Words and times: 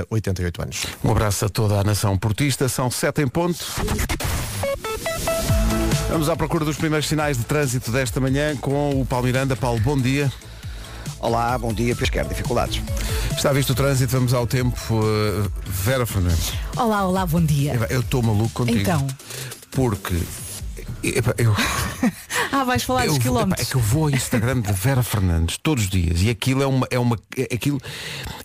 eh, 0.00 0.06
88 0.10 0.62
anos. 0.62 0.86
Um 1.04 1.10
abraço 1.10 1.44
a 1.44 1.48
toda 1.48 1.78
a 1.78 1.84
nação 1.84 2.16
portista, 2.16 2.68
são 2.68 2.90
sete 2.90 3.22
em 3.22 3.28
ponto. 3.28 3.64
Vamos 6.08 6.28
à 6.28 6.36
procura 6.36 6.64
dos 6.64 6.76
primeiros 6.76 7.08
sinais 7.08 7.38
de 7.38 7.44
trânsito 7.44 7.92
desta 7.92 8.20
manhã 8.20 8.56
com 8.56 9.00
o 9.00 9.06
Paulo 9.06 9.26
Miranda. 9.26 9.54
Paulo, 9.54 9.80
bom 9.80 9.96
dia. 9.96 10.30
Olá, 11.20 11.56
bom 11.58 11.72
dia, 11.72 11.94
pesquer 11.94 12.26
dificuldades. 12.26 12.82
Está 13.36 13.52
visto 13.52 13.70
o 13.70 13.74
trânsito, 13.74 14.12
vamos 14.12 14.34
ao 14.34 14.46
tempo. 14.46 14.76
Uh, 14.94 15.50
Vera 15.66 16.04
Fernandes. 16.06 16.52
Olá, 16.76 17.06
olá, 17.06 17.26
bom 17.26 17.44
dia. 17.44 17.74
Eu 17.90 18.00
estou 18.00 18.22
maluco 18.22 18.50
contigo. 18.50 18.80
Então. 18.80 19.06
Porque. 19.70 20.14
eu, 21.02 21.54
Ah, 22.52 22.64
vais 22.64 22.82
falar 22.82 23.06
eu 23.06 23.12
dos 23.14 23.22
quilómetros. 23.22 23.66
é 23.68 23.70
que 23.70 23.76
eu 23.76 23.80
vou 23.80 24.04
ao 24.04 24.10
Instagram 24.10 24.60
de 24.60 24.72
Vera 24.72 25.02
Fernandes 25.02 25.56
todos 25.62 25.84
os 25.84 25.90
dias 25.90 26.20
e 26.22 26.28
aquilo 26.30 26.62
é 26.62 26.66
uma, 26.66 26.86
é 26.90 26.98
uma, 26.98 27.16
é- 27.36 27.54
aquilo 27.54 27.80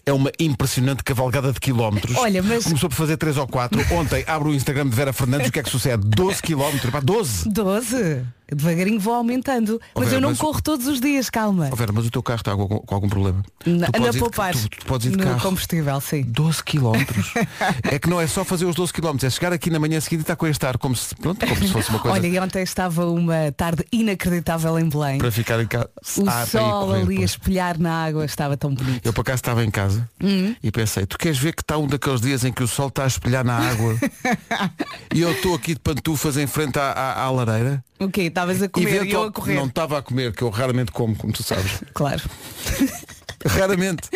é 0.05 0.13
uma 0.13 0.31
impressionante 0.39 1.03
cavalgada 1.03 1.51
de 1.51 1.59
quilómetros. 1.59 2.15
Olha, 2.17 2.43
mas- 2.43 2.65
Começou 2.65 2.89
por 2.89 2.95
fazer 2.95 3.17
3 3.17 3.37
ou 3.37 3.47
4. 3.47 3.81
Ontem 3.95 4.23
abro 4.27 4.49
o 4.49 4.53
Instagram 4.53 4.87
de 4.87 4.95
Vera 4.95 5.11
Fernandes, 5.11 5.49
o 5.49 5.51
que 5.51 5.59
é 5.59 5.63
que 5.63 5.69
sucede? 5.69 6.03
12 6.07 6.41
quilómetros, 6.41 6.91
pá, 6.91 6.99
12. 6.99 7.49
12. 7.49 8.21
Devagarinho 8.51 8.99
vou 8.99 9.13
aumentando. 9.13 9.79
Mas 9.95 10.05
Vera, 10.05 10.17
eu 10.17 10.21
não 10.21 10.29
mas- 10.29 10.37
corro 10.37 10.61
todos 10.61 10.87
os 10.87 10.99
dias, 11.01 11.29
calma. 11.29 11.69
Oh, 11.71 11.75
Vera, 11.75 11.91
mas 11.93 12.05
o 12.05 12.11
teu 12.11 12.21
carro 12.23 12.39
está 12.39 12.55
com, 12.55 12.67
com 12.67 12.95
algum 12.95 13.09
problema. 13.09 13.43
Na 13.65 13.87
podes 13.91 14.07
ir 14.07 14.11
de- 14.11 14.19
poupar. 14.19 14.53
tu, 14.53 14.69
tu 14.69 14.85
podes 14.85 15.07
ir 15.07 15.11
de 15.11 15.17
no 15.17 15.23
carro. 15.23 15.41
combustível, 15.41 15.99
sim. 16.01 16.23
12 16.23 16.63
quilómetros. 16.63 17.33
é 17.83 17.97
que 17.99 18.09
não 18.09 18.19
é 18.21 18.27
só 18.27 18.43
fazer 18.45 18.65
os 18.65 18.75
12 18.75 18.93
quilómetros, 18.93 19.23
é 19.31 19.35
chegar 19.35 19.51
aqui 19.53 19.69
na 19.69 19.79
manhã 19.79 19.99
seguinte 19.99 20.19
e 20.19 20.23
estar 20.23 20.35
com 20.35 20.47
este 20.47 20.65
ar 20.65 20.77
como 20.77 20.95
se, 20.95 21.15
pronto, 21.15 21.45
como 21.45 21.59
se 21.61 21.67
fosse 21.73 21.89
uma 21.89 21.99
coisa 21.99 22.17
Olha, 22.17 22.27
e 22.27 22.39
ontem 22.39 22.61
estava 22.63 23.05
uma 23.07 23.51
tarde 23.55 23.83
inacreditável 23.91 24.77
em 24.79 24.87
Belém. 24.89 25.17
para 25.17 25.31
ficar 25.31 25.59
em 25.61 25.67
casa. 25.67 25.89
O 26.17 26.29
Ah, 26.29 26.45
sol 26.45 26.87
correr, 26.87 27.01
ali 27.01 27.21
a 27.21 27.25
espelhar 27.25 27.79
na 27.79 28.03
água 28.05 28.25
estava 28.25 28.55
tão 28.55 28.73
bonito. 28.73 29.05
Eu 29.05 29.13
por 29.13 29.21
acaso 29.21 29.37
estava 29.37 29.63
em 29.63 29.71
casa 29.71 30.07
Uhum. 30.21 30.55
e 30.61 30.71
pensei, 30.71 31.05
tu 31.05 31.17
queres 31.17 31.37
ver 31.37 31.53
que 31.53 31.61
está 31.61 31.77
um 31.77 31.87
daqueles 31.87 32.21
dias 32.21 32.43
em 32.45 32.51
que 32.53 32.63
o 32.63 32.67
sol 32.67 32.87
está 32.89 33.03
a 33.03 33.07
espelhar 33.07 33.43
na 33.43 33.57
água 33.57 33.97
e 35.13 35.21
eu 35.21 35.31
estou 35.31 35.55
aqui 35.55 35.73
de 35.73 35.79
pantufas 35.79 36.37
em 36.37 36.47
frente 36.47 36.77
à, 36.79 36.91
à, 36.91 37.23
à 37.23 37.31
lareira 37.31 37.83
O 37.99 38.09
quê? 38.09 38.23
Estavas 38.35 38.61
a 38.61 38.67
comer 38.67 39.05
e 39.05 39.11
eu 39.13 39.23
a 39.23 39.31
correr. 39.31 39.55
não 39.55 39.67
estava 39.67 39.97
a 39.97 40.01
comer, 40.01 40.33
que 40.33 40.41
eu 40.41 40.49
raramente 40.49 40.91
como, 40.91 41.15
como 41.15 41.31
tu 41.31 41.41
sabes. 41.41 41.81
Claro. 41.93 42.21
Raramente. 43.45 44.09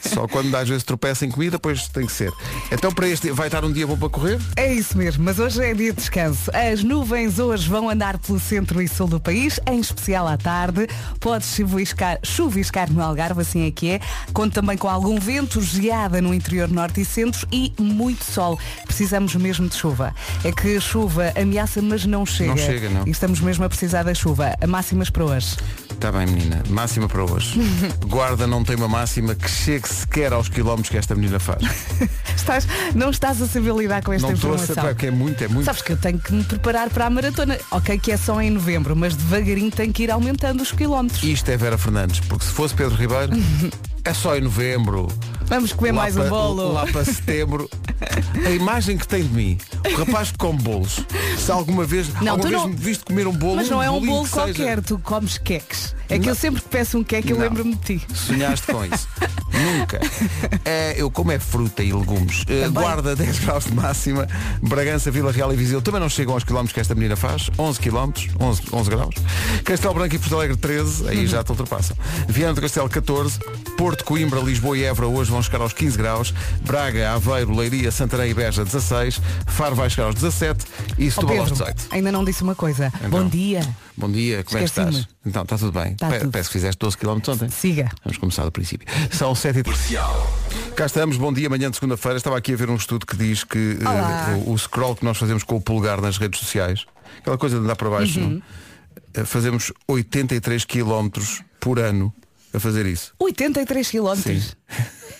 Só 0.00 0.26
quando 0.26 0.54
às 0.54 0.68
vezes 0.68 0.84
tropeça 0.84 1.24
em 1.24 1.30
comida, 1.30 1.52
depois 1.52 1.88
tem 1.88 2.06
que 2.06 2.12
ser. 2.12 2.32
Então 2.70 2.92
para 2.92 3.08
este 3.08 3.30
vai 3.30 3.48
estar 3.48 3.64
um 3.64 3.72
dia 3.72 3.86
bom 3.86 3.96
para 3.96 4.08
correr? 4.08 4.40
É 4.56 4.72
isso 4.72 4.96
mesmo, 4.96 5.24
mas 5.24 5.38
hoje 5.38 5.62
é 5.62 5.74
dia 5.74 5.92
de 5.92 5.98
descanso. 5.98 6.50
As 6.54 6.82
nuvens 6.82 7.38
hoje 7.38 7.68
vão 7.68 7.90
andar 7.90 8.18
pelo 8.18 8.38
centro 8.38 8.80
e 8.80 8.88
sul 8.88 9.08
do 9.08 9.20
país, 9.20 9.60
em 9.66 9.80
especial 9.80 10.26
à 10.26 10.36
tarde. 10.36 10.86
Pode 11.20 11.44
chuviscar, 11.44 12.18
chuviscar 12.22 12.92
no 12.92 13.02
Algarve, 13.02 13.40
assim 13.40 13.66
é 13.66 13.70
que 13.70 13.90
é. 13.90 14.00
Conta 14.32 14.60
também 14.60 14.78
com 14.78 14.88
algum 14.88 15.20
vento, 15.20 15.60
geada 15.60 16.22
no 16.22 16.32
interior 16.32 16.68
norte 16.68 17.00
e 17.00 17.04
centro 17.04 17.46
e 17.52 17.72
muito 17.78 18.24
sol. 18.24 18.58
Precisamos 18.86 19.34
mesmo 19.34 19.68
de 19.68 19.74
chuva. 19.74 20.14
É 20.44 20.50
que 20.50 20.76
a 20.76 20.80
chuva 20.80 21.32
ameaça, 21.36 21.82
mas 21.82 22.06
não 22.06 22.24
chega. 22.24 22.50
Não 22.50 22.56
chega, 22.56 22.88
não. 22.88 23.06
E 23.06 23.10
estamos 23.10 23.40
mesmo 23.40 23.64
a 23.64 23.68
precisar 23.68 24.02
da 24.02 24.14
chuva. 24.14 24.54
A 24.60 24.66
máximas 24.66 25.10
para 25.10 25.24
hoje. 25.24 25.56
Está 25.96 26.12
bem, 26.12 26.26
menina. 26.26 26.62
Máxima 26.68 27.08
para 27.08 27.24
hoje. 27.24 27.58
Guarda 28.06 28.46
não 28.46 28.62
tem 28.62 28.76
uma 28.76 28.86
máxima 28.86 29.34
que 29.34 29.50
chegue 29.50 29.88
sequer 29.88 30.30
aos 30.30 30.46
quilómetros 30.46 30.90
que 30.90 30.98
esta 30.98 31.14
menina 31.14 31.40
faz. 31.40 31.62
Estás, 32.36 32.68
não 32.94 33.10
estás 33.10 33.40
a 33.40 33.46
saber 33.46 33.74
lidar 33.74 34.04
com 34.04 34.12
esta 34.12 34.28
não 34.28 34.34
estou 34.34 34.52
a 34.52 34.54
informação. 34.54 34.74
saber, 34.82 34.94
porque 34.94 35.06
é 35.06 35.10
muito, 35.10 35.42
é 35.42 35.48
muito. 35.48 35.64
Sabes 35.64 35.80
que 35.82 35.92
eu 35.92 35.96
tenho 35.96 36.18
que 36.18 36.32
me 36.32 36.44
preparar 36.44 36.90
para 36.90 37.06
a 37.06 37.10
maratona. 37.10 37.58
Ok, 37.70 37.98
que 37.98 38.12
é 38.12 38.16
só 38.16 38.40
em 38.40 38.50
novembro, 38.50 38.94
mas 38.94 39.16
devagarinho 39.16 39.70
tenho 39.70 39.92
que 39.92 40.04
ir 40.04 40.10
aumentando 40.10 40.62
os 40.62 40.70
quilómetros. 40.70 41.24
Isto 41.24 41.48
é 41.50 41.56
Vera 41.56 41.78
Fernandes, 41.78 42.20
porque 42.20 42.44
se 42.44 42.52
fosse 42.52 42.74
Pedro 42.74 42.94
Ribeiro, 42.94 43.32
é 44.04 44.14
só 44.14 44.36
em 44.36 44.42
novembro. 44.42 45.08
Vamos 45.46 45.72
comer 45.72 45.92
lá 45.92 46.02
mais 46.02 46.16
um 46.16 46.28
bolo. 46.28 46.72
Lá 46.72 46.86
para 46.86 47.04
setembro. 47.04 47.68
A 48.44 48.50
imagem 48.50 48.96
que 48.98 49.06
tem 49.08 49.22
de 49.22 49.28
mim, 49.32 49.58
o 49.92 49.96
rapaz 49.98 50.30
que 50.30 50.38
come 50.38 50.60
bolos, 50.60 51.00
se 51.38 51.50
alguma 51.50 51.84
vez, 51.84 52.08
Não, 52.20 52.32
alguma 52.32 52.48
vez 52.50 52.52
não- 52.62 52.68
me 52.68 52.76
viste 52.76 53.04
comer 53.04 53.26
um 53.26 53.32
bolo, 53.32 53.56
Mas 53.56 53.70
não 53.70 53.82
é 53.82 53.90
um 53.90 54.04
bolo 54.04 54.24
que 54.24 54.30
seja, 54.30 54.42
qualquer, 54.44 54.82
tu 54.82 54.98
comes 54.98 55.38
queques. 55.38 55.94
É 56.08 56.18
que 56.18 56.26
Não. 56.26 56.28
eu 56.28 56.34
sempre 56.36 56.62
que 56.62 56.68
peço 56.68 56.98
um 56.98 57.02
queque 57.04 57.30
eu 57.32 57.38
lembro-me 57.38 57.74
de 57.74 57.98
ti. 57.98 58.06
Sonhaste 58.14 58.66
com 58.68 58.84
isso? 58.84 59.08
Nunca. 59.56 59.98
É, 60.64 60.94
eu 60.96 61.10
como 61.10 61.32
é 61.32 61.38
fruta 61.38 61.82
e 61.82 61.92
legumes. 61.92 62.44
Eh, 62.46 62.68
guarda 62.68 63.16
10 63.16 63.38
graus 63.40 63.64
de 63.64 63.74
máxima. 63.74 64.28
Bragança, 64.62 65.10
Vila 65.10 65.32
Real 65.32 65.52
e 65.52 65.56
Viseu 65.56 65.80
também 65.82 66.00
não 66.00 66.08
chegam 66.08 66.34
aos 66.34 66.44
quilómetros 66.44 66.72
que 66.74 66.80
esta 66.80 66.94
menina 66.94 67.16
faz. 67.16 67.50
11 67.58 67.80
quilómetros, 67.80 68.28
11, 68.38 68.62
11 68.72 68.90
graus. 68.90 69.14
Castelo 69.64 69.94
Branco 69.94 70.14
e 70.14 70.18
Porto 70.18 70.34
Alegre 70.36 70.56
13, 70.56 71.08
aí 71.08 71.26
já 71.26 71.42
te 71.42 71.50
ultrapassam. 71.50 71.96
Viana 72.28 72.54
do 72.54 72.60
Castelo 72.60 72.88
14, 72.88 73.38
Porto, 73.76 74.04
Coimbra, 74.04 74.38
Lisboa 74.40 74.76
e 74.78 74.84
Évora 74.84 75.08
hoje 75.08 75.30
vão 75.30 75.42
chegar 75.42 75.60
aos 75.62 75.72
15 75.72 75.96
graus. 75.96 76.32
Braga, 76.62 77.14
Aveiro, 77.14 77.56
Leiria, 77.56 77.85
Santarém 77.90 78.30
e 78.30 78.34
Beja 78.34 78.64
16. 78.64 79.20
Faro 79.46 79.74
vai 79.74 79.88
chegar 79.90 80.06
aos 80.06 80.14
17 80.14 80.64
e 80.98 81.08
Ó 81.08 81.10
Setúbal 81.10 81.38
aos 81.38 81.50
Pedro, 81.50 81.64
18. 81.66 81.94
ainda 81.94 82.12
não 82.12 82.24
disse 82.24 82.42
uma 82.42 82.54
coisa. 82.54 82.92
Então. 82.96 83.10
Bom 83.10 83.28
dia. 83.28 83.60
Bom 83.96 84.10
dia, 84.10 84.44
como 84.44 84.58
é 84.58 84.60
que 84.60 84.66
estás? 84.66 85.08
Então, 85.24 85.42
está 85.42 85.56
tudo 85.56 85.72
bem. 85.72 85.94
Tá. 85.94 86.08
Parece 86.08 86.48
que 86.48 86.52
fizeste 86.52 86.78
12 86.78 86.96
km 86.98 87.18
ontem. 87.28 87.48
Siga. 87.48 87.90
Vamos 88.04 88.18
começar 88.18 88.44
do 88.44 88.52
princípio. 88.52 88.86
São 89.10 89.34
7 89.34 89.60
e 89.60 89.62
Cá 90.74 90.86
estamos, 90.86 91.16
bom 91.16 91.32
dia, 91.32 91.48
manhã 91.48 91.70
de 91.70 91.76
segunda-feira. 91.76 92.18
Estava 92.18 92.36
aqui 92.36 92.52
a 92.52 92.56
ver 92.56 92.68
um 92.68 92.76
estudo 92.76 93.06
que 93.06 93.16
diz 93.16 93.42
que 93.44 93.78
Olá. 93.80 94.36
o, 94.46 94.52
o 94.52 94.58
scroll 94.58 94.94
que 94.94 95.04
nós 95.04 95.16
fazemos 95.16 95.42
com 95.42 95.56
o 95.56 95.60
polegar 95.60 96.00
nas 96.00 96.18
redes 96.18 96.38
sociais, 96.40 96.84
aquela 97.18 97.38
coisa 97.38 97.56
de 97.56 97.64
andar 97.64 97.76
para 97.76 97.88
baixo, 97.90 98.20
Uhum. 98.20 98.42
Eh, 99.14 99.24
fazemos 99.24 99.72
83 99.88 100.64
km 100.66 101.08
por 101.58 101.78
ano 101.78 102.12
a 102.56 102.60
fazer 102.60 102.86
isso. 102.86 103.12
83 103.18 103.88
quilómetros. 103.90 104.56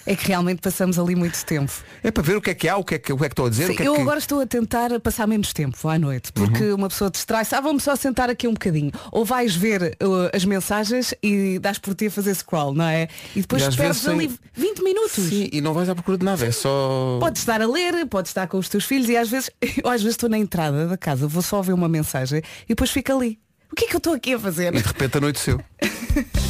É 0.09 0.15
que 0.15 0.29
realmente 0.29 0.61
passamos 0.61 1.01
ali 1.01 1.17
muito 1.17 1.45
tempo. 1.45 1.73
É 2.01 2.13
para 2.13 2.23
ver 2.23 2.37
o 2.37 2.41
que 2.41 2.51
é 2.51 2.55
que 2.55 2.69
há, 2.69 2.77
o 2.77 2.85
que 2.85 2.95
é 2.95 2.99
que, 2.99 3.13
o 3.13 3.17
que, 3.19 3.25
é 3.25 3.29
que 3.29 3.33
estou 3.33 3.47
a 3.47 3.51
dizer. 3.51 3.67
Sim, 3.67 3.77
é 3.83 3.89
eu 3.89 3.95
que... 3.95 4.01
agora 4.01 4.19
estou 4.21 4.41
a 4.41 4.47
tentar 4.47 5.01
passar 5.01 5.27
menos 5.27 5.53
tempo 5.53 5.89
à 5.89 5.99
noite, 5.99 6.33
porque 6.33 6.63
Uhum. 6.63 6.77
uma 6.77 6.89
pessoa 6.89 7.11
distrai-se, 7.11 7.53
ah, 7.57 7.61
vamos 7.61 7.83
só 7.83 7.97
sentar 7.97 8.31
aqui 8.31 8.47
um 8.47 8.53
bocadinho. 8.53 8.93
Ou 9.11 9.25
vais 9.25 9.57
ver 9.57 9.97
uh, 10.01 10.31
as 10.33 10.45
mensagens 10.45 11.13
e 11.21 11.59
dás 11.59 11.79
por 11.79 11.93
ti 11.97 12.07
a 12.07 12.11
fazer 12.11 12.35
scroll, 12.37 12.73
não 12.73 12.85
é? 12.85 13.09
E 13.35 13.41
depois 13.41 13.63
E 13.65 13.77
perdes 13.77 14.07
ali 14.07 14.29
tem- 14.29 14.39
20 14.55 14.83
minutos. 14.85 15.25
Sim, 15.25 15.49
e 15.53 15.61
não 15.61 15.75
vais 15.75 15.89
à 15.89 15.95
procura 15.95 16.17
de 16.19 16.25
nada, 16.25 16.47
é 16.47 16.53
só. 16.53 17.19
Podes 17.21 17.43
estar 17.43 17.61
a 17.61 17.67
ler, 17.67 18.07
podes 18.07 18.31
estar 18.31 18.47
com 18.47 18.59
os 18.59 18.69
teus 18.69 18.85
filhos 18.85 19.09
e 19.09 19.17
às 19.17 19.29
vezes, 19.29 19.51
eu 19.83 19.91
às 19.91 20.03
vezes 20.03 20.15
estou 20.15 20.29
na 20.29 20.39
entrada 20.39 20.87
da 20.87 20.97
casa, 20.97 21.27
vou 21.27 21.43
só 21.43 21.61
ver 21.63 21.73
uma 21.73 21.89
mensagem 21.89 22.43
e 22.65 22.69
depois 22.69 22.91
fico 22.93 23.13
ali. 23.13 23.41
O 23.73 23.75
que 23.75 23.87
é 23.87 23.89
que 23.89 23.95
eu 23.97 23.99
estou 23.99 24.13
aqui 24.15 24.35
a 24.35 24.39
fazer? 24.39 24.73
E 24.73 24.81
de 24.81 24.87
repente 24.87 25.19
a 25.19 25.21
noite 25.21 25.41
seu. 25.41 25.61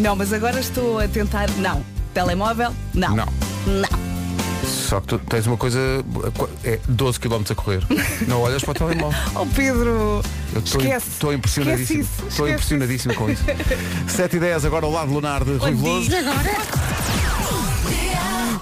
Não, 0.00 0.14
mas 0.16 0.32
agora 0.32 0.60
estou 0.60 0.98
a 0.98 1.08
tentar. 1.08 1.48
Não. 1.58 1.84
Telemóvel? 2.14 2.74
Não. 2.94 3.14
Não. 3.14 3.26
Não. 3.66 4.08
Só 4.66 5.00
que 5.00 5.06
tu 5.08 5.18
tens 5.18 5.46
uma 5.46 5.56
coisa. 5.56 5.78
É 6.64 6.78
12 6.88 7.20
km 7.20 7.42
a 7.50 7.54
correr. 7.54 7.82
Não 8.26 8.40
olhas 8.42 8.62
para 8.62 8.72
o 8.72 8.74
telemóvel. 8.74 9.18
Oh 9.34 9.46
Pedro, 9.46 10.22
Eu 10.54 10.60
estou 10.60 10.80
esquece. 10.80 11.08
estou 11.10 11.32
impressionadíssimo. 11.32 12.06
Estou 12.28 12.48
impressionadíssimo 12.48 13.14
com 13.14 13.30
isso. 13.30 13.42
7 14.08 14.36
e 14.36 14.40
10 14.40 14.64
agora 14.64 14.86
ao 14.86 14.92
lado 14.92 15.12
lunar 15.12 15.44
de 15.44 15.52
Rui 15.56 15.72
Bom 15.72 15.82
Veloso. 15.82 16.08
dia. 16.10 16.22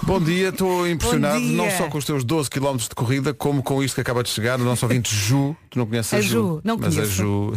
Bom 0.02 0.20
dia, 0.20 0.50
estou 0.50 0.88
impressionado 0.88 1.34
Bom 1.40 1.46
dia. 1.46 1.56
não 1.56 1.70
só 1.70 1.88
com 1.88 1.98
os 1.98 2.04
teus 2.04 2.22
12 2.22 2.48
km 2.48 2.76
de 2.76 2.88
corrida, 2.94 3.34
como 3.34 3.60
com 3.62 3.82
isto 3.82 3.96
que 3.96 4.00
acaba 4.00 4.22
de 4.22 4.28
chegar, 4.30 4.60
o 4.60 4.64
nosso 4.64 4.84
ouvinte 4.86 5.12
Ju, 5.12 5.56
tu 5.68 5.78
não 5.80 5.86
conheces 5.86 6.12
a, 6.14 6.16
A 6.18 6.20
Ju, 6.20 6.60
não 6.62 6.76
mas 6.76 6.96
a 6.96 7.00
conheço. 7.00 7.12
Ju 7.16 7.52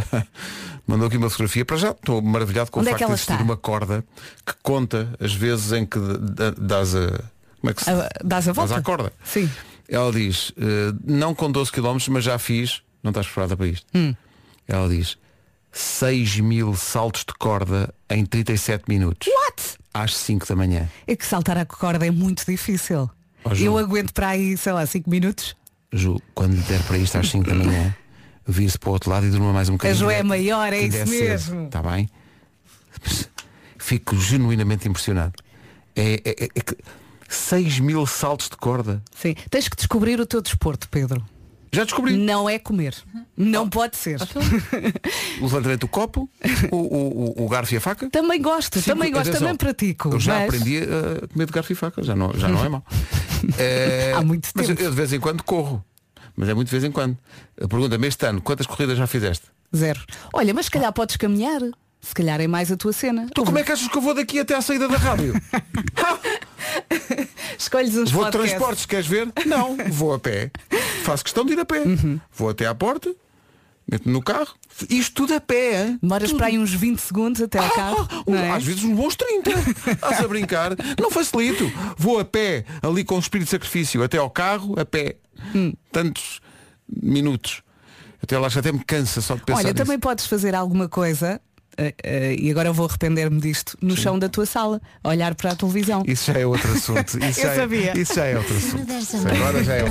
mandou 0.90 1.08
aqui 1.08 1.18
uma 1.18 1.30
fotografia. 1.30 1.64
Para 1.66 1.78
já 1.78 1.92
estou 1.92 2.22
maravilhado 2.22 2.72
com 2.72 2.80
Onde 2.80 2.90
o 2.90 2.90
é 2.90 2.92
facto 2.94 3.00
de 3.00 3.04
ela 3.06 3.14
existir 3.14 3.32
está? 3.34 3.44
uma 3.44 3.58
corda 3.58 4.04
que 4.46 4.54
conta 4.64 5.14
as 5.20 5.34
vezes 5.34 5.72
em 5.72 5.86
que 5.86 6.00
dás 6.60 6.96
a. 6.96 7.08
Como 7.62 7.72
é 7.72 7.74
que 7.74 7.84
se 7.84 7.90
Ah, 7.90 8.10
dás 8.24 8.48
a 8.48 8.52
volta? 8.54 8.76
à 8.76 8.82
corda. 8.82 9.14
Sim. 9.24 9.50
Ela 9.88 10.12
diz, 10.12 10.52
eh, 10.58 10.94
não 11.04 11.34
com 11.34 11.52
12 11.52 11.72
km, 11.72 11.98
mas 12.10 12.24
já 12.24 12.38
fiz, 12.38 12.82
não 13.04 13.10
estás 13.10 13.26
preparada 13.26 13.58
para 13.58 13.68
isto. 13.68 13.86
Hum. 13.96 14.14
Ela 14.68 14.88
diz, 14.88 15.18
6 15.72 16.40
mil 16.40 16.76
saltos 16.76 17.26
de 17.26 17.34
corda 17.34 17.94
em 18.10 18.26
37 18.26 18.84
minutos. 18.88 19.28
What? 19.28 19.78
Às 19.94 20.16
5 20.16 20.48
da 20.48 20.56
manhã. 20.56 20.88
É 21.08 21.16
que 21.16 21.26
saltar 21.26 21.58
a 21.58 21.66
corda 21.66 22.06
é 22.06 22.12
muito 22.12 22.46
difícil. 22.46 23.10
Ju. 23.52 23.66
eu 23.66 23.78
aguento 23.78 24.14
para 24.14 24.30
aí, 24.30 24.56
sei 24.58 24.74
lá, 24.74 24.86
5 24.86 25.10
minutos. 25.10 25.56
Ju, 25.92 26.22
quando 26.36 26.56
der 26.68 26.82
para 26.84 26.98
isto 26.98 27.18
às 27.18 27.30
5 27.30 27.50
da 27.50 27.56
manhã, 27.56 27.96
vire-se 28.50 28.78
para 28.80 28.90
o 28.90 28.94
outro 28.94 29.10
lado 29.10 29.26
e 29.26 29.30
durma 29.30 29.54
mais 29.54 29.70
um 29.70 29.74
bocadinho. 29.74 29.98
Ju 30.00 30.10
é 30.10 30.24
maior, 30.24 30.74
é 30.74 30.82
isso 30.82 31.08
mesmo. 31.10 31.66
Está 31.66 31.82
bem? 31.82 32.10
Fico 33.78 34.16
genuinamente 34.18 34.88
impressionado. 34.88 35.34
É, 35.96 36.14
é, 36.26 36.44
é, 36.46 36.50
é 36.56 36.62
que 36.62 36.76
6 37.28 37.80
mil 37.80 38.06
saltos 38.06 38.50
de 38.50 38.58
corda. 38.58 39.02
Sim. 39.16 39.36
Tens 39.50 39.68
que 39.68 39.76
descobrir 39.76 40.20
o 40.20 40.26
teu 40.26 40.42
desporto, 40.42 40.88
Pedro. 40.90 41.24
Já 41.72 41.84
descobri. 41.84 42.18
Não 42.18 42.50
é 42.50 42.58
comer. 42.58 42.96
Não 43.38 43.66
Ah. 43.66 43.70
pode 43.70 43.96
ser. 43.96 44.18
O 45.40 45.44
levantamento 45.44 45.82
do 45.82 45.88
copo, 45.88 46.28
o, 46.72 46.76
o, 46.76 47.46
o, 47.46 47.48
garfo 47.48 47.74
e 47.74 47.78
a 47.78 47.82
faca. 47.82 48.10
Também 48.10 48.42
gosto, 48.42 48.82
Sim, 48.82 48.90
também 48.92 49.12
gosto, 49.12 49.32
também 49.32 49.56
pratico. 49.56 50.10
Eu 50.10 50.20
já 50.20 50.34
mas- 50.34 50.44
aprendi 50.46 50.80
a 50.80 51.28
comer 51.28 51.46
de 51.46 51.52
garfo 51.54 51.72
e 51.72 51.76
faca, 51.76 52.04
já 52.04 52.14
não, 52.16 52.34
já 52.34 52.50
não 52.50 52.66
é 52.66 52.70
mau. 52.70 52.84
É, 53.58 54.12
Há 54.18 54.22
muito 54.22 54.50
mas 54.54 54.68
eu, 54.68 54.76
tempo. 54.76 54.86
eu 54.88 54.90
de 54.92 54.96
vez 54.98 55.14
em 55.14 55.20
quando 55.20 55.44
corro. 55.44 55.82
Mas 56.40 56.48
é 56.48 56.54
muito 56.54 56.68
de 56.68 56.72
vez 56.72 56.86
em 56.86 56.92
quando. 56.92 57.18
Pergunta-me 57.58 58.08
este 58.08 58.26
ano, 58.26 58.42
quantas 58.42 58.66
corridas 58.66 58.98
já 58.98 59.06
fizeste? 59.06 59.48
Zero. 59.76 60.00
Olha, 60.32 60.54
mas 60.54 60.68
se 60.68 60.72
calhar 60.72 60.94
podes 60.94 61.18
caminhar. 61.18 61.60
Se 62.00 62.14
calhar 62.14 62.40
é 62.40 62.48
mais 62.48 62.72
a 62.72 62.78
tua 62.78 62.94
cena. 62.94 63.28
Tu 63.36 63.44
como 63.44 63.60
é 63.60 63.64
que 63.64 63.74
achas 63.74 63.90
que 63.90 63.98
eu 63.98 64.02
vou 64.02 64.14
daqui 64.14 64.40
até 64.40 64.56
à 64.56 64.62
saída 64.62 64.88
da 64.88 64.96
rádio? 64.96 65.34
Escolhes 67.60 67.98
uns 67.98 68.10
Vou 68.10 68.24
de 68.24 68.32
podcasts. 68.32 68.52
transportes, 68.52 68.86
queres 68.86 69.06
ver? 69.06 69.28
Não, 69.46 69.76
vou 69.90 70.14
a 70.14 70.20
pé. 70.20 70.50
Faço 71.04 71.26
questão 71.26 71.46
de 71.46 71.52
ir 71.52 71.60
a 71.60 71.66
pé. 71.66 71.82
Uhum. 71.82 72.22
Vou 72.32 72.50
até 72.50 72.68
à 72.68 72.74
porta, 72.74 73.14
meto-me 73.86 74.14
no 74.14 74.22
carro. 74.22 74.56
Isto 74.90 75.14
tudo 75.14 75.34
a 75.34 75.42
pé, 75.42 75.88
hein? 75.88 76.00
Demoras 76.02 76.32
para 76.32 76.46
aí 76.46 76.58
uns 76.58 76.74
20 76.74 77.00
segundos 77.00 77.42
até 77.42 77.60
ao 77.60 77.70
carro. 77.70 78.08
Ah, 78.10 78.24
não 78.26 78.38
é? 78.38 78.52
Às 78.52 78.64
vezes 78.64 78.82
uns 78.86 78.96
bons 78.96 79.18
30. 79.18 79.52
Estás 79.92 80.22
a 80.22 80.28
brincar? 80.30 80.72
Não 80.98 81.12
facilito. 81.12 81.70
Vou 81.98 82.18
a 82.18 82.24
pé, 82.24 82.64
ali 82.82 83.04
com 83.04 83.18
o 83.18 83.20
espírito 83.20 83.48
de 83.48 83.52
sacrifício, 83.52 84.02
até 84.02 84.18
ao 84.18 84.30
carro, 84.30 84.80
a 84.80 84.86
pé. 84.86 85.18
Hum. 85.56 85.74
Tantos 85.92 86.40
minutos. 87.02 87.62
Até 88.22 88.38
lá 88.38 88.50
já 88.50 88.60
até 88.60 88.72
me 88.72 88.84
cansa 88.84 89.22
só 89.22 89.36
de 89.36 89.44
pensar 89.44 89.60
Olha, 89.60 89.72
nisso. 89.74 89.76
também 89.84 89.98
podes 90.00 90.26
fazer 90.28 90.54
alguma 90.54 90.90
coisa, 90.90 91.40
eh, 91.78 91.94
eh, 92.04 92.36
e 92.38 92.52
agora 92.52 92.68
eu 92.70 92.74
vou 92.74 92.86
arrepender-me 92.86 93.40
disto, 93.40 93.78
no 93.82 93.96
chão 93.96 94.20
da 94.20 94.28
tua 94.28 94.46
sala, 94.46 94.82
olhar 95.04 95.34
para 95.36 95.52
a 95.52 95.56
televisão. 95.56 96.04
Isso 96.06 96.32
já 96.34 96.40
é 96.40 96.46
outro 96.46 96.70
assunto. 96.74 97.00
Isso 97.24 97.40
Eu 97.40 97.46
já 97.46 97.52
é- 97.52 97.56
sabia. 97.56 97.98
isso 97.98 98.14
já 98.16 98.26
é 98.26 98.38
outro 98.38 98.56
assunto. 98.58 98.92
Isso 98.92 99.18
Agora 99.28 99.64
já 99.64 99.74
é. 99.76 99.84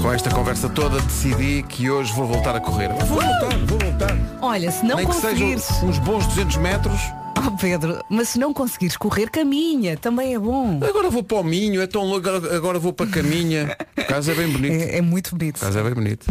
Com 0.00 0.12
esta 0.12 0.30
conversa 0.30 0.68
toda 0.68 1.00
decidi 1.00 1.62
que 1.62 1.88
hoje 1.88 2.12
vou 2.12 2.26
voltar 2.26 2.56
a 2.56 2.60
correr. 2.60 2.88
Vou 2.88 3.20
voltar, 3.20 3.56
vou 3.66 3.78
voltar. 3.78 4.16
Olha, 4.42 4.70
se 4.72 4.84
não 4.84 4.96
Nem 4.96 5.06
que 5.06 5.12
conseguires. 5.12 5.62
sejam 5.62 5.88
uns 5.88 5.98
bons 6.00 6.26
200 6.26 6.56
metros. 6.56 7.00
Oh 7.44 7.50
Pedro, 7.56 8.04
mas 8.10 8.28
se 8.30 8.38
não 8.38 8.52
conseguires 8.52 8.96
correr, 8.96 9.30
caminha, 9.30 9.96
também 9.96 10.34
é 10.34 10.38
bom. 10.38 10.78
Agora 10.86 11.08
vou 11.10 11.22
para 11.24 11.38
o 11.38 11.42
Minho, 11.44 11.80
é 11.80 11.86
tão 11.86 12.02
longo, 12.04 12.28
agora 12.28 12.78
vou 12.78 12.92
para 12.92 13.06
a 13.06 13.08
Caminha. 13.10 13.76
O 14.02 14.06
caso 14.06 14.30
é 14.30 14.34
bem 14.34 14.48
bonito. 14.48 14.72
É, 14.82 14.98
é 14.98 15.00
muito 15.02 15.30
bonito. 15.36 15.56
O 15.56 15.60
caso 15.60 15.78
é 15.78 15.82
bem 15.82 15.94
bonito. 15.94 16.26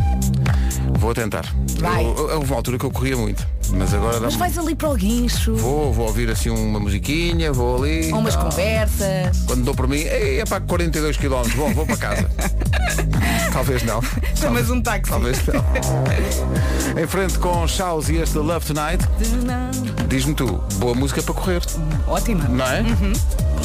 Vou 0.99 1.13
tentar. 1.13 1.45
Vai. 1.79 2.03
Eu- 2.05 2.15
eu- 2.29 2.35
Houve 2.37 2.47
uma 2.51 2.55
altura 2.57 2.77
que 2.77 2.85
eu 2.85 2.91
corria 2.91 3.17
muito. 3.17 3.45
Mas 3.73 3.93
agora 3.93 4.15
dá 4.15 4.25
Mas 4.25 4.35
vais 4.35 4.57
ali 4.57 4.75
para 4.75 4.89
o 4.89 4.95
guincho, 4.95 5.55
Vou, 5.55 5.93
vou 5.93 6.07
ouvir 6.07 6.29
assim 6.29 6.49
uma 6.49 6.77
musiquinha, 6.79 7.53
vou 7.53 7.81
ali. 7.81 8.11
ou 8.11 8.19
umas 8.19 8.35
tal. 8.35 8.45
conversas. 8.49 9.37
Quando 9.47 9.63
dou 9.63 9.73
por 9.73 9.87
mim, 9.87 10.01
é 10.03 10.43
para 10.47 10.59
42 10.61 11.15
km. 11.15 11.47
Bom, 11.55 11.73
vou 11.73 11.85
para 11.85 11.95
casa. 11.97 12.29
Talvez 13.53 13.83
não. 13.83 14.01
Chamas 14.35 14.69
um 14.69 14.81
táxi. 14.81 15.09
Talvez 15.09 15.39
não. 15.47 17.01
em 17.01 17.07
frente 17.07 17.39
com 17.39 17.65
Chaos 17.67 18.09
e 18.09 18.17
este 18.17 18.37
Love 18.37 18.65
Tonight, 18.73 19.05
diz-me 20.09 20.33
tu, 20.33 20.61
boa 20.75 20.93
música 20.93 21.23
para 21.23 21.33
correr, 21.33 21.61
Ótima. 22.07 22.43
não 22.49 22.65
é? 22.65 22.83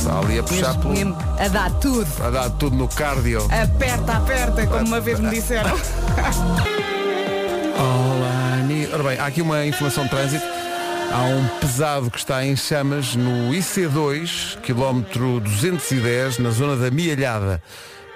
Está 0.07 0.21
ali 0.21 0.39
a 0.39 0.43
puxar 0.45 0.75
pelo. 0.79 0.95
mesmo 0.95 1.19
a 1.37 1.49
dar 1.49 1.69
tudo. 1.81 2.07
A 2.25 2.31
dar 2.31 2.49
tudo 2.51 2.77
no 2.77 2.87
cardio. 2.87 3.45
Aperta, 3.51 4.13
aperta, 4.19 4.65
como 4.69 4.87
uma 4.87 5.01
vez 5.01 5.19
me 5.19 5.29
disseram. 5.35 5.77
Need- 8.69 8.93
Ora 8.95 9.03
bem, 9.03 9.19
há 9.19 9.27
aqui 9.27 9.43
uma 9.43 9.67
informação 9.67 10.05
de 10.05 10.11
trânsito. 10.11 10.45
Há 11.13 11.23
um 11.25 11.45
pesado 11.61 12.09
que 12.09 12.19
está 12.19 12.45
em 12.45 12.55
chamas 12.55 13.17
no 13.17 13.51
IC2, 13.53 14.61
quilómetro 14.61 15.41
210, 15.41 16.39
na 16.39 16.51
zona 16.51 16.77
da 16.77 16.89
Mialhada. 16.91 17.61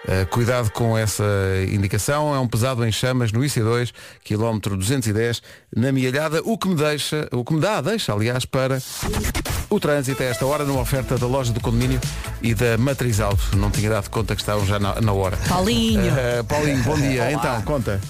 Uh, 0.05 0.27
cuidado 0.31 0.71
com 0.71 0.97
essa 0.97 1.25
indicação, 1.71 2.35
é 2.35 2.39
um 2.39 2.49
pesado 2.49 2.85
em 2.87 2.91
chamas 2.91 3.33
no 3.33 3.41
IC2, 3.41 3.93
quilómetro 4.25 4.77
210, 4.77 5.43
na 5.77 5.93
Mialhada, 5.93 6.41
o 6.45 6.57
que 6.57 6.69
me 6.69 6.75
deixa, 6.75 7.29
o 7.31 7.45
que 7.45 7.53
me 7.53 7.61
dá, 7.61 7.81
deixa, 7.81 8.13
aliás, 8.13 8.45
para 8.45 8.79
o 9.69 9.79
trânsito 9.79 10.23
a 10.23 10.27
esta 10.27 10.47
hora 10.47 10.65
numa 10.65 10.81
oferta 10.81 11.19
da 11.19 11.27
loja 11.27 11.53
do 11.53 11.61
condomínio 11.61 12.01
e 12.43 12.55
da 12.55 12.79
Matriz 12.79 13.21
Auto. 13.21 13.57
Não 13.57 13.71
tinha 13.71 13.91
dado 13.91 14.09
conta 14.09 14.35
que 14.35 14.43
estavam 14.43 14.67
já 14.67 14.79
na, 14.79 15.01
na 15.01 15.13
hora. 15.13 15.37
Paulinho. 15.49 16.13
Uh, 16.13 16.45
Paulinho, 16.45 16.83
bom 16.83 16.97
dia. 16.99 17.31
Então, 17.41 17.63
conta. 17.63 18.01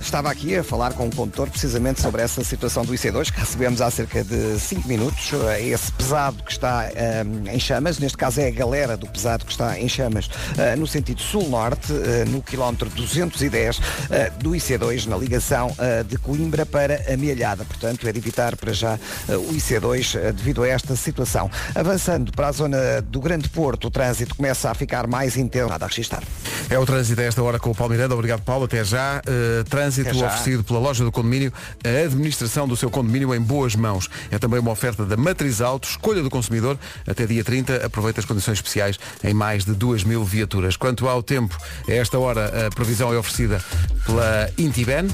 Estava 0.00 0.30
aqui 0.30 0.56
a 0.56 0.64
falar 0.64 0.92
com 0.94 1.06
o 1.06 1.14
condutor 1.14 1.50
precisamente 1.50 2.00
sobre 2.00 2.22
essa 2.22 2.42
situação 2.42 2.84
do 2.84 2.92
IC2 2.94 3.30
que 3.32 3.40
recebemos 3.40 3.80
há 3.80 3.90
cerca 3.90 4.24
de 4.24 4.58
5 4.58 4.88
minutos. 4.88 5.30
Eh, 5.50 5.68
Esse 5.68 5.92
pesado 5.92 6.42
que 6.42 6.52
está 6.52 6.88
eh, 6.94 7.24
em 7.52 7.58
chamas, 7.58 7.98
neste 7.98 8.16
caso 8.16 8.40
é 8.40 8.46
a 8.46 8.50
galera 8.50 8.96
do 8.96 9.06
pesado 9.06 9.44
que 9.44 9.50
está 9.50 9.78
em 9.78 9.88
chamas 9.88 10.30
eh, 10.56 10.76
no 10.76 10.86
sentido 10.86 11.20
sul-norte, 11.20 11.92
eh, 11.92 12.24
no 12.26 12.40
quilómetro 12.40 12.88
210 12.88 13.80
eh, 14.10 14.30
do 14.38 14.50
IC2, 14.50 15.06
na 15.06 15.16
ligação 15.16 15.74
de 16.06 16.16
Coimbra 16.18 16.64
para 16.64 17.12
a 17.12 17.16
Mialhada. 17.16 17.64
Portanto, 17.64 18.06
é 18.08 18.12
de 18.12 18.18
evitar 18.18 18.56
para 18.56 18.72
já 18.72 18.98
o 19.28 19.52
IC2 19.52 20.18
eh, 20.18 20.32
devido 20.32 20.62
a 20.62 20.68
esta 20.68 20.94
situação. 20.96 21.50
Avançando 21.74 22.32
para 22.32 22.48
a 22.48 22.52
zona 22.52 23.02
do 23.02 23.20
Grande 23.20 23.48
Porto, 23.48 23.88
o 23.88 23.90
trânsito 23.90 24.34
começa 24.36 24.70
a 24.70 24.74
ficar 24.74 25.06
mais 25.06 25.36
intenso. 25.36 25.68
Nada 25.68 25.84
a 25.84 25.88
registrar. 25.88 26.22
É 26.70 26.78
o 26.78 26.86
trânsito 26.86 27.20
a 27.20 27.24
esta 27.24 27.42
hora 27.42 27.58
com 27.58 27.70
o 27.70 27.74
Paulo 27.74 27.92
Miranda. 27.92 28.14
Obrigado, 28.14 28.42
Paulo. 28.42 28.64
Até 28.64 28.82
já. 28.84 29.20
Uh, 29.26 29.64
trânsito 29.88 30.14
já. 30.14 30.26
oferecido 30.26 30.64
pela 30.64 30.78
loja 30.78 31.04
do 31.04 31.10
condomínio, 31.12 31.52
a 31.84 32.04
administração 32.04 32.68
do 32.68 32.76
seu 32.76 32.90
condomínio 32.90 33.34
em 33.34 33.40
boas 33.40 33.74
mãos. 33.74 34.08
É 34.30 34.38
também 34.38 34.60
uma 34.60 34.70
oferta 34.70 35.04
da 35.04 35.16
Matriz 35.16 35.60
Auto, 35.60 35.88
escolha 35.88 36.22
do 36.22 36.30
consumidor. 36.30 36.78
Até 37.06 37.26
dia 37.26 37.42
30, 37.42 37.86
aproveita 37.86 38.20
as 38.20 38.26
condições 38.26 38.58
especiais 38.58 38.98
em 39.24 39.34
mais 39.34 39.64
de 39.64 39.72
2 39.72 40.04
mil 40.04 40.24
viaturas. 40.24 40.76
Quanto 40.76 41.08
ao 41.08 41.22
tempo, 41.22 41.56
a 41.88 41.92
esta 41.92 42.18
hora 42.18 42.66
a 42.66 42.70
previsão 42.70 43.12
é 43.12 43.18
oferecida 43.18 43.62
pela 44.04 44.50
Intiben. 44.58 45.08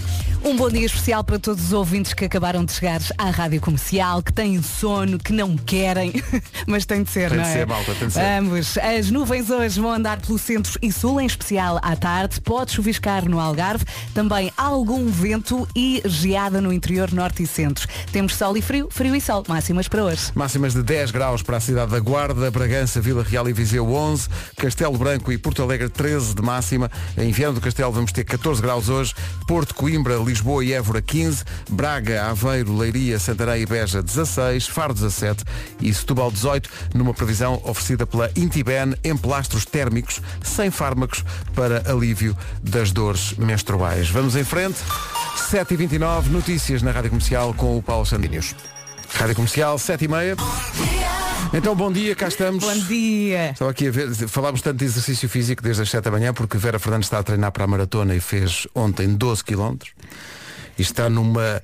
Um 0.44 0.56
bom 0.56 0.68
dia 0.68 0.84
especial 0.84 1.24
para 1.24 1.38
todos 1.38 1.64
os 1.64 1.72
ouvintes 1.72 2.12
que 2.12 2.24
acabaram 2.26 2.64
de 2.64 2.72
chegar 2.72 3.00
à 3.16 3.30
rádio 3.30 3.60
comercial, 3.62 4.22
que 4.22 4.30
têm 4.30 4.60
sono, 4.62 5.18
que 5.18 5.32
não 5.32 5.56
querem, 5.56 6.12
mas 6.66 6.84
tem 6.84 7.02
de 7.02 7.10
ser, 7.10 7.30
Tem 7.30 7.38
não 7.38 7.44
de 7.44 7.50
é? 7.50 7.52
ser, 7.54 7.66
malta, 7.66 7.94
tem 7.94 8.08
de 8.08 8.14
ser. 8.14 8.20
Vamos. 8.20 8.76
As 8.78 9.10
nuvens 9.10 9.48
hoje 9.48 9.80
vão 9.80 9.90
andar 9.90 10.20
pelo 10.20 10.38
centro 10.38 10.78
e 10.82 10.92
sul, 10.92 11.18
em 11.18 11.26
especial 11.26 11.78
à 11.82 11.96
tarde. 11.96 12.40
Pode 12.42 12.72
chuviscar 12.72 13.26
no 13.26 13.40
Algarve. 13.40 13.86
Também 14.12 14.52
algum 14.64 15.08
vento 15.08 15.68
e 15.76 16.02
geada 16.06 16.60
no 16.60 16.72
interior 16.72 17.12
norte 17.12 17.42
e 17.42 17.46
centro. 17.46 17.86
Temos 18.10 18.34
sol 18.34 18.56
e 18.56 18.62
frio, 18.62 18.88
frio 18.90 19.14
e 19.14 19.20
sol. 19.20 19.44
Máximas 19.46 19.88
para 19.88 20.04
hoje. 20.04 20.32
Máximas 20.34 20.72
de 20.72 20.82
10 20.82 21.10
graus 21.10 21.42
para 21.42 21.58
a 21.58 21.60
cidade 21.60 21.90
da 21.90 22.00
Guarda, 22.00 22.50
Bragança, 22.50 23.00
Vila 23.00 23.22
Real 23.22 23.48
e 23.48 23.52
Viseu 23.52 23.92
11, 23.92 24.28
Castelo 24.56 24.96
Branco 24.96 25.30
e 25.30 25.36
Porto 25.36 25.62
Alegre 25.62 25.88
13 25.88 26.34
de 26.34 26.42
máxima. 26.42 26.90
Em 27.18 27.30
Viana 27.30 27.54
do 27.54 27.60
Castelo 27.60 27.92
vamos 27.92 28.10
ter 28.10 28.24
14 28.24 28.62
graus 28.62 28.88
hoje, 28.88 29.14
Porto, 29.46 29.74
Coimbra, 29.74 30.16
Lisboa 30.16 30.64
e 30.64 30.72
Évora 30.72 31.02
15, 31.02 31.44
Braga, 31.70 32.30
Aveiro, 32.30 32.74
Leiria, 32.74 33.18
Santarém 33.18 33.62
e 33.62 33.66
Beja 33.66 34.02
16, 34.02 34.66
Faro 34.66 34.94
17 34.94 35.44
e 35.80 35.92
Setúbal 35.92 36.30
18, 36.30 36.70
numa 36.94 37.12
previsão 37.12 37.60
oferecida 37.64 38.06
pela 38.06 38.30
Intiben 38.34 38.94
em 39.04 39.16
plastros 39.16 39.66
térmicos, 39.66 40.22
sem 40.42 40.70
fármacos, 40.70 41.22
para 41.54 41.90
alívio 41.90 42.36
das 42.62 42.92
dores 42.92 43.34
menstruais. 43.34 44.08
Vamos 44.08 44.36
em 44.36 44.44
frente. 44.54 44.78
7h29, 45.50 46.28
notícias 46.28 46.80
na 46.80 46.92
Rádio 46.92 47.10
Comercial 47.10 47.52
com 47.54 47.76
o 47.76 47.82
Paulo 47.82 48.06
Sandinhos. 48.06 48.54
Rádio 49.12 49.34
Comercial, 49.34 49.76
7 49.76 50.04
e 50.04 50.08
meia. 50.08 50.36
Então, 51.52 51.74
bom 51.74 51.90
dia, 51.90 52.14
cá 52.14 52.28
estamos. 52.28 52.62
Bom 52.62 52.78
dia. 52.86 53.50
Estava 53.50 53.72
aqui 53.72 53.88
a 53.88 53.90
ver, 53.90 54.14
falámos 54.28 54.62
tanto 54.62 54.78
de 54.78 54.84
exercício 54.84 55.28
físico 55.28 55.60
desde 55.60 55.82
as 55.82 55.90
7 55.90 56.04
da 56.04 56.10
manhã, 56.12 56.32
porque 56.32 56.56
Vera 56.56 56.78
Fernandes 56.78 57.06
está 57.06 57.18
a 57.18 57.22
treinar 57.24 57.50
para 57.50 57.64
a 57.64 57.66
maratona 57.66 58.14
e 58.14 58.20
fez 58.20 58.68
ontem 58.76 59.16
12 59.16 59.42
km. 59.42 59.74
E 60.78 60.82
está 60.82 61.08
numa. 61.08 61.62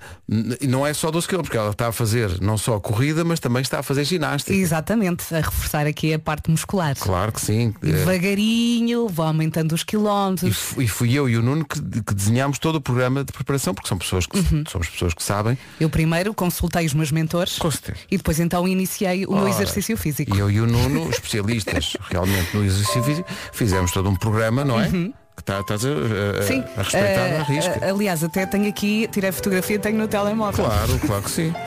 Não 0.62 0.86
é 0.86 0.94
só 0.94 1.10
12 1.10 1.26
km, 1.26 1.42
porque 1.42 1.56
ela 1.56 1.70
está 1.70 1.88
a 1.88 1.92
fazer 1.92 2.40
não 2.40 2.56
só 2.56 2.76
a 2.76 2.80
corrida, 2.80 3.24
mas 3.24 3.40
também 3.40 3.60
está 3.62 3.80
a 3.80 3.82
fazer 3.82 4.04
ginástica. 4.04 4.52
Exatamente, 4.54 5.24
a 5.34 5.38
reforçar 5.40 5.86
aqui 5.86 6.14
a 6.14 6.18
parte 6.18 6.50
muscular. 6.50 6.94
Claro 6.98 7.32
que 7.32 7.40
sim. 7.40 7.74
E 7.82 7.88
Eh, 7.90 7.92
devagarinho, 7.92 9.08
vou 9.08 9.26
aumentando 9.26 9.74
os 9.74 9.82
quilómetros. 9.82 10.72
e 10.78 10.86
fui 10.88 11.12
eu 11.12 11.28
e 11.28 11.36
o 11.36 11.42
Nuno 11.42 11.64
que, 11.64 11.80
que 12.02 12.14
desenhámos 12.14 12.58
todo 12.58 12.76
o 12.76 12.80
programa 12.80 13.24
de 13.24 13.32
preparação, 13.32 13.74
porque 13.74 13.88
são 13.88 13.98
pessoas 13.98 14.26
que, 14.26 14.38
Uhum. 14.38 14.64
somos 14.68 14.88
pessoas 14.88 15.12
que 15.14 15.22
sabem. 15.22 15.58
Eu 15.78 15.90
primeiro 15.90 16.32
consultei 16.32 16.86
os 16.86 16.94
meus 16.94 17.10
mentores 17.10 17.58
e 18.10 18.16
depois 18.16 18.38
então 18.40 18.66
iniciei 18.68 19.26
o 19.26 19.32
meu 19.32 19.40
Ora, 19.42 19.50
exercício 19.50 19.96
físico. 19.96 20.34
E 20.34 20.38
eu 20.38 20.50
e 20.50 20.60
o 20.60 20.66
Nuno, 20.66 21.08
especialistas 21.10 21.96
realmente 22.08 22.56
no 22.56 22.64
exercício 22.64 23.02
físico, 23.02 23.28
fizemos 23.52 23.90
todo 23.92 24.08
um 24.08 24.14
programa, 24.16 24.64
não 24.64 24.80
é? 24.80 24.88
Que 24.88 25.12
está, 25.40 25.60
estás 25.60 25.84
a, 25.84 25.88
a- 25.88 25.92
Uhum. 25.92 26.42
Sim. 26.46 26.64
a 26.76 26.82
respeitar 26.82 27.20
Eh, 27.20 27.38
a 27.38 27.42
risca. 27.42 27.78
eh, 27.82 27.90
aliás, 27.90 28.22
até 28.24 28.46
tenho 28.46 28.68
aqui, 28.68 29.08
tirei 29.10 29.32
fotografia, 29.32 29.78
tenho 29.78 29.98
no 29.98 30.08
telemóvel. 30.08 30.64
Claro, 30.64 30.98
claro 31.06 31.22
que 31.22 31.30
sim. 31.30 31.52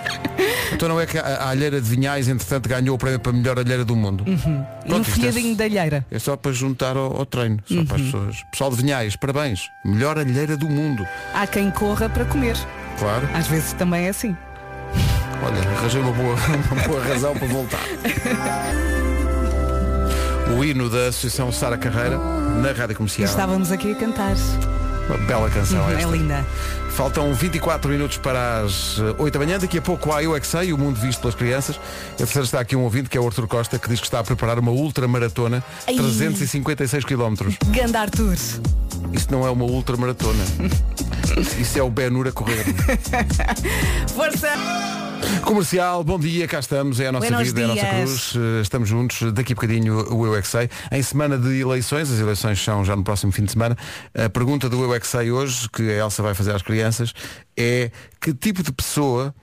Então 0.73 0.89
não 0.89 0.99
é 0.99 1.05
que 1.05 1.19
a, 1.19 1.21
a 1.21 1.49
alheira 1.49 1.79
de 1.79 1.87
Vinhais, 1.87 2.27
entretanto, 2.27 2.67
ganhou 2.67 2.95
o 2.95 2.97
prémio 2.97 3.19
para 3.19 3.31
a 3.31 3.35
melhor 3.35 3.59
alheira 3.59 3.85
do 3.85 3.95
mundo. 3.95 4.23
E 4.27 4.31
um 4.31 4.63
Pronto, 4.87 5.07
isto 5.07 5.19
é- 5.19 5.31
folhadinho 5.31 5.55
da 5.55 5.65
alheira. 5.65 6.03
É 6.09 6.17
só 6.17 6.35
para 6.35 6.51
juntar 6.51 6.97
ao, 6.97 7.15
ao 7.15 7.25
treino, 7.27 7.59
só 7.65 7.83
para 7.85 7.95
as 7.97 8.01
pessoas. 8.01 8.43
Pessoal 8.51 8.71
de 8.71 8.77
Vinhais, 8.77 9.15
parabéns. 9.15 9.69
Melhor 9.85 10.17
alheira 10.17 10.57
do 10.57 10.67
mundo. 10.67 11.05
Há 11.33 11.45
quem 11.45 11.69
corra 11.69 12.09
para 12.09 12.25
comer. 12.25 12.57
Claro. 12.97 13.29
Às 13.35 13.45
vezes 13.47 13.73
também 13.73 14.05
é 14.07 14.09
assim. 14.09 14.35
Olha, 15.43 15.59
arranjei 15.77 16.01
uma 16.01 16.11
boa, 16.11 16.35
uma 16.71 16.83
boa 16.87 17.03
razão 17.05 17.35
para 17.37 17.47
voltar. 17.47 17.83
O 20.57 20.63
hino 20.63 20.89
da 20.89 21.07
Associação 21.07 21.51
Sara 21.51 21.77
Carreira 21.77 22.17
na 22.61 22.71
Rádio 22.71 22.95
Comercial. 22.95 23.27
estávamos 23.27 23.71
aqui 23.71 23.91
a 23.91 23.95
cantar. 23.95 24.35
Uma 25.07 25.17
bela 25.17 25.49
canção 25.49 25.89
É 25.89 25.95
esta. 25.95 26.07
linda. 26.11 26.45
Faltam 26.91 27.33
24 27.33 27.89
minutos 27.91 28.17
para 28.17 28.61
as 28.61 28.97
eh, 28.99 29.15
8 29.17 29.33
da 29.37 29.45
manhã. 29.45 29.59
Daqui 29.59 29.77
a 29.77 29.81
pouco 29.81 30.13
há 30.13 30.23
Eu 30.23 30.35
É 30.35 30.39
Que 30.39 30.47
Sei, 30.47 30.71
o 30.71 30.77
mundo 30.77 30.97
visto 30.99 31.19
pelas 31.19 31.35
crianças. 31.35 31.77
A 32.13 32.17
terceira 32.17 32.45
está 32.45 32.59
aqui 32.59 32.75
um 32.75 32.81
ouvinte, 32.83 33.09
que 33.09 33.17
é 33.17 33.21
o 33.21 33.25
Arthur 33.25 33.47
Costa, 33.47 33.77
que 33.79 33.89
diz 33.89 33.99
que 33.99 34.05
está 34.05 34.19
a 34.19 34.23
preparar 34.23 34.59
uma 34.59 34.71
ultramaratona, 34.71 35.63
Ai. 35.87 35.95
356 35.95 37.03
km. 37.03 37.49
Gandar 37.67 38.09
Tour. 38.09 38.33
Isso 39.11 39.27
não 39.29 39.45
é 39.45 39.49
uma 39.49 39.65
ultramaratona. 39.65 40.43
Isso 41.59 41.79
é 41.79 41.83
o 41.83 41.89
Ben 41.89 42.09
Hur 42.15 42.27
a 42.27 42.31
correr. 42.31 42.63
Força! 44.15 44.49
Comercial, 45.43 46.03
bom 46.03 46.19
dia, 46.19 46.47
cá 46.47 46.59
estamos, 46.59 46.99
é 46.99 47.07
a 47.07 47.11
nossa 47.11 47.27
Buenos 47.27 47.47
vida, 47.47 47.61
é 47.61 47.63
a 47.63 47.67
nossa 47.67 47.81
dias. 47.81 47.93
cruz. 47.95 48.33
Eh, 48.35 48.61
Estamos 48.61 48.89
juntos, 48.89 49.31
daqui 49.33 49.53
a 49.53 49.55
bocadinho 49.55 50.13
o 50.15 50.25
Eu 50.25 50.35
é 50.35 50.41
Que 50.41 50.47
Sei. 50.47 50.69
Em 50.91 51.01
semana 51.01 51.37
de 51.37 51.59
eleições, 51.59 52.09
as 52.11 52.19
eleições 52.19 52.61
são 52.63 52.83
já 52.83 52.95
no 52.95 53.03
próximo 53.03 53.31
fim 53.31 53.43
de 53.43 53.51
semana. 53.51 53.77
A 54.13 54.29
pergunta 54.29 54.69
do 54.69 54.83
Eu 54.83 54.93
é 54.93 54.99
Que 54.99 55.07
Sei 55.07 55.31
hoje, 55.31 55.69
que 55.69 55.83
a 55.83 55.93
Elsa 56.05 56.21
vai 56.23 56.33
fazer 56.33 56.53
às 56.55 56.61
crianças, 56.61 57.13
é 57.57 57.91
que 58.21 58.33
tipo 58.33 58.63
de 58.63 58.71
pessoa 58.71 59.33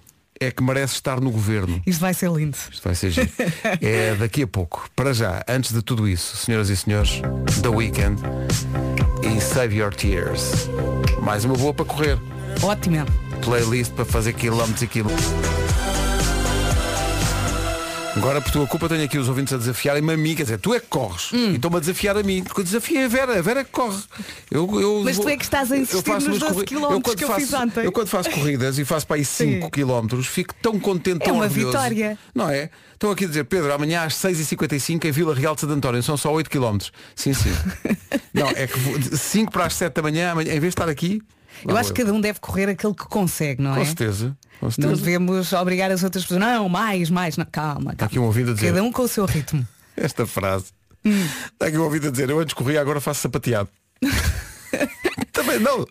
é 0.41 0.51
que 0.51 0.63
merece 0.63 0.95
estar 0.95 1.21
no 1.21 1.31
governo? 1.31 1.83
Isto 1.87 2.01
vai 2.01 2.15
ser 2.15 2.31
lindo. 2.31 2.57
Isto 2.71 2.83
vai 2.85 2.95
ser 2.95 3.11
giro. 3.11 3.31
É 3.81 4.15
daqui 4.15 4.43
a 4.43 4.47
pouco. 4.47 4.89
Para 4.97 5.13
já, 5.13 5.43
antes 5.49 5.73
de 5.73 5.83
tudo 5.83 6.09
isso, 6.09 6.37
senhoras 6.37 6.69
e 6.71 6.77
senhores, 6.77 7.21
The 7.63 7.69
Weekend 7.69 8.21
e 9.23 9.41
Save 9.41 9.77
Your 9.77 9.95
Tears. 9.95 10.69
Mais 11.23 11.45
uma 11.45 11.55
boa 11.55 11.75
para 11.75 11.85
correr. 11.85 12.19
Ótimo. 12.63 13.05
Playlist 13.45 13.93
para 13.93 14.05
fazer 14.05 14.33
quilómetros 14.35 14.83
e 14.83 14.87
quilómetros. 14.87 15.29
Agora 18.21 18.41
por 18.43 18.53
tua 18.53 18.67
culpa 18.67 18.87
tenho 18.87 19.03
aqui 19.03 19.17
os 19.19 19.29
ouvintes 19.31 19.53
a 19.55 19.57
desafiarem-me 19.57 20.13
a 20.13 20.17
mim, 20.17 20.35
quer 20.35 20.43
dizer, 20.43 20.59
tu 20.59 20.75
é 20.75 20.79
que 20.81 20.87
corres 20.89 21.33
Hum. 21.33 21.53
e 21.53 21.55
estão-me 21.57 21.79
a 21.79 21.81
desafiar 21.81 22.19
a 22.19 22.23
mim, 22.23 22.43
porque 22.45 22.61
eu 22.61 22.65
desafiei 22.65 23.05
a 23.07 23.09
Vera, 23.09 23.39
a 23.39 23.43
Vera 23.43 23.61
é 23.61 23.65
que 23.65 23.71
corre. 23.71 23.97
Eu, 24.51 24.69
eu 24.81 25.01
Mas 25.03 25.17
tu 25.17 25.23
vou- 25.23 25.31
é 25.33 25.37
que 25.39 25.45
estás 25.45 25.73
a 25.73 25.77
insistir 25.79 26.11
nos 26.11 26.27
umas 26.27 26.39
12 26.39 26.53
corri- 26.53 26.67
quilómetros 26.67 27.03
quando 27.03 27.17
que 27.17 27.25
eu 27.25 27.29
faço, 27.29 27.41
fiz 27.41 27.53
ontem. 27.55 27.85
Eu 27.85 27.93
quando 27.93 28.09
faço 28.09 28.31
corridas 28.31 28.79
e 28.79 28.85
faço 28.85 29.07
para 29.07 29.17
aí 29.17 29.25
5 29.25 29.65
Sim. 29.65 29.71
quilómetros, 29.71 30.27
fico 30.27 30.55
tão 30.61 30.79
contente, 30.79 31.21
tão 31.21 31.29
É 31.29 31.33
uma 31.33 31.45
orgulhoso. 31.45 31.69
vitória. 31.73 32.19
Não 32.35 32.51
é? 32.51 32.69
Estão 32.93 33.11
aqui 33.11 33.25
a 33.25 33.29
dizer, 33.29 33.45
Pedro, 33.45 33.73
amanhã 33.73 34.03
às 34.03 34.15
6h55 34.17 35.07
em 35.07 35.11
Vila 35.13 35.35
Real 35.35 35.55
de 35.55 35.63
Santo 35.63 35.73
António, 35.73 36.03
são 36.03 36.17
só 36.19 36.31
8 36.31 36.51
quilómetros. 36.51 36.93
Sim, 37.17 37.33
sim. 37.33 37.51
Não, 38.35 38.49
é 38.51 38.67
que 38.67 39.17
5 39.17 39.51
para 39.51 39.65
as 39.65 39.73
7 39.75 39.95
da 39.95 40.03
manhã, 40.03 40.33
amanhã, 40.33 40.49
em 40.53 40.61
vez 40.61 40.63
de 40.63 40.69
estar 40.81 40.89
aqui. 40.91 41.23
Eu 41.67 41.77
acho 41.77 41.93
que 41.93 42.03
cada 42.03 42.13
um 42.15 42.21
deve 42.21 42.39
correr 42.39 42.69
aquilo 42.69 42.95
que 42.95 43.05
consegue, 43.07 43.61
não 43.63 43.75
Com 43.75 43.81
é? 43.83 43.85
certeza. 43.85 44.37
Não 44.79 44.93
devemos 44.93 45.53
obrigar 45.53 45.91
as 45.91 46.03
outras 46.03 46.25
pessoas. 46.25 46.41
Não, 46.41 46.69
mais, 46.69 47.09
mais. 47.11 47.37
Não, 47.37 47.47
calma, 47.51 47.93
Está 47.93 47.97
calma. 47.97 48.07
aqui 48.07 48.19
um 48.19 48.25
ouvido 48.25 48.51
a 48.51 48.55
dizer. 48.55 48.67
Cada 48.69 48.83
um 48.83 48.93
com 48.93 49.03
o 49.03 49.09
seu 49.09 49.25
ritmo. 49.25 49.67
Esta 49.97 50.27
frase. 50.27 50.67
Hum. 51.05 51.25
Está 51.53 51.67
aqui 51.67 51.79
um 51.79 51.83
ouvido 51.83 52.09
a 52.09 52.11
dizer, 52.11 52.29
eu 52.31 52.39
antes 52.41 52.53
corria, 52.55 52.81
agora 52.81 53.01
faço 53.01 53.21
sapateado. 53.23 53.69
também 55.33 55.59
não. 55.59 55.87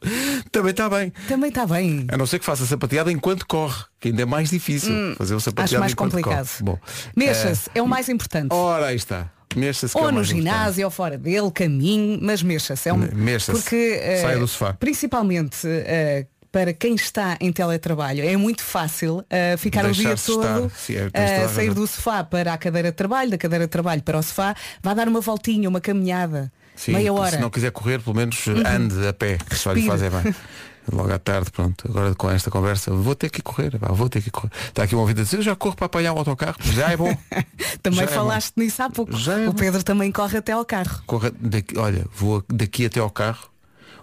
Também 0.52 0.72
está 0.72 0.90
bem. 0.90 1.12
Também 1.28 1.50
está 1.50 1.66
bem. 1.66 2.06
A 2.12 2.18
não 2.18 2.26
ser 2.26 2.40
que 2.40 2.46
faça 2.46 2.66
sapateado 2.66 3.10
enquanto 3.10 3.46
corre, 3.48 3.84
que 4.00 4.10
ainda 4.10 4.22
é 4.22 4.26
mais 4.26 4.50
difícil 4.50 5.16
fazer 5.18 5.36
o 5.36 5.40
sapateado 5.40 5.74
Hum. 5.74 5.76
Acho 5.76 5.80
mais 5.80 5.94
complicado. 5.94 6.48
corre. 6.48 6.64
Bom, 6.64 6.80
Mexa-se, 7.16 7.70
é 7.74 7.82
o 7.82 7.88
mais 7.88 8.10
importante. 8.10 8.50
ora 8.54 8.88
aí 8.88 8.96
está. 8.96 9.30
Mexa-se 9.56 9.98
é 9.98 10.00
ou 10.00 10.06
o 10.08 10.12
no 10.12 10.20
importante. 10.22 10.38
ginásio, 10.38 10.86
ou 10.86 10.92
fora 10.92 11.18
dele, 11.18 11.50
caminho, 11.52 12.20
mas 12.22 12.44
mexa-se. 12.44 12.88
É 12.88 12.94
um... 12.94 12.98
Me- 12.98 13.10
mexa-se. 13.14 13.60
Porque, 13.60 14.00
eh, 14.00 14.22
Saia 14.22 14.38
do 14.38 14.48
sofá. 14.48 14.74
Principalmente 14.74 15.58
eh, 15.68 16.28
para 16.52 16.74
quem 16.74 16.96
está 16.96 17.38
em 17.40 17.52
teletrabalho, 17.52 18.24
é 18.24 18.36
muito 18.36 18.64
fácil 18.64 19.24
eh, 19.30 19.56
ficar 19.58 19.86
o 19.86 19.92
dia 19.92 20.14
estar. 20.14 20.34
todo 20.34 20.72
é, 20.90 21.10
toda 21.10 21.46
a 21.46 21.50
sair 21.50 21.68
razão. 21.68 21.74
do 21.84 21.88
sofá 21.88 22.24
para 22.24 22.54
a 22.54 22.58
cadeira 22.58 22.90
de 22.90 22.98
trabalho, 22.98 23.32
da 23.32 23.38
cadeira 23.38 23.66
de 23.66 23.70
trabalho 23.70 24.02
para 24.02 24.18
o 24.18 24.24
sofá, 24.24 24.56
vai 24.82 24.96
dar 24.96 25.08
uma 25.08 25.22
voltinha, 25.22 25.70
uma 25.70 25.80
caminhada, 25.82 26.52
Sim, 26.76 26.94
meia 26.94 27.14
hora. 27.14 27.26
Uhum. 27.26 27.32
Se 27.32 27.40
não 27.40 27.50
quiser 27.50 27.72
correr, 27.72 28.02
pelo 28.02 28.16
menos 28.16 28.48
ande 28.48 29.08
a 29.08 29.14
pé, 29.14 29.38
que 29.38 29.56
só 29.56 29.72
lhe 29.74 29.82
Respire. 29.82 30.10
faz 30.10 30.14
é 30.14 30.24
bem. 30.24 30.36
Logo 30.92 31.12
à 31.14 31.20
tarde, 31.20 31.52
pronto. 31.52 31.88
Agora 31.88 32.16
com 32.16 32.32
esta 32.32 32.50
conversa, 32.50 32.92
vou 32.92 33.14
ter 33.14 33.30
que 33.30 33.42
correr, 33.44 33.78
pá, 33.78 33.92
vou 33.92 34.10
ter 34.10 34.22
que 34.22 34.32
correr. 34.32 34.50
Está 34.70 34.84
aqui 34.84 34.96
um 34.96 35.00
ouvido 35.00 35.22
a 35.22 35.24
dizer, 35.24 35.38
eu 35.38 35.42
já 35.44 35.56
corro 35.56 35.76
para 35.76 35.86
apanhar 35.86 36.14
o 36.14 36.18
autocarro, 36.18 36.56
já 36.62 36.92
é 36.92 36.98
bom. 36.98 37.16
Também 37.84 38.00
Já 38.00 38.06
é 38.06 38.08
falaste 38.08 38.54
nisso 38.58 38.82
há 38.82 38.90
pouco. 38.90 39.16
Já 39.16 39.40
é 39.40 39.48
o 39.48 39.54
bom. 39.54 39.60
Pedro 39.60 39.84
também 39.84 40.12
corre 40.12 40.38
até 40.38 40.52
ao 40.52 40.66
carro. 40.66 41.04
Corra 41.06 41.32
daqui, 41.40 41.78
olha, 41.78 42.06
vou 42.16 42.44
daqui 42.50 42.86
até 42.86 43.00
ao 43.00 43.10
carro. 43.10 43.50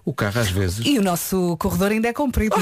O 0.06 0.14
carro 0.14 0.40
às 0.40 0.48
vezes. 0.48 0.86
E 0.86 1.00
o 1.00 1.02
nosso 1.02 1.56
corredor 1.56 1.90
ainda 1.90 2.06
é 2.06 2.12
comprido, 2.12 2.54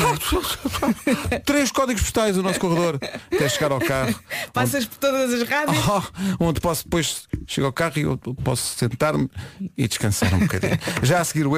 é? 1.31 1.39
Três 1.45 1.71
códigos 1.71 2.03
postais 2.03 2.39
o 2.39 2.43
nosso 2.43 2.59
corredor 2.59 2.99
até 3.31 3.49
chegar 3.51 3.71
ao 3.71 3.79
carro. 3.81 4.19
Passas 4.51 4.87
por 4.87 4.97
todas 4.97 5.31
as 5.31 5.47
rádios. 5.47 5.77
Oh, 5.87 6.47
onde 6.47 6.59
posso 6.59 6.85
depois 6.85 7.29
chegar 7.47 7.67
ao 7.67 7.73
carro 7.73 7.93
e 7.99 8.01
eu 8.01 8.17
posso 8.17 8.79
sentar-me 8.79 9.31
e 9.77 9.87
descansar 9.87 10.33
um 10.33 10.39
bocadinho. 10.39 10.79
Já 11.03 11.21
a 11.21 11.25
seguir 11.25 11.47
o 11.47 11.55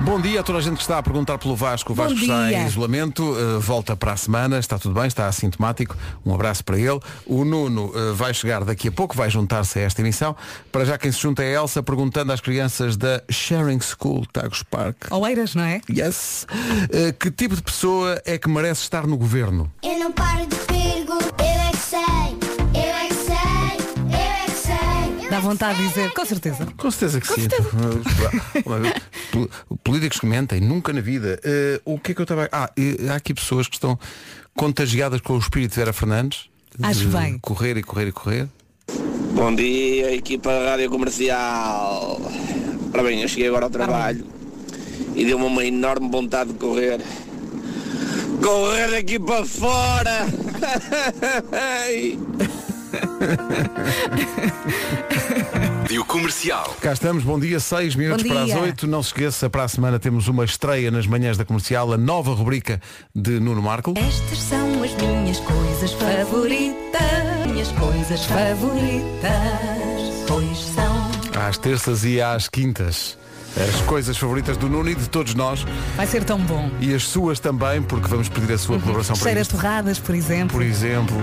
Bom 0.00 0.20
dia 0.20 0.40
a 0.40 0.42
toda 0.42 0.58
a 0.58 0.60
gente 0.62 0.76
que 0.76 0.82
está 0.82 0.98
a 0.98 1.02
perguntar 1.02 1.38
pelo 1.38 1.54
Vasco. 1.54 1.92
O 1.92 1.94
Bom 1.94 2.04
Vasco 2.04 2.18
está 2.18 2.48
dia. 2.48 2.58
em 2.58 2.66
isolamento, 2.66 3.22
uh, 3.22 3.60
volta 3.60 3.94
para 3.94 4.12
a 4.12 4.16
semana, 4.16 4.58
está 4.58 4.78
tudo 4.78 4.94
bem, 4.94 5.06
está 5.06 5.26
assintomático. 5.26 5.96
Um 6.24 6.34
abraço 6.34 6.64
para 6.64 6.78
ele. 6.78 6.98
O 7.26 7.44
Nuno 7.44 7.86
uh, 7.94 8.14
vai 8.14 8.32
chegar 8.32 8.64
daqui 8.64 8.88
a 8.88 8.92
pouco, 8.92 9.14
vai 9.14 9.30
juntar-se 9.30 9.78
a 9.78 9.82
esta 9.82 10.00
emissão. 10.00 10.34
Para 10.70 10.84
já 10.84 10.96
quem 10.98 11.12
se 11.12 11.20
junta 11.20 11.42
é 11.42 11.56
a 11.56 11.60
Elsa, 11.60 11.82
perguntando 11.82 12.32
às 12.32 12.40
crianças 12.40 12.96
da 12.96 13.22
Sharing 13.30 13.80
School 13.80 14.26
Tagus 14.26 14.62
Park. 14.62 15.10
Oeiras, 15.10 15.54
não 15.54 15.64
é? 15.64 15.80
Yes. 15.88 16.46
Uh, 16.50 17.12
que 17.18 17.30
tipo 17.30 17.54
de 17.54 17.62
pessoa 17.62 18.20
é 18.24 18.38
que 18.38 18.48
merece 18.48 18.82
estar 18.82 19.06
no 19.06 19.16
governo? 19.16 19.70
Eu 19.82 19.98
não 19.98 20.12
paro 20.12 20.46
de 20.46 20.56
perguntar. 20.56 21.61
Dá 25.32 25.40
vontade 25.40 25.78
de 25.78 25.88
dizer, 25.88 26.12
com 26.12 26.26
certeza. 26.26 26.68
Com 26.76 26.90
certeza 26.90 27.18
que 27.18 27.26
sim. 27.26 27.48
Pol- 29.32 29.48
Políticos 29.82 30.20
que 30.20 30.26
mentem, 30.26 30.60
nunca 30.60 30.92
na 30.92 31.00
vida. 31.00 31.40
Eh, 31.42 31.80
o 31.86 31.98
que 31.98 32.12
é 32.12 32.14
que 32.14 32.20
eu 32.20 32.24
estava. 32.24 32.50
Ah, 32.52 32.68
há 33.10 33.14
aqui 33.14 33.32
pessoas 33.32 33.66
que 33.66 33.76
estão 33.76 33.98
contagiadas 34.54 35.22
com 35.22 35.32
o 35.32 35.38
espírito 35.38 35.70
de 35.70 35.76
Vera 35.76 35.94
Fernandes. 35.94 36.50
Acho 36.82 37.00
de 37.00 37.06
bem. 37.06 37.38
Correr 37.38 37.78
e 37.78 37.82
correr 37.82 38.08
e 38.08 38.12
correr. 38.12 38.46
Bom 39.34 39.54
dia, 39.54 40.14
equipa 40.14 40.50
da 40.50 40.72
Rádio 40.72 40.90
Comercial. 40.90 42.20
Ora 42.92 43.02
bem, 43.02 43.22
eu 43.22 43.28
cheguei 43.28 43.48
agora 43.48 43.64
ao 43.64 43.70
trabalho 43.70 44.26
e 45.16 45.24
deu-me 45.24 45.46
uma 45.46 45.64
enorme 45.64 46.10
vontade 46.10 46.52
de 46.52 46.58
correr. 46.58 47.00
Correr 48.42 48.90
daqui 48.90 49.18
para 49.18 49.46
fora! 49.46 50.26
Rádio 55.92 56.06
Comercial. 56.06 56.74
Cá 56.80 56.94
estamos, 56.94 57.22
bom 57.22 57.38
dia, 57.38 57.60
6 57.60 57.96
minutos 57.96 58.22
Bom 58.22 58.30
para 58.30 58.40
as 58.44 58.46
dia. 58.46 58.60
8. 58.60 58.86
Não 58.86 59.02
se 59.02 59.10
esqueça, 59.10 59.50
para 59.50 59.64
a 59.64 59.68
semana 59.68 59.98
temos 59.98 60.26
uma 60.26 60.42
estreia 60.42 60.90
nas 60.90 61.06
manhãs 61.06 61.36
da 61.36 61.44
comercial, 61.44 61.92
a 61.92 61.98
nova 61.98 62.32
rubrica 62.32 62.80
de 63.14 63.38
Nuno 63.38 63.60
Marco. 63.60 63.92
Estas 63.98 64.38
são 64.38 64.82
as 64.82 64.94
minhas 64.94 65.38
coisas 65.40 65.92
favoritas. 65.92 67.46
Minhas 67.46 67.68
coisas 67.72 68.24
favoritas. 68.24 69.32
Pois 70.26 70.58
são. 70.58 71.10
Às 71.46 71.58
terças 71.58 72.04
e 72.04 72.22
às 72.22 72.48
quintas. 72.48 73.18
As 73.54 73.82
coisas 73.82 74.16
favoritas 74.16 74.56
do 74.56 74.70
Nuno 74.70 74.88
e 74.88 74.94
de 74.94 75.10
todos 75.10 75.34
nós. 75.34 75.66
Vai 75.94 76.06
ser 76.06 76.24
tão 76.24 76.38
bom. 76.38 76.70
E 76.80 76.94
as 76.94 77.02
suas 77.04 77.38
também, 77.38 77.82
porque 77.82 78.08
vamos 78.08 78.30
pedir 78.30 78.54
a 78.54 78.58
sua 78.58 78.80
colaboração 78.80 79.14
para 79.14 79.24
Cheira 79.24 79.40
a 79.40 79.42
isto. 79.42 79.56
torradas, 79.56 79.98
por 79.98 80.14
exemplo. 80.14 80.56
Por 80.56 80.62
exemplo, 80.62 81.18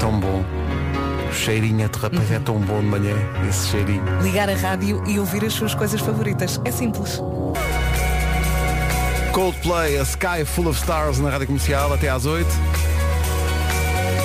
tão 0.00 0.18
bom. 0.18 0.42
O 1.30 1.32
cheirinho 1.32 1.88
de 1.88 1.96
rapaz 1.96 2.28
é 2.32 2.40
tão 2.40 2.58
bom 2.58 2.80
de 2.80 2.86
manhã, 2.86 3.14
esse 3.48 3.68
cheirinho. 3.68 4.02
Ligar 4.20 4.50
a 4.50 4.54
rádio 4.56 5.00
e 5.06 5.16
ouvir 5.16 5.44
as 5.44 5.52
suas 5.52 5.76
coisas 5.76 6.00
favoritas. 6.00 6.60
É 6.64 6.72
simples. 6.72 7.22
Coldplay, 9.32 9.96
A 9.96 10.02
Sky 10.02 10.44
Full 10.44 10.66
of 10.66 10.80
Stars 10.80 11.20
na 11.20 11.30
Rádio 11.30 11.46
Comercial 11.46 11.92
até 11.92 12.08
às 12.08 12.26
8. 12.26 12.48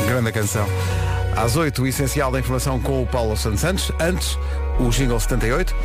Grande 0.07 0.31
canção. 0.31 0.67
Às 1.37 1.55
8, 1.55 1.83
o 1.83 1.87
essencial 1.87 2.31
da 2.31 2.39
informação 2.39 2.79
com 2.79 3.03
o 3.03 3.05
Paulo 3.05 3.37
Santos 3.37 3.59
Santos. 3.59 3.91
Antes, 3.99 4.35
o 4.79 4.89
jingle 4.89 5.19
78. 5.19 5.75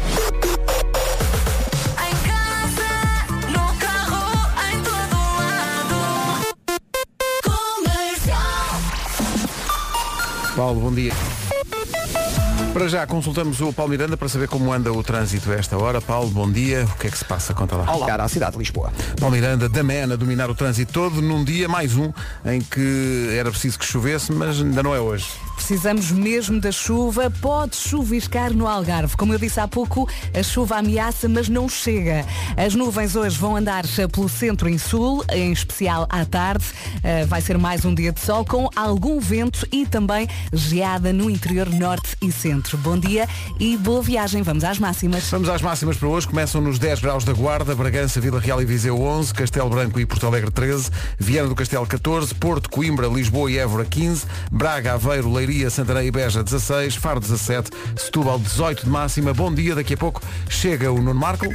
Paulo, 10.60 10.78
bom 10.78 10.92
dia. 10.92 11.39
Para 12.72 12.86
já, 12.86 13.04
consultamos 13.04 13.60
o 13.60 13.72
Paulo 13.72 13.90
Miranda 13.90 14.16
para 14.16 14.28
saber 14.28 14.46
como 14.46 14.72
anda 14.72 14.92
o 14.92 15.02
trânsito 15.02 15.50
a 15.50 15.56
esta 15.56 15.76
hora. 15.76 16.00
Paulo, 16.00 16.30
bom 16.30 16.50
dia. 16.50 16.84
O 16.84 16.98
que 16.98 17.08
é 17.08 17.10
que 17.10 17.18
se 17.18 17.24
passa? 17.24 17.52
Conta 17.52 17.74
lá. 17.74 18.06
Cara 18.06 18.22
à 18.22 18.28
cidade 18.28 18.52
de 18.52 18.58
Lisboa. 18.58 18.92
Paulo 19.18 19.34
Miranda, 19.34 19.68
da 19.68 19.82
MEN, 19.82 20.12
a 20.12 20.16
dominar 20.16 20.48
o 20.48 20.54
trânsito 20.54 20.92
todo, 20.92 21.20
num 21.20 21.42
dia 21.42 21.68
mais 21.68 21.96
um 21.96 22.12
em 22.44 22.60
que 22.60 23.34
era 23.36 23.50
preciso 23.50 23.76
que 23.76 23.84
chovesse, 23.84 24.32
mas 24.32 24.60
ainda 24.60 24.84
não 24.84 24.94
é 24.94 25.00
hoje. 25.00 25.26
Precisamos 25.56 26.12
mesmo 26.12 26.60
da 26.60 26.70
chuva. 26.70 27.28
Pode 27.40 27.74
chuviscar 27.76 28.52
no 28.52 28.68
Algarve. 28.68 29.16
Como 29.16 29.34
eu 29.34 29.38
disse 29.38 29.58
há 29.58 29.66
pouco, 29.66 30.08
a 30.32 30.42
chuva 30.42 30.76
ameaça, 30.76 31.28
mas 31.28 31.48
não 31.48 31.68
chega. 31.68 32.24
As 32.56 32.74
nuvens 32.74 33.16
hoje 33.16 33.36
vão 33.36 33.56
andar 33.56 33.84
pelo 34.12 34.28
centro 34.28 34.68
e 34.68 34.78
sul, 34.78 35.24
em 35.32 35.52
especial 35.52 36.06
à 36.08 36.24
tarde. 36.24 36.64
Uh, 36.96 37.26
vai 37.26 37.40
ser 37.40 37.58
mais 37.58 37.84
um 37.84 37.94
dia 37.94 38.12
de 38.12 38.20
sol 38.20 38.44
com 38.44 38.70
algum 38.76 39.18
vento 39.18 39.66
e 39.72 39.84
também 39.84 40.28
geada 40.52 41.12
no 41.12 41.28
interior 41.28 41.68
norte 41.68 42.16
e 42.22 42.30
centro. 42.30 42.59
Bom 42.76 42.98
dia 42.98 43.26
e 43.58 43.76
boa 43.76 44.02
viagem. 44.02 44.42
Vamos 44.42 44.64
às 44.64 44.78
máximas. 44.78 45.28
Vamos 45.30 45.48
às 45.48 45.62
máximas 45.62 45.96
para 45.96 46.08
hoje. 46.08 46.28
Começam 46.28 46.60
nos 46.60 46.78
10 46.78 47.00
graus 47.00 47.24
da 47.24 47.32
Guarda, 47.32 47.74
Bragança, 47.74 48.20
Vila 48.20 48.38
Real 48.38 48.60
e 48.60 48.64
Viseu 48.64 49.00
11, 49.00 49.32
Castelo 49.32 49.70
Branco 49.70 49.98
e 49.98 50.04
Porto 50.04 50.26
Alegre 50.26 50.50
13, 50.50 50.90
Viana 51.18 51.48
do 51.48 51.54
Castelo 51.54 51.86
14, 51.86 52.34
Porto, 52.34 52.68
Coimbra, 52.68 53.06
Lisboa 53.06 53.50
e 53.50 53.58
Évora 53.58 53.84
15, 53.84 54.26
Braga, 54.52 54.92
Aveiro, 54.92 55.32
Leiria, 55.32 55.70
Santarém 55.70 56.08
e 56.08 56.10
Beja 56.10 56.42
16, 56.42 56.96
Faro 56.96 57.20
17, 57.20 57.70
Setúbal 57.96 58.38
18 58.38 58.84
de 58.84 58.90
máxima. 58.90 59.32
Bom 59.32 59.52
dia, 59.52 59.74
daqui 59.74 59.94
a 59.94 59.96
pouco 59.96 60.20
chega 60.48 60.92
o 60.92 60.96
Nuno 60.96 61.14
Marco. 61.14 61.46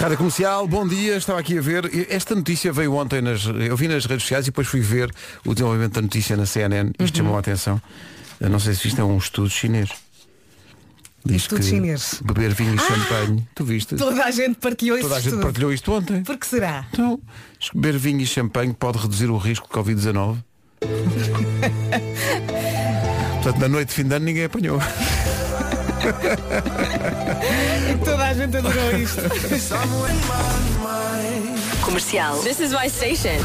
Rádio 0.00 0.16
Comercial, 0.16 0.66
bom 0.66 0.88
dia, 0.88 1.18
estava 1.18 1.38
aqui 1.38 1.58
a 1.58 1.60
ver. 1.60 2.08
Esta 2.08 2.34
notícia 2.34 2.72
veio 2.72 2.94
ontem, 2.94 3.20
nas, 3.20 3.44
eu 3.44 3.76
vi 3.76 3.86
nas 3.86 4.06
redes 4.06 4.22
sociais 4.22 4.46
e 4.46 4.50
depois 4.50 4.66
fui 4.66 4.80
ver 4.80 5.12
o 5.44 5.52
desenvolvimento 5.52 5.92
da 5.92 6.00
notícia 6.00 6.34
na 6.38 6.46
CNN. 6.46 6.90
Isto 6.98 7.18
chamou 7.18 7.36
a 7.36 7.40
atenção. 7.40 7.78
Eu 8.40 8.48
não 8.48 8.58
sei 8.58 8.74
se 8.74 8.88
isto 8.88 9.00
é 9.00 9.04
um 9.04 9.18
estudo 9.18 9.50
chinês. 9.50 9.90
Diz 11.22 11.42
Estudo 11.42 11.60
que 11.60 11.66
chinês. 11.68 12.20
beber 12.24 12.54
vinho 12.54 12.74
e 12.74 12.78
champanhe. 12.78 13.46
Tu 13.54 13.64
viste? 13.64 13.94
Toda 13.96 14.24
a 14.24 14.30
gente 14.30 14.54
partilhou 14.58 14.98
Toda 14.98 15.16
a 15.16 15.18
isso 15.18 15.24
gente 15.24 15.32
tudo. 15.34 15.42
partilhou 15.42 15.72
isto 15.72 15.92
ontem. 15.92 16.22
Por 16.22 16.38
que 16.38 16.46
será? 16.46 16.86
Então, 16.90 17.20
beber 17.74 17.98
vinho 17.98 18.20
e 18.22 18.26
champanhe 18.26 18.72
pode 18.72 18.96
reduzir 18.98 19.28
o 19.30 19.36
risco 19.36 19.68
de 19.68 19.74
Covid-19. 19.74 20.38
Portanto, 23.42 23.58
na 23.60 23.68
noite 23.68 23.88
de 23.88 23.94
fim 23.94 24.04
de 24.04 24.14
ano 24.14 24.24
ninguém 24.24 24.44
apanhou. 24.44 24.80
Toda 28.04 28.24
a 28.26 28.34
gente 28.34 28.56
adorou 28.56 28.92
isto. 28.98 29.20
Comercial. 31.82 32.38
This 32.42 32.60
is 32.60 32.72
my 32.72 32.88
station. 32.88 33.38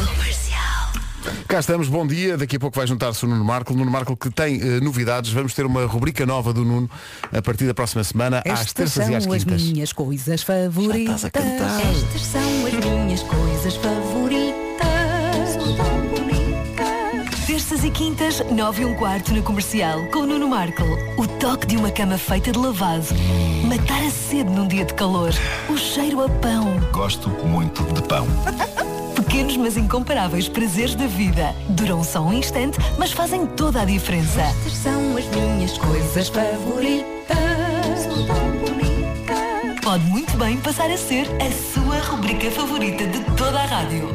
Cá 1.48 1.60
estamos, 1.60 1.88
bom 1.88 2.06
dia. 2.06 2.38
Daqui 2.38 2.56
a 2.56 2.60
pouco 2.60 2.78
vai 2.78 2.88
juntar-se 2.88 3.24
o 3.26 3.28
Nuno 3.28 3.44
Marco. 3.44 3.74
Nuno 3.74 3.90
Marco 3.92 4.16
que 4.16 4.30
tem 4.30 4.60
eh, 4.62 4.80
novidades. 4.80 5.32
Vamos 5.32 5.54
ter 5.54 5.66
uma 5.66 5.86
rubrica 5.86 6.26
nova 6.26 6.52
do 6.54 6.64
Nuno 6.66 6.90
a 7.32 7.42
partir 7.42 7.66
da 7.66 7.74
próxima 7.74 8.04
semana, 8.04 8.40
às 8.46 8.60
Estas 8.62 8.74
terças 8.74 9.04
são 9.06 9.14
e 9.14 9.16
às 9.16 9.28
as 9.28 9.44
quintas. 9.44 9.62
minhas 9.64 9.94
coisas 9.94 10.44
favoritas. 10.44 11.06
Já 11.06 11.16
estás 11.16 11.26
a 11.26 11.30
cantar. 11.32 11.82
Estas 11.82 12.22
são 12.22 12.66
as 12.66 12.74
minhas 12.86 13.24
coisas 13.24 13.76
favoritas. 13.76 15.50
São 15.54 15.76
tão 15.76 16.02
bonitas. 16.08 17.46
Terças 17.48 17.84
e 17.84 17.90
quintas, 17.92 18.42
9 18.52 18.82
e 18.82 18.86
um 18.86 18.96
quarto 18.96 19.34
na 19.34 19.42
comercial, 19.42 20.04
com 20.08 20.20
o 20.20 20.26
Nuno 20.26 20.48
Marco. 20.48 20.84
O 21.18 21.28
toque 21.28 21.68
de 21.68 21.78
uma 21.78 21.92
cama 21.92 22.18
feita 22.18 22.52
de 22.52 22.58
lavado. 22.60 23.06
Matar 23.66 24.04
a 24.06 24.10
sede 24.10 24.50
num 24.50 24.68
dia 24.68 24.86
de 24.86 24.94
calor. 24.94 25.34
O 25.70 25.78
cheiro 25.78 26.22
a 26.24 26.30
pão. 26.30 26.80
Gosto 26.92 27.30
muito 27.30 27.84
de 27.94 28.02
pão. 28.04 28.28
Pequenos 29.16 29.58
mas 29.58 29.78
incomparáveis 29.78 30.48
prazeres 30.48 30.96
da 30.96 31.08
vida. 31.08 31.56
Duram 31.70 32.04
só 32.04 32.22
um 32.22 32.34
instante, 32.34 32.78
mas 32.98 33.12
fazem 33.12 33.46
toda 33.46 33.82
a 33.82 33.86
diferença. 33.86 34.42
Estas 34.42 34.74
são 34.74 35.18
as 35.18 35.26
minhas 35.28 35.78
coisas 35.78 36.28
favoritas. 36.28 37.38
São 38.04 38.26
tão 38.26 38.52
bonitas. 38.60 39.82
Pode 39.82 40.04
muito 40.06 40.38
bem 40.38 40.58
passar 40.58 40.90
a 40.92 40.98
ser 40.98 41.28
a 41.42 41.74
sua 41.74 42.00
rubrica 42.00 42.52
favorita 42.52 43.08
de 43.08 43.20
toda 43.36 43.60
a 43.60 43.66
rádio. 43.66 44.10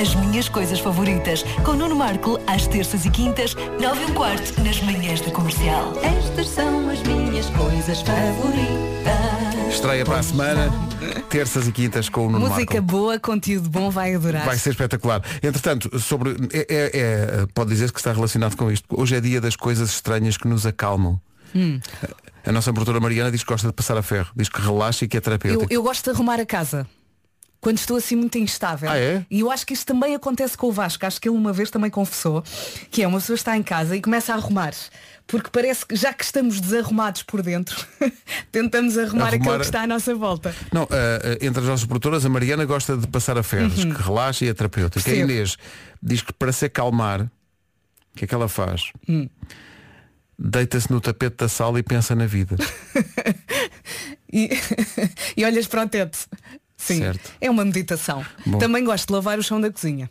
As 0.00 0.14
minhas 0.16 0.48
coisas 0.48 0.80
favoritas, 0.80 1.42
com 1.64 1.72
Nuno 1.72 1.96
Marco, 1.96 2.38
às 2.46 2.66
terças 2.66 3.06
e 3.06 3.10
quintas, 3.10 3.54
9 3.80 4.02
e 4.02 4.04
um 4.10 4.14
quarto, 4.14 4.60
nas 4.62 4.80
manhãs 4.82 5.20
da 5.20 5.30
comercial. 5.30 5.92
Estas 6.02 6.48
são 6.48 6.90
as 6.90 7.00
minhas 7.02 7.46
coisas 7.50 8.02
favoritas. 8.02 9.23
Estreia 9.74 10.04
para 10.04 10.20
a 10.20 10.22
semana, 10.22 10.70
terças 11.28 11.66
e 11.66 11.72
quintas 11.72 12.08
com 12.08 12.26
o 12.28 12.30
Nuno 12.30 12.48
Música 12.48 12.74
Marco. 12.74 12.86
boa, 12.86 13.18
conteúdo 13.18 13.68
bom, 13.68 13.90
vai 13.90 14.14
adorar. 14.14 14.44
Vai 14.46 14.56
ser 14.56 14.70
espetacular. 14.70 15.20
Entretanto, 15.42 15.98
sobre. 15.98 16.30
É, 16.52 16.60
é- 16.68 16.90
é- 17.42 17.46
pode 17.52 17.70
dizer 17.70 17.90
que 17.92 17.98
está 17.98 18.12
relacionado 18.12 18.56
com 18.56 18.70
isto. 18.70 18.86
Hoje 18.90 19.16
é 19.16 19.20
dia 19.20 19.40
das 19.40 19.56
coisas 19.56 19.90
estranhas 19.90 20.36
que 20.36 20.46
nos 20.46 20.64
acalmam. 20.64 21.20
Hum. 21.54 21.80
A 22.46 22.52
nossa 22.52 22.72
produtora 22.72 23.00
Mariana 23.00 23.30
diz 23.30 23.42
que 23.42 23.48
gosta 23.48 23.66
de 23.66 23.72
passar 23.74 23.96
a 23.98 24.02
ferro. 24.02 24.30
Diz 24.36 24.48
que 24.48 24.60
relaxa 24.60 25.04
e 25.04 25.08
que 25.08 25.16
é 25.16 25.18
Eu, 25.18 25.22
terapêutico. 25.22 25.72
eu 25.72 25.82
gosto 25.82 26.04
de 26.04 26.10
arrumar 26.10 26.38
a 26.40 26.46
casa. 26.46 26.86
Quando 27.64 27.78
estou 27.78 27.96
assim 27.96 28.14
muito 28.14 28.36
instável. 28.36 28.90
Ah, 28.90 28.98
é? 28.98 29.24
E 29.30 29.40
eu 29.40 29.50
acho 29.50 29.64
que 29.66 29.72
isto 29.72 29.86
também 29.86 30.14
acontece 30.14 30.54
com 30.54 30.66
o 30.66 30.72
Vasco. 30.72 31.06
Acho 31.06 31.18
que 31.18 31.26
ele 31.30 31.36
uma 31.38 31.50
vez 31.50 31.70
também 31.70 31.90
confessou 31.90 32.42
que 32.90 33.02
é 33.02 33.06
uma 33.08 33.18
pessoa 33.18 33.34
está 33.36 33.56
em 33.56 33.62
casa 33.62 33.96
e 33.96 34.02
começa 34.02 34.34
a 34.34 34.36
arrumar. 34.36 34.74
Porque 35.26 35.48
parece 35.50 35.86
que 35.86 35.96
já 35.96 36.12
que 36.12 36.22
estamos 36.22 36.60
desarrumados 36.60 37.22
por 37.22 37.40
dentro, 37.40 37.86
tentamos 38.52 38.98
arrumar, 38.98 39.28
Arrumar- 39.28 39.34
aquilo 39.36 39.58
que 39.60 39.64
está 39.64 39.80
à 39.80 39.86
nossa 39.86 40.14
volta. 40.14 40.54
Não, 40.70 40.82
ah, 40.82 40.86
ah, 41.24 41.38
entre 41.40 41.62
as 41.62 41.66
nossas 41.66 41.86
produtoras, 41.86 42.26
a 42.26 42.28
Mariana 42.28 42.66
gosta 42.66 42.98
de 42.98 43.06
passar 43.06 43.38
a 43.38 43.42
ferro. 43.42 43.70
Diz 43.70 43.82
que 43.86 44.02
relaxa 44.02 44.44
e 44.44 44.48
é 44.48 44.52
terapêutico. 44.52 44.98
A 44.98 45.00
Uhum. 45.00 45.04
Percebo. 45.16 45.32
Inês 45.32 45.56
diz 46.02 46.20
que 46.20 46.34
para 46.34 46.52
se 46.52 46.66
acalmar, 46.66 47.22
o 47.22 47.30
que 48.14 48.26
é 48.26 48.28
que 48.28 48.34
ela 48.34 48.46
faz? 48.46 48.92
Hum. 49.08 49.26
Deita-se 50.38 50.90
no 50.90 51.00
tapete 51.00 51.36
da 51.38 51.48
sala 51.48 51.78
e 51.78 51.82
pensa 51.82 52.14
na 52.14 52.26
vida. 52.26 52.56
E, 54.36 54.50
e 55.36 55.44
olhas 55.44 55.68
para 55.68 55.84
o 55.84 55.88
teto. 55.88 56.18
Sim, 56.84 56.98
Certo. 56.98 57.32
é 57.40 57.50
uma 57.50 57.64
meditação. 57.64 58.24
Bom. 58.44 58.58
Também 58.58 58.84
gosto 58.84 59.06
de 59.08 59.12
lavar 59.14 59.38
o 59.38 59.42
chão 59.42 59.60
da 59.60 59.70
cozinha. 59.70 60.10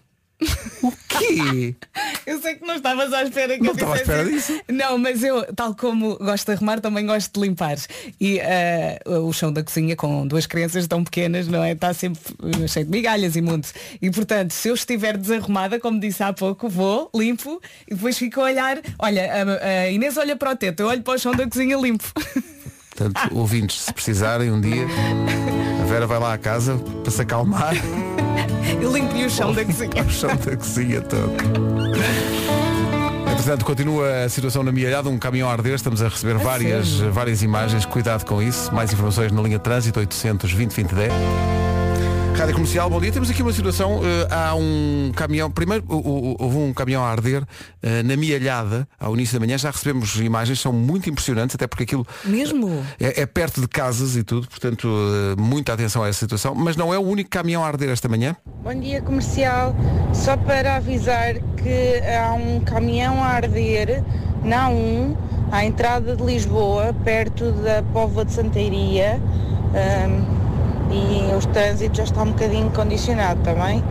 Que? 1.08 1.76
Eu 2.26 2.42
sei 2.42 2.56
que 2.56 2.66
não 2.66 2.76
estavas 2.76 3.12
à 3.14 3.24
espera 3.24 3.56
que 3.58 3.62
Não 3.62 3.72
eu 3.72 3.74
estava 3.74 3.94
à 3.94 3.98
espera 3.98 4.24
isso. 4.30 4.52
disso. 4.54 4.64
Não, 4.70 4.98
mas 4.98 5.22
eu, 5.24 5.44
tal 5.54 5.76
como 5.76 6.18
gosto 6.18 6.46
de 6.46 6.52
arrumar, 6.54 6.80
também 6.80 7.06
gosto 7.06 7.34
de 7.40 7.46
limpar. 7.48 7.76
E 8.20 8.40
eh, 8.40 8.98
o 9.06 9.32
chão 9.34 9.52
da 9.52 9.62
cozinha 9.62 9.94
com 9.98 10.26
duas 10.26 10.46
crianças 10.46 10.88
tão 10.88 11.04
pequenas, 11.04 11.48
não 11.50 11.62
é? 11.62 11.74
Está 11.74 11.94
sempre 11.94 12.22
eh, 12.64 12.68
cheio 12.68 12.86
de 12.86 12.92
migalhas 12.92 13.36
e 13.36 13.42
monte. 13.42 13.74
E 14.02 14.10
portanto, 14.10 14.52
se 14.52 14.70
eu 14.70 14.74
estiver 14.74 15.18
desarrumada, 15.18 15.80
como 15.82 16.00
disse 16.00 16.24
há 16.24 16.32
pouco, 16.32 16.70
vou, 16.70 17.10
limpo 17.14 17.62
e 17.90 17.94
depois 17.94 18.18
fico 18.18 18.40
a 18.40 18.46
olhar. 18.46 18.80
Olha, 19.00 19.30
a, 19.34 19.68
a 19.84 19.90
Inês 19.90 20.16
olha 20.18 20.36
para 20.38 20.52
o 20.52 20.56
teto, 20.56 20.80
eu 20.80 20.88
olho 20.88 21.04
para 21.04 21.16
o 21.16 21.20
chão 21.20 21.34
da 21.34 21.46
cozinha 21.48 21.76
limpo. 21.78 22.06
Portanto, 22.96 23.20
ouvintes, 23.36 23.82
se 23.82 23.94
precisarem 23.94 24.50
um 24.50 24.62
dia, 24.62 24.86
Vera 25.94 26.08
vai 26.08 26.18
lá 26.18 26.34
à 26.34 26.38
casa 26.40 26.76
para 27.04 27.12
se 27.12 27.22
acalmar. 27.22 27.76
Eu 28.82 28.92
limpo-lhe 28.92 29.26
o 29.26 29.30
chão 29.30 29.54
da 29.54 29.64
cozinha. 29.64 29.92
o 30.04 30.10
chão 30.10 30.36
da 30.36 30.58
cozinha 30.58 31.02
todo. 31.02 31.32
Entretanto, 33.32 33.64
continua 33.64 34.24
a 34.24 34.30
situação 34.30 34.64
na 34.64 34.72
Mialhada, 34.72 35.08
um 35.08 35.20
caminhão 35.20 35.48
a 35.48 35.52
arder, 35.52 35.76
estamos 35.76 36.02
a 36.02 36.08
receber 36.08 36.40
várias, 36.40 36.88
sério? 36.88 37.14
várias 37.14 37.44
imagens, 37.44 37.86
cuidado 37.86 38.26
com 38.26 38.42
isso. 38.42 38.74
Mais 38.74 38.92
informações 38.92 39.32
na 39.32 39.40
linha 39.44 39.60
trânsito 39.60 40.00
820 40.00 40.72
2010. 40.72 41.14
Rádio 42.36 42.56
Comercial, 42.56 42.90
bom 42.90 43.00
dia. 43.00 43.12
Temos 43.12 43.30
aqui 43.30 43.42
uma 43.42 43.54
situação, 43.54 44.02
eh, 44.04 44.28
há 44.30 44.56
um 44.56 45.12
caminhão, 45.16 45.50
primeiro 45.50 45.84
houve 45.88 46.58
um 46.58 46.74
caminhão 46.74 47.04
a 47.04 47.08
arder 47.08 47.44
eh, 47.82 48.04
na 48.04 48.18
Mialhada, 48.18 48.88
ao 49.00 49.14
início 49.14 49.40
da 49.40 49.46
manhã, 49.46 49.58
já 49.58 49.70
recebemos 49.70 50.16
imagens, 50.16 50.60
são 50.60 50.74
muito 50.74 51.10
impressionantes, 51.10 51.56
até 51.56 51.68
porque 51.68 51.84
aquilo 51.84 52.06
Mesmo? 52.26 52.84
é, 53.00 53.22
é 53.22 53.26
perto 53.26 53.62
de 53.62 53.68
casas 53.68 54.16
e 54.18 54.24
tudo, 54.24 54.48
portanto, 54.48 54.90
eh, 54.90 55.42
muita 55.42 55.74
atenção 55.74 56.04
a 56.04 56.10
essa 56.10 56.20
situação, 56.20 56.54
mas 56.56 56.76
não 56.76 56.94
é 56.94 56.98
o 56.98 57.02
único 57.02 57.30
caminhão 57.30 57.64
a 57.64 57.68
arder 57.68 57.90
esta 57.90 58.10
manhã. 58.10 58.36
Bom 58.64 58.74
dia 58.78 59.02
comercial, 59.02 59.76
só 60.12 60.36
para 60.36 60.76
avisar 60.78 61.36
que 61.36 62.02
há 62.20 62.34
um 62.34 62.60
caminhão 62.62 63.24
a 63.24 63.28
arder 63.28 64.04
na 64.44 64.70
A1, 64.70 65.16
à 65.52 65.64
entrada 65.64 66.16
de 66.16 66.24
Lisboa, 66.24 66.94
perto 67.06 67.52
da 67.52 67.84
Póvoa 67.94 68.26
de 68.26 68.34
Santeiria, 68.34 69.22
e 70.94 71.36
o 71.36 71.48
trânsito 71.52 71.98
já 71.98 72.04
está 72.04 72.22
um 72.22 72.32
bocadinho 72.32 72.70
condicionado 72.72 73.42
também, 73.42 73.84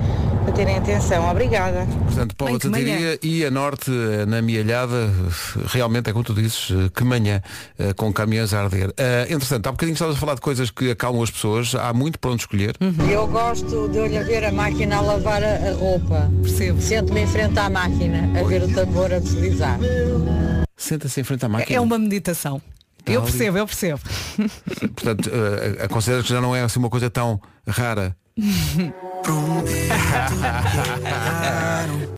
para 0.45 0.53
terem 0.53 0.77
atenção. 0.77 1.29
Obrigada. 1.31 1.87
Portanto, 2.05 2.35
Póvoa 2.37 2.59
Bem. 2.59 2.71
Santiria 2.71 3.19
e 3.23 3.45
a 3.45 3.51
norte 3.51 3.91
na 4.27 4.41
Mialhada, 4.43 5.11
realmente 5.67 6.11
é 6.11 6.13
como 6.13 6.25
tu 6.25 6.35
dizes, 6.35 6.69
que 6.95 7.05
manhã, 7.05 7.41
eh, 7.79 7.93
com 7.95 8.13
caminhões 8.13 8.53
a 8.55 8.63
arder. 8.63 8.93
Eh, 8.97 9.27
Entretanto, 9.31 9.67
há 9.69 9.73
bocadinho 9.73 9.95
estavas 9.95 10.17
a 10.17 10.19
falar 10.19 10.35
de 10.35 10.41
coisas 10.41 10.71
que 10.71 10.91
acalmam 10.91 11.23
as 11.23 11.31
pessoas, 11.31 11.75
há 11.75 11.93
muito 11.93 12.19
para 12.19 12.31
onde 12.31 12.43
escolher. 12.43 12.77
Eu 13.11 13.27
gosto 13.27 13.89
de 13.89 13.99
olhar 13.99 14.25
ver 14.25 14.45
a 14.45 14.53
máquina 14.53 14.97
a 14.97 15.01
lavar 15.01 15.43
a, 15.43 15.55
a 15.69 15.73
roupa. 15.73 16.31
Percebo. 16.43 16.81
Sento-me 16.81 17.23
em 17.23 17.27
frente 17.27 17.59
à 17.59 17.69
máquina 17.71 18.29
a 18.39 18.43
ver 18.45 18.63
o 18.63 18.73
tambor 18.73 19.13
a 19.13 19.19
deslizar. 19.19 19.79
Senta-se 20.77 21.21
em 21.21 21.25
frente 21.25 21.45
à 21.45 21.49
máquina. 21.49 21.77
É 21.77 21.81
uma 21.81 21.99
meditação. 21.99 22.61
Eu 23.07 23.23
percebo, 23.23 23.59
eu 23.59 23.67
percebo. 23.67 24.01
Portanto, 24.95 25.27
uh, 25.27 25.85
aconselho 25.85 26.23
que 26.23 26.29
já 26.29 26.41
não 26.41 26.55
é 26.55 26.63
assim 26.63 26.79
uma 26.79 26.91
coisa 26.91 27.11
tão 27.11 27.41
rara. 27.67 28.17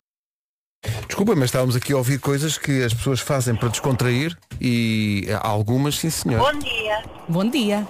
Desculpa, 1.07 1.35
mas 1.35 1.45
estávamos 1.45 1.75
aqui 1.75 1.93
a 1.93 1.97
ouvir 1.97 2.19
coisas 2.19 2.57
que 2.57 2.83
as 2.83 2.93
pessoas 2.93 3.19
fazem 3.19 3.55
para 3.55 3.69
descontrair 3.69 4.37
e 4.59 5.27
algumas, 5.41 5.97
sim 5.97 6.09
senhor. 6.09 6.39
Bom 6.39 6.59
dia. 6.59 7.03
Bom 7.27 7.49
dia. 7.49 7.87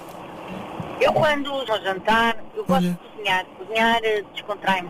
Eu 1.02 1.12
quando 1.14 1.50
vou 1.50 1.66
jantar, 1.66 2.38
eu 2.56 2.66
gosto 2.66 2.86
Olha. 2.86 2.92
de 2.92 2.98
cozinhar. 2.98 3.46
Cozinhar 3.58 4.00
eh, 4.04 4.24
descontrai-me. 4.34 4.90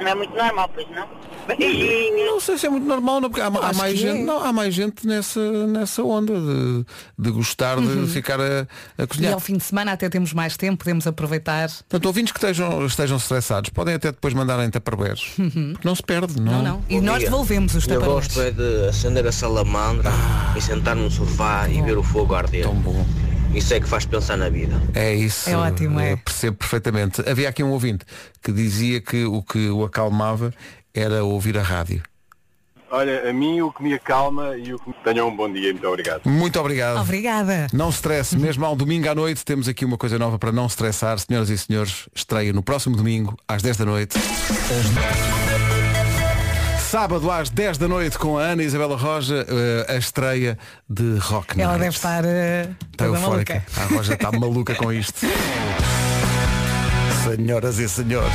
Não 0.00 0.06
é 0.08 0.14
muito 0.14 0.34
normal, 0.36 0.70
pois 0.74 0.86
não? 0.90 1.06
Beijinhos. 1.48 2.26
Não 2.26 2.40
sei 2.40 2.58
se 2.58 2.66
é 2.66 2.70
muito 2.70 2.86
normal, 2.86 3.20
não, 3.20 3.30
porque 3.30 3.40
há, 3.40 3.46
há 3.46 3.72
mais 3.72 3.94
que 3.94 3.96
gente, 4.00 4.20
é. 4.20 4.24
não, 4.24 4.44
há 4.44 4.52
mais 4.52 4.74
gente 4.74 5.06
nessa, 5.06 5.66
nessa 5.66 6.02
onda 6.02 6.34
de, 6.38 6.84
de 7.18 7.30
gostar 7.30 7.80
de 7.80 8.06
ficar 8.08 8.38
a, 8.40 8.66
a 8.98 9.02
E 9.02 9.06
cozinhar. 9.06 9.32
ao 9.32 9.40
fim 9.40 9.56
de 9.56 9.64
semana 9.64 9.92
até 9.92 10.08
temos 10.08 10.32
mais 10.34 10.56
tempo, 10.56 10.78
podemos 10.78 11.06
aproveitar. 11.06 11.68
Portanto, 11.68 12.06
ouvintes 12.06 12.32
que 12.32 12.38
estejam, 12.38 12.84
estejam 12.84 13.16
estressados, 13.16 13.70
podem 13.70 13.94
até 13.94 14.12
depois 14.12 14.34
mandarem 14.34 14.68
tupperwares. 14.70 15.22
Porque 15.36 15.78
não 15.88 15.94
se 15.94 16.02
perde, 16.02 16.38
não? 16.40 16.52
Não, 16.52 16.62
não. 16.62 16.84
E 16.88 17.00
nós 17.00 17.18
dia. 17.20 17.30
devolvemos 17.30 17.74
os 17.74 17.88
Eu 17.88 17.94
taparotes. 17.98 18.28
gosto 18.36 18.40
é 18.42 18.50
de 18.50 18.88
acender 18.88 19.26
a 19.26 19.32
salamandra 19.32 20.10
e 20.56 20.60
sentar 20.60 20.94
no 20.94 21.10
sofá 21.10 21.66
e 21.68 21.80
ver 21.82 21.96
o 21.96 22.02
fogo 22.02 22.34
arder. 22.34 22.64
Tão 22.64 22.74
bom. 22.74 23.06
Isso 23.54 23.74
é 23.74 23.80
que 23.80 23.88
faz 23.88 24.04
pensar 24.04 24.36
na 24.36 24.48
vida. 24.48 24.80
É 24.94 25.14
isso. 25.14 25.48
É 25.48 25.56
ótimo, 25.56 25.98
é. 26.00 26.12
Eu 26.12 26.18
percebo 26.18 26.56
perfeitamente. 26.56 27.22
Havia 27.28 27.48
aqui 27.48 27.62
um 27.62 27.70
ouvinte 27.70 28.04
que 28.42 28.52
dizia 28.52 29.00
que 29.00 29.24
o 29.24 29.42
que 29.42 29.68
o 29.70 29.84
acalmava 29.84 30.52
era 30.94 31.24
ouvir 31.24 31.56
a 31.58 31.62
rádio. 31.62 32.02
Olha, 32.90 33.28
a 33.28 33.32
mim 33.32 33.60
o 33.60 33.70
que 33.70 33.82
me 33.82 33.92
acalma 33.92 34.56
e 34.56 34.72
o 34.72 34.78
que 34.78 34.88
me... 34.88 34.94
Tenham 35.04 35.28
um 35.28 35.36
bom 35.36 35.52
dia, 35.52 35.72
muito 35.72 35.86
obrigado. 35.86 36.22
Muito 36.24 36.58
obrigado. 36.58 37.00
Obrigada. 37.00 37.66
Não 37.72 37.90
stresse, 37.90 38.36
mesmo 38.38 38.64
ao 38.64 38.74
domingo 38.74 39.08
à 39.08 39.14
noite 39.14 39.44
temos 39.44 39.68
aqui 39.68 39.84
uma 39.84 39.98
coisa 39.98 40.18
nova 40.18 40.38
para 40.38 40.52
não 40.52 40.66
estressar. 40.66 41.18
Senhoras 41.18 41.50
e 41.50 41.58
senhores, 41.58 42.08
estreia 42.14 42.52
no 42.52 42.62
próximo 42.62 42.96
domingo, 42.96 43.36
às 43.46 43.62
10 43.62 43.76
da 43.76 43.84
noite. 43.84 44.18
Sábado 46.90 47.30
às 47.30 47.50
10 47.50 47.76
da 47.76 47.86
noite 47.86 48.18
com 48.18 48.38
a 48.38 48.42
Ana 48.42 48.62
Isabela 48.62 48.96
Roja, 48.96 49.44
eh, 49.46 49.86
a 49.92 49.96
estreia 49.96 50.56
de 50.88 51.18
Rock 51.18 51.60
Ela 51.60 51.72
Night. 51.76 51.80
deve 51.84 51.96
estar 51.96 52.24
uh, 52.24 52.28
Está 52.90 53.04
toda 53.04 53.18
eufórica. 53.18 53.54
maluca. 53.54 53.82
A 53.82 53.94
Roja 53.96 54.14
está 54.14 54.32
maluca 54.32 54.74
com 54.74 54.90
isto. 54.92 55.26
Senhoras 57.24 57.78
e 57.78 57.88
senhores. 57.88 58.32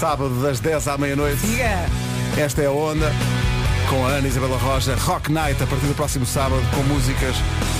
Sábado 0.00 0.30
das 0.42 0.60
10 0.60 0.88
à 0.88 0.96
meia-noite. 0.96 1.40
Esta 2.38 2.62
é 2.62 2.66
a 2.66 2.70
onda 2.70 3.12
com 3.90 4.06
a 4.06 4.10
Ana 4.12 4.28
Isabela 4.28 4.56
Roja. 4.56 4.94
Rock 4.96 5.30
Night 5.30 5.62
a 5.62 5.66
partir 5.66 5.86
do 5.86 5.94
próximo 5.94 6.24
sábado 6.24 6.62
com 6.74 6.82
músicas 6.84 7.36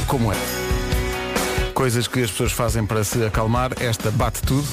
como 0.07 0.31
esta. 0.31 1.73
Coisas 1.73 2.07
que 2.07 2.23
as 2.23 2.31
pessoas 2.31 2.53
fazem 2.53 2.85
para 2.85 3.03
se 3.05 3.25
acalmar. 3.25 3.71
Esta 3.81 4.11
bate 4.11 4.43
tudo. 4.43 4.69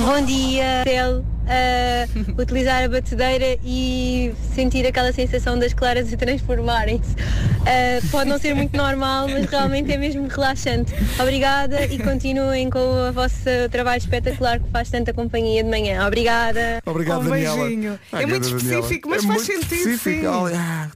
Bom 0.00 0.24
dia. 0.24 0.82
Uh, 1.44 2.40
utilizar 2.40 2.82
a 2.84 2.88
batedeira 2.88 3.58
e 3.62 4.32
sentir 4.54 4.86
aquela 4.86 5.12
sensação 5.12 5.58
das 5.58 5.74
claras 5.74 6.10
a 6.12 6.16
transformarem-se. 6.16 7.12
Uh, 7.12 8.08
pode 8.10 8.30
não 8.30 8.38
ser 8.38 8.54
muito 8.54 8.74
normal, 8.76 9.28
mas 9.28 9.44
realmente 9.50 9.92
é 9.92 9.98
mesmo 9.98 10.26
relaxante. 10.26 10.92
Obrigada 11.20 11.84
e 11.86 11.98
continuem 11.98 12.70
com 12.70 12.78
o 12.78 13.12
vosso 13.12 13.34
trabalho 13.70 13.98
espetacular 13.98 14.58
que 14.58 14.70
faz 14.70 14.88
tanta 14.90 15.12
companhia 15.12 15.62
de 15.62 15.68
manhã. 15.68 16.06
Obrigada. 16.06 16.80
Obrigado, 16.86 17.20
Um 17.22 17.28
Daniela. 17.30 17.56
beijinho. 17.64 17.98
Ah, 18.12 18.22
É 18.22 18.26
muito 18.26 18.40
grande 18.48 18.56
Daniela. 18.64 18.80
específico, 18.80 19.08
mas 19.10 19.24
É 19.24 19.26
faz 19.26 19.42
sentido, 19.42 19.62
específico. 19.74 20.48
sim. 20.48 20.56
Ah, 20.56 20.88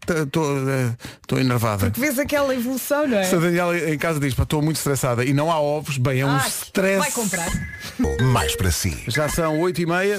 Estou 1.23 1.39
enervada. 1.39 1.87
Porque 1.87 2.01
vês 2.01 2.19
aquela 2.19 2.55
evolução, 2.55 3.07
não 3.07 3.19
é? 3.19 3.25
Se 3.25 3.35
a 3.35 3.39
Daniela 3.39 3.77
em 3.79 3.99
casa 3.99 4.19
diz, 4.19 4.37
estou 4.39 4.63
muito 4.63 4.77
estressada 4.77 5.25
e 5.25 5.33
não 5.35 5.51
há 5.53 5.61
ovos, 5.61 5.99
bem, 5.99 6.21
é 6.21 6.27
um 6.27 6.31
Ah, 6.31 6.45
stress. 6.49 6.99
Vai 6.99 7.11
comprar. 7.11 7.49
Mais 8.33 8.57
para 8.57 8.71
si. 8.71 8.97
Já 9.09 9.29
são 9.29 9.61
8 9.61 9.83
e 9.83 9.87
meia. 9.87 10.19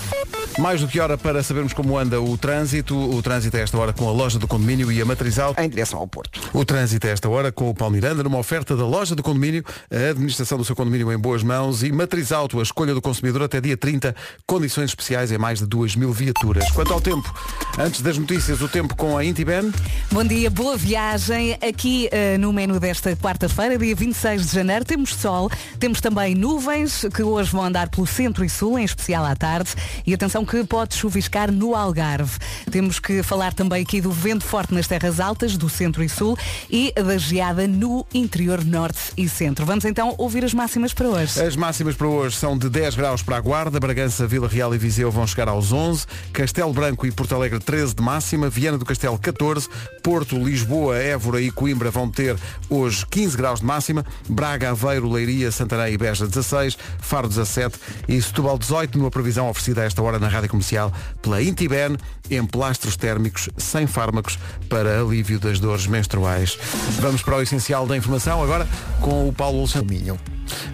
Mais 0.59 0.81
do 0.81 0.87
que 0.87 0.99
hora 0.99 1.17
para 1.17 1.41
sabermos 1.41 1.73
como 1.73 1.97
anda 1.97 2.21
o 2.21 2.37
trânsito. 2.37 2.97
O 2.97 3.21
trânsito 3.21 3.55
é 3.57 3.61
esta 3.61 3.77
hora 3.77 3.93
com 3.93 4.07
a 4.07 4.11
loja 4.11 4.37
do 4.37 4.47
condomínio 4.47 4.91
e 4.91 5.01
a 5.01 5.05
matriz 5.05 5.39
alta. 5.39 5.63
Em 5.63 5.69
direção 5.69 5.99
ao 5.99 6.07
Porto. 6.07 6.41
O 6.53 6.65
trânsito 6.65 7.07
é 7.07 7.11
esta 7.11 7.29
hora 7.29 7.51
com 7.51 7.69
o 7.69 7.73
Paulo 7.73 7.93
Miranda, 7.93 8.21
numa 8.23 8.37
oferta 8.37 8.75
da 8.75 8.85
loja 8.85 9.15
do 9.15 9.23
condomínio, 9.23 9.63
a 9.89 10.09
administração 10.09 10.57
do 10.57 10.65
seu 10.65 10.75
condomínio 10.75 11.11
em 11.11 11.17
boas 11.17 11.41
mãos 11.41 11.83
e 11.83 11.91
matriz 11.91 12.31
alto, 12.31 12.59
a 12.59 12.63
escolha 12.63 12.93
do 12.93 13.01
consumidor 13.01 13.43
até 13.43 13.61
dia 13.61 13.77
30, 13.77 14.15
condições 14.45 14.85
especiais 14.89 15.31
em 15.31 15.37
mais 15.37 15.59
de 15.59 15.65
2 15.65 15.95
mil 15.95 16.11
viaturas. 16.11 16.69
Quanto 16.71 16.93
ao 16.93 16.99
tempo, 16.99 17.33
antes 17.79 18.01
das 18.01 18.17
notícias, 18.17 18.61
o 18.61 18.67
tempo 18.67 18.95
com 18.95 19.17
a 19.17 19.23
Intiben. 19.23 19.71
Bom 20.11 20.23
dia, 20.23 20.49
boa 20.49 20.75
viagem. 20.75 21.57
Aqui 21.61 22.09
eh, 22.11 22.37
no 22.37 22.51
menu 22.51 22.79
desta 22.79 23.15
quarta-feira, 23.15 23.77
dia 23.77 23.95
26 23.95 24.47
de 24.47 24.55
janeiro, 24.55 24.83
temos 24.83 25.15
sol, 25.15 25.49
temos 25.79 26.01
também 26.01 26.35
nuvens 26.35 27.05
que 27.13 27.23
hoje 27.23 27.51
vão 27.51 27.63
andar 27.63 27.89
pelo 27.89 28.05
centro 28.05 28.43
e 28.43 28.49
sul, 28.49 28.77
em 28.77 28.83
especial 28.83 29.25
à 29.25 29.35
tarde. 29.35 29.71
E 30.05 30.13
atenção 30.13 30.45
que 30.45 30.63
pode 30.63 30.95
chuviscar 30.95 31.51
no 31.51 31.75
Algarve. 31.75 32.37
Temos 32.71 32.99
que 32.99 33.21
falar 33.23 33.53
também 33.53 33.81
aqui 33.81 34.01
do 34.01 34.11
vento 34.11 34.43
forte 34.43 34.73
nas 34.73 34.87
terras 34.87 35.19
altas, 35.19 35.57
do 35.57 35.69
centro 35.69 36.03
e 36.03 36.09
sul, 36.09 36.37
e 36.69 36.93
da 36.93 37.17
geada 37.17 37.67
no 37.67 38.05
interior 38.13 38.63
norte 38.63 39.11
e 39.17 39.27
centro. 39.27 39.65
Vamos 39.65 39.85
então 39.85 40.15
ouvir 40.17 40.43
as 40.43 40.53
máximas 40.53 40.93
para 40.93 41.07
hoje. 41.07 41.41
As 41.41 41.55
máximas 41.55 41.95
para 41.95 42.07
hoje 42.07 42.35
são 42.35 42.57
de 42.57 42.69
10 42.69 42.95
graus 42.95 43.21
para 43.21 43.37
a 43.37 43.39
Guarda, 43.41 43.79
Bragança, 43.79 44.27
Vila 44.27 44.47
Real 44.47 44.73
e 44.73 44.77
Viseu 44.77 45.11
vão 45.11 45.25
chegar 45.27 45.47
aos 45.47 45.71
11, 45.71 46.05
Castelo 46.33 46.73
Branco 46.73 47.05
e 47.05 47.11
Porto 47.11 47.35
Alegre 47.35 47.59
13 47.59 47.95
de 47.95 48.01
máxima, 48.01 48.49
Viana 48.49 48.77
do 48.77 48.85
Castelo 48.85 49.17
14, 49.17 49.67
Porto, 50.01 50.37
Lisboa, 50.37 50.97
Évora 50.97 51.41
e 51.41 51.51
Coimbra 51.51 51.91
vão 51.91 52.09
ter 52.09 52.35
hoje 52.69 53.05
15 53.09 53.37
graus 53.37 53.59
de 53.59 53.65
máxima, 53.65 54.05
Braga, 54.29 54.71
Aveiro, 54.71 55.09
Leiria, 55.09 55.51
Santarém 55.51 55.93
e 55.93 55.97
Beja 55.97 56.27
16, 56.27 56.77
Faro 56.99 57.27
17 57.27 57.77
e 58.07 58.21
Setúbal 58.21 58.57
18, 58.57 58.97
numa 58.97 59.11
previsão 59.11 59.49
oferecida 59.49 59.83
a 59.83 59.85
esta 59.91 60.01
hora 60.01 60.17
na 60.17 60.27
Rádio 60.29 60.49
Comercial 60.49 60.91
pela 61.21 61.41
Intiben, 61.43 61.97
em 62.29 62.45
plastros 62.45 62.95
térmicos 62.95 63.49
sem 63.57 63.85
fármacos 63.85 64.39
para 64.69 65.01
alívio 65.01 65.37
das 65.39 65.59
dores 65.59 65.85
menstruais. 65.85 66.57
Vamos 67.01 67.21
para 67.21 67.35
o 67.37 67.41
essencial 67.41 67.85
da 67.85 67.95
informação 67.97 68.41
agora 68.41 68.67
com 69.01 69.27
o 69.27 69.33
Paulo 69.33 69.59
Alexandre. 69.59 70.13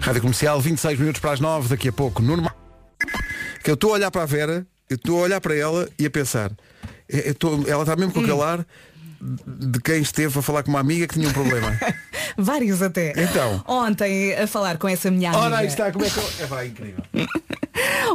Rádio 0.00 0.20
Comercial, 0.20 0.60
26 0.60 0.98
minutos 1.00 1.20
para 1.20 1.32
as 1.32 1.40
9, 1.40 1.68
daqui 1.68 1.88
a 1.88 1.92
pouco, 1.92 2.22
Nuno 2.22 2.42
Ma- 2.42 2.54
que 3.64 3.70
eu 3.70 3.74
estou 3.74 3.90
a 3.90 3.94
olhar 3.94 4.10
para 4.10 4.22
a 4.22 4.26
Vera, 4.26 4.64
eu 4.88 4.94
estou 4.96 5.18
a 5.18 5.22
olhar 5.22 5.40
para 5.40 5.54
ela 5.56 5.88
e 5.98 6.06
a 6.06 6.10
pensar, 6.10 6.52
eu 7.08 7.32
estou- 7.32 7.64
ela 7.66 7.82
está 7.82 7.96
mesmo 7.96 8.12
com 8.12 8.20
aquele 8.20 8.40
ar 8.40 8.64
de 9.20 9.80
quem 9.80 10.00
esteve 10.00 10.38
a 10.38 10.42
falar 10.42 10.62
com 10.62 10.70
uma 10.70 10.80
amiga 10.80 11.06
que 11.06 11.14
tinha 11.14 11.28
um 11.28 11.32
problema. 11.32 11.78
Vários 12.36 12.82
até. 12.82 13.12
Então. 13.16 13.62
Ontem, 13.66 14.34
a 14.34 14.46
falar 14.46 14.78
com 14.78 14.88
essa 14.88 15.10
minha 15.10 15.30
amiga. 15.30 15.44
Ora, 15.44 15.58
aí 15.58 15.66
está, 15.66 15.90
como 15.90 16.04
é 16.04 16.10
que. 16.10 16.42
É 16.42 16.46
vai, 16.46 16.66
incrível. 16.68 17.02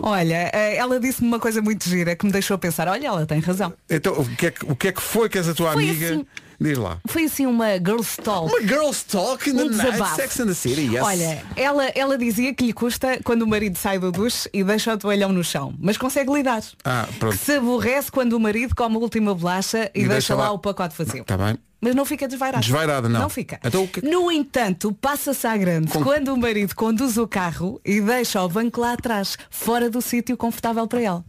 Olha, 0.01 0.49
eh, 0.53 0.75
ela 0.75 0.99
disse-me 0.99 1.27
uma 1.27 1.39
coisa 1.39 1.61
muito 1.61 1.87
gira 1.87 2.15
que 2.15 2.25
me 2.25 2.31
deixou 2.31 2.57
pensar, 2.57 2.87
olha, 2.87 3.07
ela 3.07 3.25
tem 3.25 3.39
razão. 3.39 3.73
Então, 3.89 4.13
o 4.13 4.35
que 4.35 4.47
é 4.47 4.51
que, 4.51 4.65
o 4.65 4.75
que, 4.75 4.87
é 4.89 4.91
que 4.91 5.01
foi 5.01 5.29
que 5.29 5.37
essa 5.37 5.53
tua 5.53 5.71
Foi 5.71 5.83
amiga... 5.83 6.07
assim. 6.07 6.25
Diz 6.59 6.77
lá. 6.77 6.97
Foi 7.07 7.25
assim 7.25 7.45
uma 7.45 7.73
girl's 7.77 8.15
talk. 8.17 8.47
Uma 8.47 8.61
girl's 8.61 9.03
talk 9.03 9.49
in 9.49 9.55
the 9.55 9.63
Um 9.63 9.69
night, 9.69 9.91
desabafo. 9.91 10.15
Sex 10.15 10.39
and 10.39 10.47
the 10.47 10.53
City, 10.53 10.81
yes. 10.93 11.01
Olha, 11.03 11.43
ela, 11.55 11.85
ela 11.95 12.17
dizia 12.17 12.53
que 12.53 12.65
lhe 12.65 12.73
custa 12.73 13.19
quando 13.23 13.41
o 13.43 13.47
marido 13.47 13.77
sai 13.77 13.99
do 13.99 14.11
duche 14.11 14.49
e 14.53 14.63
deixa 14.63 14.93
o 14.93 14.97
toalhão 14.97 15.31
no 15.31 15.43
chão, 15.43 15.73
mas 15.79 15.97
consegue 15.97 16.31
lidar. 16.33 16.61
Ah, 16.83 17.07
Que 17.11 17.19
pronto. 17.19 17.37
se 17.37 17.53
aborrece 17.53 18.11
quando 18.11 18.33
o 18.33 18.39
marido 18.39 18.75
come 18.75 18.95
a 18.95 18.99
última 18.99 19.33
bolacha 19.35 19.89
e, 19.93 20.07
deixa, 20.07 20.35
lá 20.35 20.51
o 20.51 20.59
pacote 20.59 20.95
vazio. 20.97 21.21
Está 21.21 21.37
bem. 21.37 21.57
Mas 21.81 21.93
não 21.95 22.05
fica 22.05 22.25
desvairado. 22.29 22.61
Desvairado, 22.63 23.09
não. 23.09 23.21
Não 23.23 23.29
fica. 23.29 23.59
Então 23.61 23.83
o 23.83 23.87
que- 23.89 24.01
No 24.01 24.31
entanto, 24.31 24.93
passa-se 24.93 25.45
à 25.45 25.57
grande 25.57 25.87
Com- 25.91 26.01
quando 26.01 26.29
o 26.29 26.37
marido 26.37 26.73
conduz 26.75 27.17
o 27.17 27.27
carro 27.27 27.81
e 27.83 27.99
deixa 27.99 28.41
o 28.41 28.47
banco 28.47 28.79
lá 28.79 28.93
atrás, 28.93 29.37
fora 29.49 29.89
do 29.89 30.01
sítio 30.01 30.37
confortável 30.37 30.87
para 30.87 31.01
ela. 31.01 31.25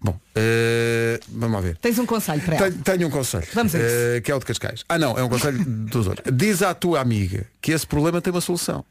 Bom, 0.00 0.18
eh, 0.34 1.18
vamos 1.28 1.54
lá 1.56 1.60
ver. 1.60 1.76
Tens 1.78 1.98
um 1.98 2.06
conselho 2.06 2.40
para 2.42 2.56
ela. 2.56 2.70
Tenho, 2.70 2.82
tenho 2.84 3.08
um 3.08 3.10
conselho. 3.10 3.46
Vamos 3.52 3.74
a 3.74 3.78
isso. 3.78 3.86
eh, 3.88 4.20
que 4.20 4.30
é 4.30 4.34
o 4.34 4.38
de 4.38 4.44
Cascais. 4.46 4.84
Ah 4.88 4.96
não, 4.98 5.18
é 5.18 5.22
um 5.24 5.28
conselho 5.28 5.64
dos 5.64 6.06
outros. 6.06 6.24
Diz 6.36 6.62
à 6.62 6.72
tua 6.74 7.00
amiga 7.00 7.46
que 7.60 7.72
esse 7.72 7.86
problema 7.86 8.20
tem 8.20 8.32
uma 8.32 8.40
solução. 8.40 8.84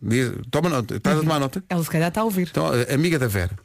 Diz- 0.00 0.32
toma 0.50 0.68
nota. 0.68 0.96
Estás 0.96 1.16
a 1.18 1.20
tomar 1.20 1.38
nota? 1.38 1.62
Ela 1.68 1.82
se 1.84 1.88
calhar 1.90 2.08
está 2.08 2.22
a 2.22 2.24
ouvir. 2.24 2.48
Então, 2.50 2.66
a- 2.66 2.92
amiga 2.94 3.18
da 3.20 3.28
Vera, 3.28 3.56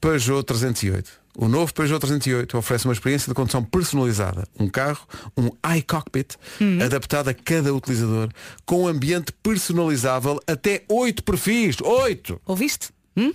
Peugeot 0.00 0.42
308. 0.42 1.10
O 1.38 1.48
novo 1.48 1.72
Peugeot 1.72 2.00
308 2.00 2.56
oferece 2.58 2.86
uma 2.86 2.94
experiência 2.94 3.28
de 3.28 3.34
condução 3.34 3.62
personalizada. 3.62 4.48
Um 4.58 4.68
carro, 4.68 5.06
um 5.36 5.50
iCockpit, 5.76 6.34
Uhum. 6.60 6.82
adaptado 6.82 7.28
a 7.28 7.34
cada 7.34 7.72
utilizador, 7.74 8.30
com 8.64 8.84
um 8.84 8.88
ambiente 8.88 9.32
personalizável 9.42 10.40
até 10.46 10.82
8 10.88 11.22
perfis. 11.22 11.76
8! 11.80 12.40
Ouviste? 12.46 12.88
Hum? 13.16 13.32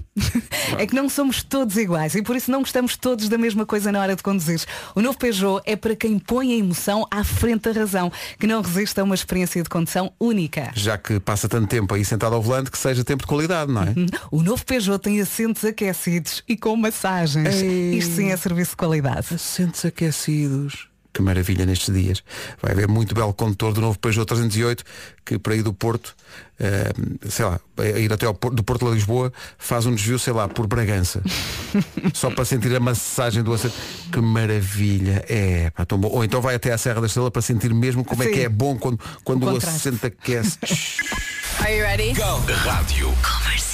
É 0.77 0.85
que 0.85 0.93
não 0.95 1.09
somos 1.09 1.41
todos 1.43 1.75
iguais 1.75 2.13
e 2.15 2.21
por 2.21 2.35
isso 2.35 2.51
não 2.51 2.59
gostamos 2.59 2.95
todos 2.95 3.27
da 3.27 3.37
mesma 3.37 3.65
coisa 3.65 3.91
na 3.91 3.99
hora 3.99 4.15
de 4.15 4.21
conduzir. 4.23 4.61
O 4.95 5.01
novo 5.01 5.17
Peugeot 5.17 5.61
é 5.65 5.75
para 5.75 5.95
quem 5.95 6.19
põe 6.19 6.53
a 6.53 6.57
emoção 6.57 7.05
à 7.09 7.23
frente 7.23 7.71
da 7.71 7.79
razão, 7.79 8.11
que 8.39 8.45
não 8.47 8.61
resiste 8.61 8.99
a 8.99 9.03
uma 9.03 9.15
experiência 9.15 9.61
de 9.63 9.69
condução 9.69 10.13
única. 10.19 10.71
Já 10.75 10.97
que 10.97 11.19
passa 11.19 11.49
tanto 11.49 11.67
tempo 11.67 11.93
aí 11.93 12.05
sentado 12.05 12.35
ao 12.35 12.41
volante, 12.41 12.69
que 12.71 12.77
seja 12.77 13.03
tempo 13.03 13.23
de 13.23 13.27
qualidade, 13.27 13.71
não 13.71 13.83
é? 13.83 13.89
Hum, 13.97 14.05
O 14.31 14.43
novo 14.43 14.63
Peugeot 14.65 14.99
tem 14.99 15.19
assentos 15.19 15.65
aquecidos 15.65 16.43
e 16.47 16.55
com 16.55 16.75
massagens. 16.75 17.61
Ei. 17.61 17.95
Isto 17.97 18.15
sim 18.15 18.31
é 18.31 18.37
serviço 18.37 18.71
de 18.71 18.77
qualidade. 18.77 19.33
Assentos 19.33 19.83
aquecidos. 19.83 20.87
Que 21.13 21.21
maravilha 21.21 21.65
nestes 21.65 21.93
dias. 21.93 22.23
Vai 22.61 22.71
haver 22.71 22.87
muito 22.87 23.13
belo 23.13 23.33
condutor 23.33 23.73
do 23.73 23.81
novo 23.81 23.99
Peugeot 23.99 24.25
308 24.25 24.83
que 25.25 25.37
para 25.37 25.55
ir 25.55 25.61
do 25.61 25.73
Porto, 25.73 26.15
eh, 26.61 26.91
sei 27.27 27.43
lá, 27.43 27.59
a 27.77 27.99
ir 27.99 28.13
até 28.13 28.27
ao 28.27 28.35
Porto, 28.35 28.55
do 28.55 28.63
Porto 28.63 28.87
a 28.87 28.91
Lisboa, 28.91 29.33
faz 29.57 29.87
um 29.87 29.95
desvio, 29.95 30.19
sei 30.19 30.31
lá, 30.31 30.47
por 30.47 30.67
Bragança. 30.67 31.23
Só 32.13 32.29
para 32.29 32.45
sentir 32.45 32.75
a 32.75 32.79
massagem 32.79 33.41
do 33.41 33.51
assento. 33.51 33.73
Que 34.11 34.21
maravilha. 34.21 35.25
É, 35.27 35.71
pá, 35.71 35.85
tão 35.85 35.97
bom. 35.97 36.09
Ou 36.09 36.23
então 36.23 36.39
vai 36.39 36.53
até 36.53 36.71
à 36.71 36.77
Serra 36.77 37.01
da 37.01 37.07
Estrela 37.07 37.31
para 37.31 37.41
sentir 37.41 37.73
mesmo 37.73 38.05
como 38.05 38.21
é 38.21 38.27
Sim. 38.27 38.33
que 38.33 38.39
é 38.41 38.49
bom 38.49 38.77
quando, 38.77 38.99
quando 39.23 39.47
O 39.47 39.53
o, 39.53 39.57
assento 39.57 40.05
aquece. 40.05 40.59
Are 41.59 41.75
you 41.75 41.83
ready? 41.83 42.13
Rádio. 42.13 43.09
Eh, 43.09 43.70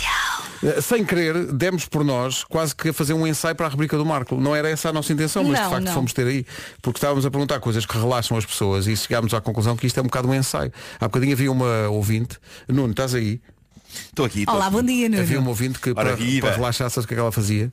Sem 0.81 1.05
querer, 1.05 1.51
demos 1.53 1.85
por 1.85 2.03
nós 2.03 2.43
quase 2.43 2.75
que 2.75 2.89
a 2.89 2.93
fazer 2.93 3.13
um 3.13 3.25
ensaio 3.27 3.55
para 3.55 3.67
a 3.67 3.69
rubrica 3.69 3.97
do 3.97 4.05
Marco. 4.05 4.35
Não 4.39 4.55
era 4.55 4.69
essa 4.69 4.89
a 4.89 4.93
nossa 4.93 5.11
intenção, 5.13 5.43
mas 5.43 5.55
de 5.57 5.61
Não, 5.63 5.69
facto 5.69 5.85
não. 5.85 5.93
fomos 5.93 6.13
ter 6.13 6.25
aí, 6.27 6.45
porque 6.81 6.97
estávamos 6.97 7.25
a 7.25 7.31
perguntar 7.31 7.59
coisas 7.59 7.85
que 7.85 7.97
relaxam 7.97 8.37
as 8.37 8.45
pessoas 8.45 8.87
e 8.87 8.95
chegámos 8.95 9.33
à 9.33 9.41
conclusão 9.41 9.75
que 9.75 9.85
isto 9.87 9.97
é 9.99 10.01
um 10.01 10.05
bocado 10.05 10.27
um 10.27 10.33
ensaio. 10.33 10.71
Há 10.99 11.05
bocadinho 11.07 11.33
havia 11.33 11.51
uma 11.51 11.87
ouvinte, 11.89 12.37
Nuno, 12.67 12.91
estás 12.91 13.13
aí? 13.13 13.39
Estou 14.05 14.25
aqui. 14.25 14.45
Olá, 14.47 14.69
bom 14.69 14.83
dia, 14.83 15.07
Nuno. 15.09 15.21
Havia 15.21 15.39
uma 15.39 15.49
ouvinte 15.49 15.79
que 15.79 15.91
Ora, 15.91 16.15
para, 16.15 16.41
para 16.41 16.51
relaxar, 16.55 16.89
sabes 16.89 17.05
o 17.05 17.07
que 17.07 17.13
é 17.13 17.17
que 17.17 17.21
ela 17.21 17.31
fazia? 17.31 17.71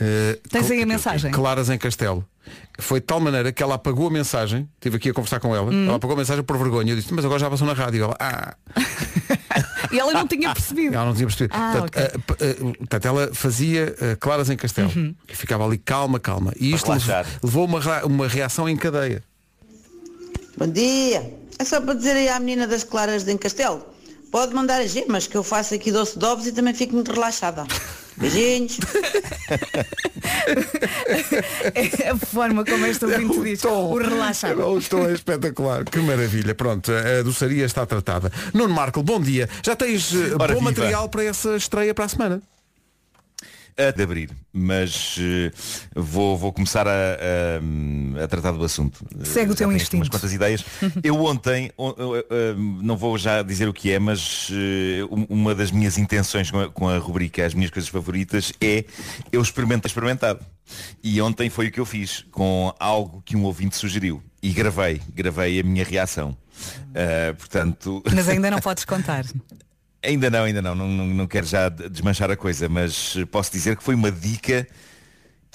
Eh, 0.00 0.38
Tens 0.50 0.70
aí 0.70 0.82
a 0.82 0.86
mensagem? 0.86 1.30
Claras 1.30 1.68
em 1.70 1.78
Castelo. 1.78 2.24
Foi 2.80 2.98
de 3.00 3.06
tal 3.06 3.20
maneira 3.20 3.52
que 3.52 3.62
ela 3.62 3.74
apagou 3.74 4.08
a 4.08 4.10
mensagem, 4.10 4.68
estive 4.76 4.96
aqui 4.96 5.10
a 5.10 5.14
conversar 5.14 5.38
com 5.38 5.54
ela, 5.54 5.70
Hum. 5.70 5.86
ela 5.86 5.96
apagou 5.96 6.14
a 6.14 6.18
mensagem 6.18 6.42
por 6.42 6.56
vergonha. 6.58 6.92
Eu 6.92 6.96
disse, 6.96 7.12
mas 7.12 7.24
agora 7.24 7.38
já 7.38 7.48
passou 7.50 7.66
na 7.66 7.74
rádio. 7.74 8.04
Ela, 8.04 8.16
ah, 8.18 8.54
E 9.92 9.98
ela 9.98 10.12
não 10.12 10.26
tinha 10.26 10.52
percebido. 10.52 10.94
ela 10.94 11.04
não 11.06 11.14
tinha 11.14 11.26
percebido. 11.26 11.54
Ah, 11.54 11.72
portanto, 11.78 11.96
ok. 12.30 12.46
eh, 12.46 12.50
eh, 12.50 12.72
portanto, 12.78 13.04
ela 13.06 13.30
fazia 13.34 13.94
Claras 14.18 14.48
em 14.50 14.56
Castelo. 14.56 14.90
Uhum. 14.94 15.14
E 15.28 15.34
ficava 15.36 15.64
ali 15.66 15.78
calma, 15.78 16.18
calma. 16.20 16.52
E 16.58 16.72
isto 16.72 16.86
relaxar. 16.86 17.26
levou 17.42 17.64
uma, 17.66 18.04
uma 18.04 18.28
reação 18.28 18.68
em 18.68 18.76
cadeia. 18.76 19.22
Bom 20.56 20.66
dia. 20.66 21.32
É 21.58 21.64
só 21.64 21.80
para 21.80 21.94
dizer 21.94 22.12
aí 22.12 22.28
à 22.28 22.38
menina 22.40 22.66
das 22.66 22.84
claras 22.84 23.24
de 23.24 23.36
Castelo. 23.36 23.84
Pode 24.30 24.54
mandar 24.54 24.80
as 24.80 24.92
gemas 24.92 25.26
que 25.26 25.36
eu 25.36 25.42
faço 25.42 25.74
aqui 25.74 25.90
doce 25.92 26.18
de 26.18 26.24
ovos 26.24 26.46
e 26.46 26.52
também 26.52 26.72
fico 26.72 26.94
muito 26.94 27.12
relaxada. 27.12 27.66
Beijinhos. 28.20 28.78
É 31.74 32.10
a 32.12 32.16
forma 32.16 32.64
como 32.64 32.86
este 32.86 33.04
ouvinte 33.06 33.40
diz. 33.40 33.64
O 33.64 33.96
relaxar. 33.96 34.58
O 34.58 34.80
tom 34.82 35.08
é 35.08 35.12
espetacular, 35.12 35.84
que 35.84 35.98
maravilha. 36.00 36.54
Pronto, 36.54 36.92
a 36.92 37.22
doçaria 37.22 37.64
está 37.64 37.86
tratada. 37.86 38.30
Nuno 38.52 38.74
Marco, 38.74 39.02
bom 39.02 39.20
dia. 39.20 39.48
Já 39.64 39.74
tens 39.74 40.12
eh, 40.14 40.34
Ora, 40.38 40.54
bom 40.54 40.60
viva. 40.60 40.70
material 40.70 41.08
para 41.08 41.24
essa 41.24 41.56
estreia 41.56 41.94
para 41.94 42.04
a 42.04 42.08
semana? 42.08 42.42
A 43.76 43.90
de 43.90 44.02
abrir, 44.02 44.30
mas 44.52 45.16
eh, 45.18 45.50
vou, 45.94 46.36
vou 46.36 46.52
começar 46.52 46.86
a, 46.86 46.90
a- 46.90 48.24
a 48.24 48.28
tratar 48.28 48.52
do 48.52 48.64
assunto. 48.64 49.04
Segue 49.24 49.50
o 49.50 49.52
Já 49.52 49.58
teu 49.58 49.72
instinto. 49.72 49.96
Umas 50.02 50.08
quantas 50.08 50.32
ideias. 50.32 50.64
Eu 51.02 51.22
ontem, 51.24 51.70
on- 51.78 51.94
eh, 51.98 52.26
eh, 52.30 52.54
não 52.82 52.96
vou 52.96 53.16
já 53.18 53.42
dizer 53.42 53.68
o 53.68 53.72
que 53.72 53.90
é, 53.90 53.98
mas 53.98 54.48
eh, 54.52 55.04
um- 55.10 55.26
uma 55.28 55.54
das 55.54 55.70
minhas 55.70 55.98
intenções 55.98 56.50
com 56.50 56.60
a, 56.60 56.68
com 56.70 56.88
a 56.88 56.98
rubrica 56.98 57.44
As 57.44 57.54
Minhas 57.54 57.70
Coisas 57.70 57.88
Favoritas 57.90 58.52
é 58.60 58.84
eu 59.32 59.40
experimento 59.42 59.86
experimentar. 59.86 60.36
E 61.02 61.20
ontem 61.20 61.50
foi 61.50 61.66
o 61.68 61.72
que 61.72 61.80
eu 61.80 61.86
fiz, 61.86 62.24
com 62.30 62.72
algo 62.78 63.22
que 63.24 63.36
um 63.36 63.42
ouvinte 63.44 63.76
sugeriu. 63.76 64.22
E 64.42 64.50
gravei, 64.50 65.00
gravei 65.14 65.60
a 65.60 65.62
minha 65.62 65.84
reação. 65.84 66.36
Eh, 66.94 67.32
portanto. 67.32 68.02
Mas 68.14 68.28
ainda 68.28 68.50
não 68.50 68.58
podes 68.62 68.84
contar. 68.84 69.24
Ainda 70.02 70.30
não, 70.30 70.44
ainda 70.44 70.62
não, 70.62 70.74
não, 70.74 70.88
não, 70.88 71.06
não 71.06 71.26
quero 71.26 71.46
já 71.46 71.68
de- 71.68 71.88
desmanchar 71.88 72.30
a 72.30 72.36
coisa, 72.36 72.68
mas 72.68 73.16
posso 73.30 73.52
dizer 73.52 73.76
que 73.76 73.82
foi 73.82 73.94
uma 73.94 74.10
dica 74.10 74.66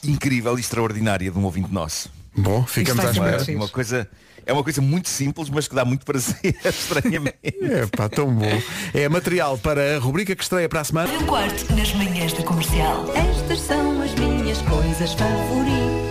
incrível 0.03 0.55
e 0.58 0.62
extraordinária 0.62 1.31
de 1.31 1.38
um 1.38 1.43
ouvinte 1.43 1.73
nosso. 1.73 2.12
Bom, 2.38 2.63
ficamos 2.65 3.03
à 3.03 3.10
uma, 3.12 3.36
espera. 3.38 3.58
uma 3.58 3.67
coisa, 3.67 4.08
é 4.45 4.53
uma 4.53 4.63
coisa 4.63 4.81
muito 4.81 5.10
simples, 5.10 5.49
mas 5.49 5.67
que 5.67 5.73
dá 5.73 5.84
muito 5.84 6.05
prazer, 6.05 6.55
estranhamente. 6.63 7.38
É 7.43 7.88
pá, 7.88 8.08
tão 8.08 8.31
bom. 8.36 8.62
É 8.93 9.10
material 9.10 9.58
para 9.58 9.95
a 9.95 9.99
rubrica 9.99 10.36
que 10.36 10.43
estreia 10.43 10.69
para 10.69 10.81
a 10.81 10.84
semana. 10.84 11.12
Um 11.13 11.25
quarto 11.25 11.73
nas 11.73 11.91
manhãs 11.93 12.34
da 12.34 12.43
comercial. 12.43 13.05
Estas 13.15 13.62
são 13.62 14.01
as 14.01 14.13
minhas 14.13 14.62
coisas 14.62 15.13
favoritas. 15.13 16.04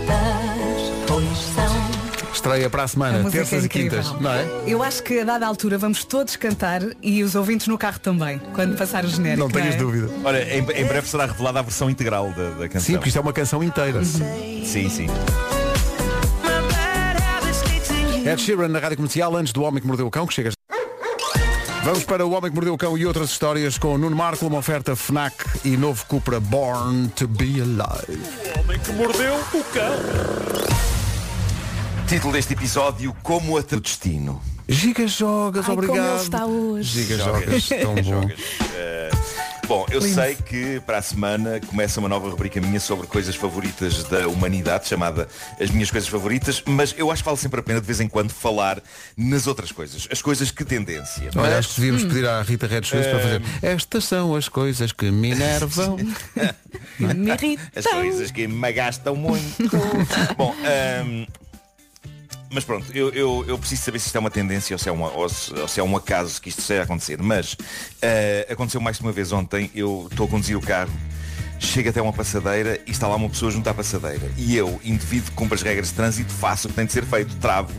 Estreia 2.45 2.69
para 2.69 2.83
a 2.83 2.85
A 2.85 2.87
semana, 2.87 3.17
música 3.23 3.37
terças 3.39 3.63
é 3.63 3.65
e 3.65 3.69
quintas, 3.69 4.11
não 4.21 4.31
é? 4.31 4.45
Eu 4.67 4.83
acho 4.83 5.01
que 5.01 5.19
a 5.19 5.23
dada 5.23 5.47
altura 5.47 5.79
vamos 5.79 6.05
todos 6.05 6.35
cantar 6.35 6.79
e 7.01 7.23
os 7.23 7.33
ouvintes 7.33 7.65
no 7.65 7.75
carro 7.75 7.97
também, 7.97 8.39
quando 8.53 8.77
passar 8.77 9.03
o 9.03 9.07
genérico. 9.07 9.39
Não 9.39 9.49
tenhas 9.49 9.73
é? 9.73 9.77
dúvida. 9.79 10.11
Olha, 10.23 10.55
em, 10.55 10.59
em 10.59 10.85
breve 10.85 11.07
será 11.07 11.25
revelada 11.25 11.57
a 11.57 11.63
versão 11.63 11.89
integral 11.89 12.31
da, 12.33 12.51
da 12.51 12.69
canção. 12.69 12.81
Sim, 12.81 12.93
porque 12.93 13.09
isto 13.09 13.17
é 13.17 13.21
uma 13.21 13.33
canção 13.33 13.63
inteira. 13.63 14.05
Sim, 14.05 14.89
sim. 14.89 15.07
Ed 18.23 18.39
Sheeran 18.39 18.67
na 18.67 18.77
Rádio 18.77 18.97
Comercial, 18.97 19.35
antes 19.35 19.51
do 19.51 19.63
Homem 19.63 19.81
que 19.81 19.87
Mordeu 19.87 20.05
o 20.05 20.11
Cão, 20.11 20.27
que 20.27 20.33
chega. 20.35 20.51
Vamos 21.83 22.03
para 22.03 22.23
o 22.27 22.31
Homem 22.31 22.51
que 22.51 22.55
Mordeu 22.55 22.75
o 22.75 22.77
Cão 22.77 22.95
e 22.95 23.07
outras 23.07 23.31
histórias 23.31 23.79
com 23.79 23.95
o 23.95 23.97
Nuno 23.97 24.15
Marco, 24.15 24.45
uma 24.45 24.59
oferta 24.59 24.95
FNAC 24.95 25.33
e 25.65 25.75
novo 25.75 26.05
Cupra 26.05 26.39
Born 26.39 27.07
to 27.07 27.27
be 27.27 27.59
Alive. 27.59 28.21
O 28.55 28.59
homem 28.59 28.79
que 28.79 28.91
mordeu 28.91 29.33
o 29.33 29.63
cão. 29.73 30.94
Título 32.07 32.33
deste 32.33 32.53
episódio, 32.53 33.15
Como 33.23 33.57
até 33.57 33.75
o 33.75 33.79
destino. 33.81 34.41
Giga 34.67 35.07
Jogas, 35.07 35.65
Ai, 35.67 35.75
como 35.75 35.87
obrigado. 35.87 36.13
ele 36.15 36.23
está 36.23 36.45
hoje. 36.45 37.03
Giga 37.03 37.17
Jogas, 37.23 37.67
tão 37.69 37.93
bom. 37.95 38.03
Jogas. 38.03 38.39
Eh, 38.75 39.09
bom, 39.67 39.85
eu 39.91 39.99
Lindo. 39.99 40.13
sei 40.15 40.35
que 40.35 40.79
para 40.85 40.97
a 40.97 41.01
semana 41.03 41.59
começa 41.67 41.99
uma 41.99 42.09
nova 42.09 42.27
rubrica 42.29 42.59
minha 42.59 42.79
sobre 42.79 43.05
coisas 43.05 43.35
favoritas 43.35 44.03
da 44.05 44.27
humanidade, 44.27 44.87
chamada 44.87 45.27
As 45.61 45.69
Minhas 45.69 45.91
Coisas 45.91 46.09
Favoritas, 46.09 46.63
mas 46.65 46.95
eu 46.97 47.11
acho 47.11 47.21
que 47.21 47.25
vale 47.29 47.37
sempre 47.37 47.59
a 47.59 47.63
pena 47.63 47.79
de 47.79 47.85
vez 47.85 47.99
em 47.99 48.07
quando 48.07 48.31
falar 48.31 48.81
nas 49.15 49.45
outras 49.45 49.71
coisas, 49.71 50.07
as 50.11 50.19
coisas 50.21 50.49
que 50.49 50.65
tendência. 50.65 51.29
Olha, 51.35 51.41
Mas- 51.49 51.53
acho 51.53 51.69
que 51.69 51.81
devíamos 51.81 52.03
pedir 52.03 52.27
à 52.27 52.41
Rita 52.41 52.65
Red 52.65 52.83
Shoes 52.83 53.05
para 53.05 53.19
fazer. 53.19 53.41
Estas 53.61 54.03
são 54.05 54.35
as 54.35 54.47
coisas 54.49 54.91
que 54.91 55.11
me 55.11 55.31
enervam. 55.31 55.97
Me 56.99 57.29
irritam. 57.31 57.65
As 57.75 57.85
coisas 57.85 58.31
que 58.31 58.47
me 58.47 58.71
gastam 58.71 59.15
muito. 59.15 59.69
Bom, 60.37 60.55
ahm, 60.63 61.25
mas 62.49 62.63
pronto, 62.63 62.85
eu, 62.93 63.09
eu, 63.09 63.45
eu 63.47 63.57
preciso 63.57 63.81
saber 63.81 63.99
se 63.99 64.07
isto 64.07 64.15
é 64.15 64.19
uma 64.19 64.31
tendência 64.31 64.73
ou 64.73 64.79
se 64.79 64.87
é, 64.87 64.91
uma, 64.91 65.11
ou 65.11 65.27
se, 65.27 65.53
ou 65.53 65.67
se 65.67 65.79
é 65.79 65.83
um 65.83 65.95
acaso 65.95 66.41
que 66.41 66.49
isto 66.49 66.59
esteja 66.59 66.81
a 66.81 66.83
acontecer. 66.83 67.21
Mas 67.21 67.57
ah, 68.01 68.51
aconteceu 68.53 68.79
mais 68.79 68.97
de 68.97 69.03
uma 69.03 69.11
vez 69.11 69.31
ontem, 69.31 69.69
eu 69.73 70.07
estou 70.09 70.25
a 70.25 70.29
conduzir 70.29 70.57
o 70.57 70.61
carro, 70.61 70.91
chego 71.59 71.89
até 71.89 72.01
uma 72.01 72.13
passadeira 72.13 72.79
e 72.85 72.91
está 72.91 73.07
lá 73.07 73.15
uma 73.15 73.29
pessoa 73.29 73.51
junto 73.51 73.67
à 73.69 73.73
passadeira. 73.73 74.31
E 74.37 74.55
eu, 74.55 74.79
indivíduo 74.83 75.31
que 75.31 75.35
cumpre 75.35 75.55
as 75.55 75.61
regras 75.61 75.87
de 75.89 75.93
trânsito, 75.93 76.31
faço 76.31 76.67
o 76.67 76.69
que 76.69 76.75
tem 76.75 76.85
de 76.85 76.93
ser 76.93 77.05
feito, 77.05 77.35
travo, 77.37 77.73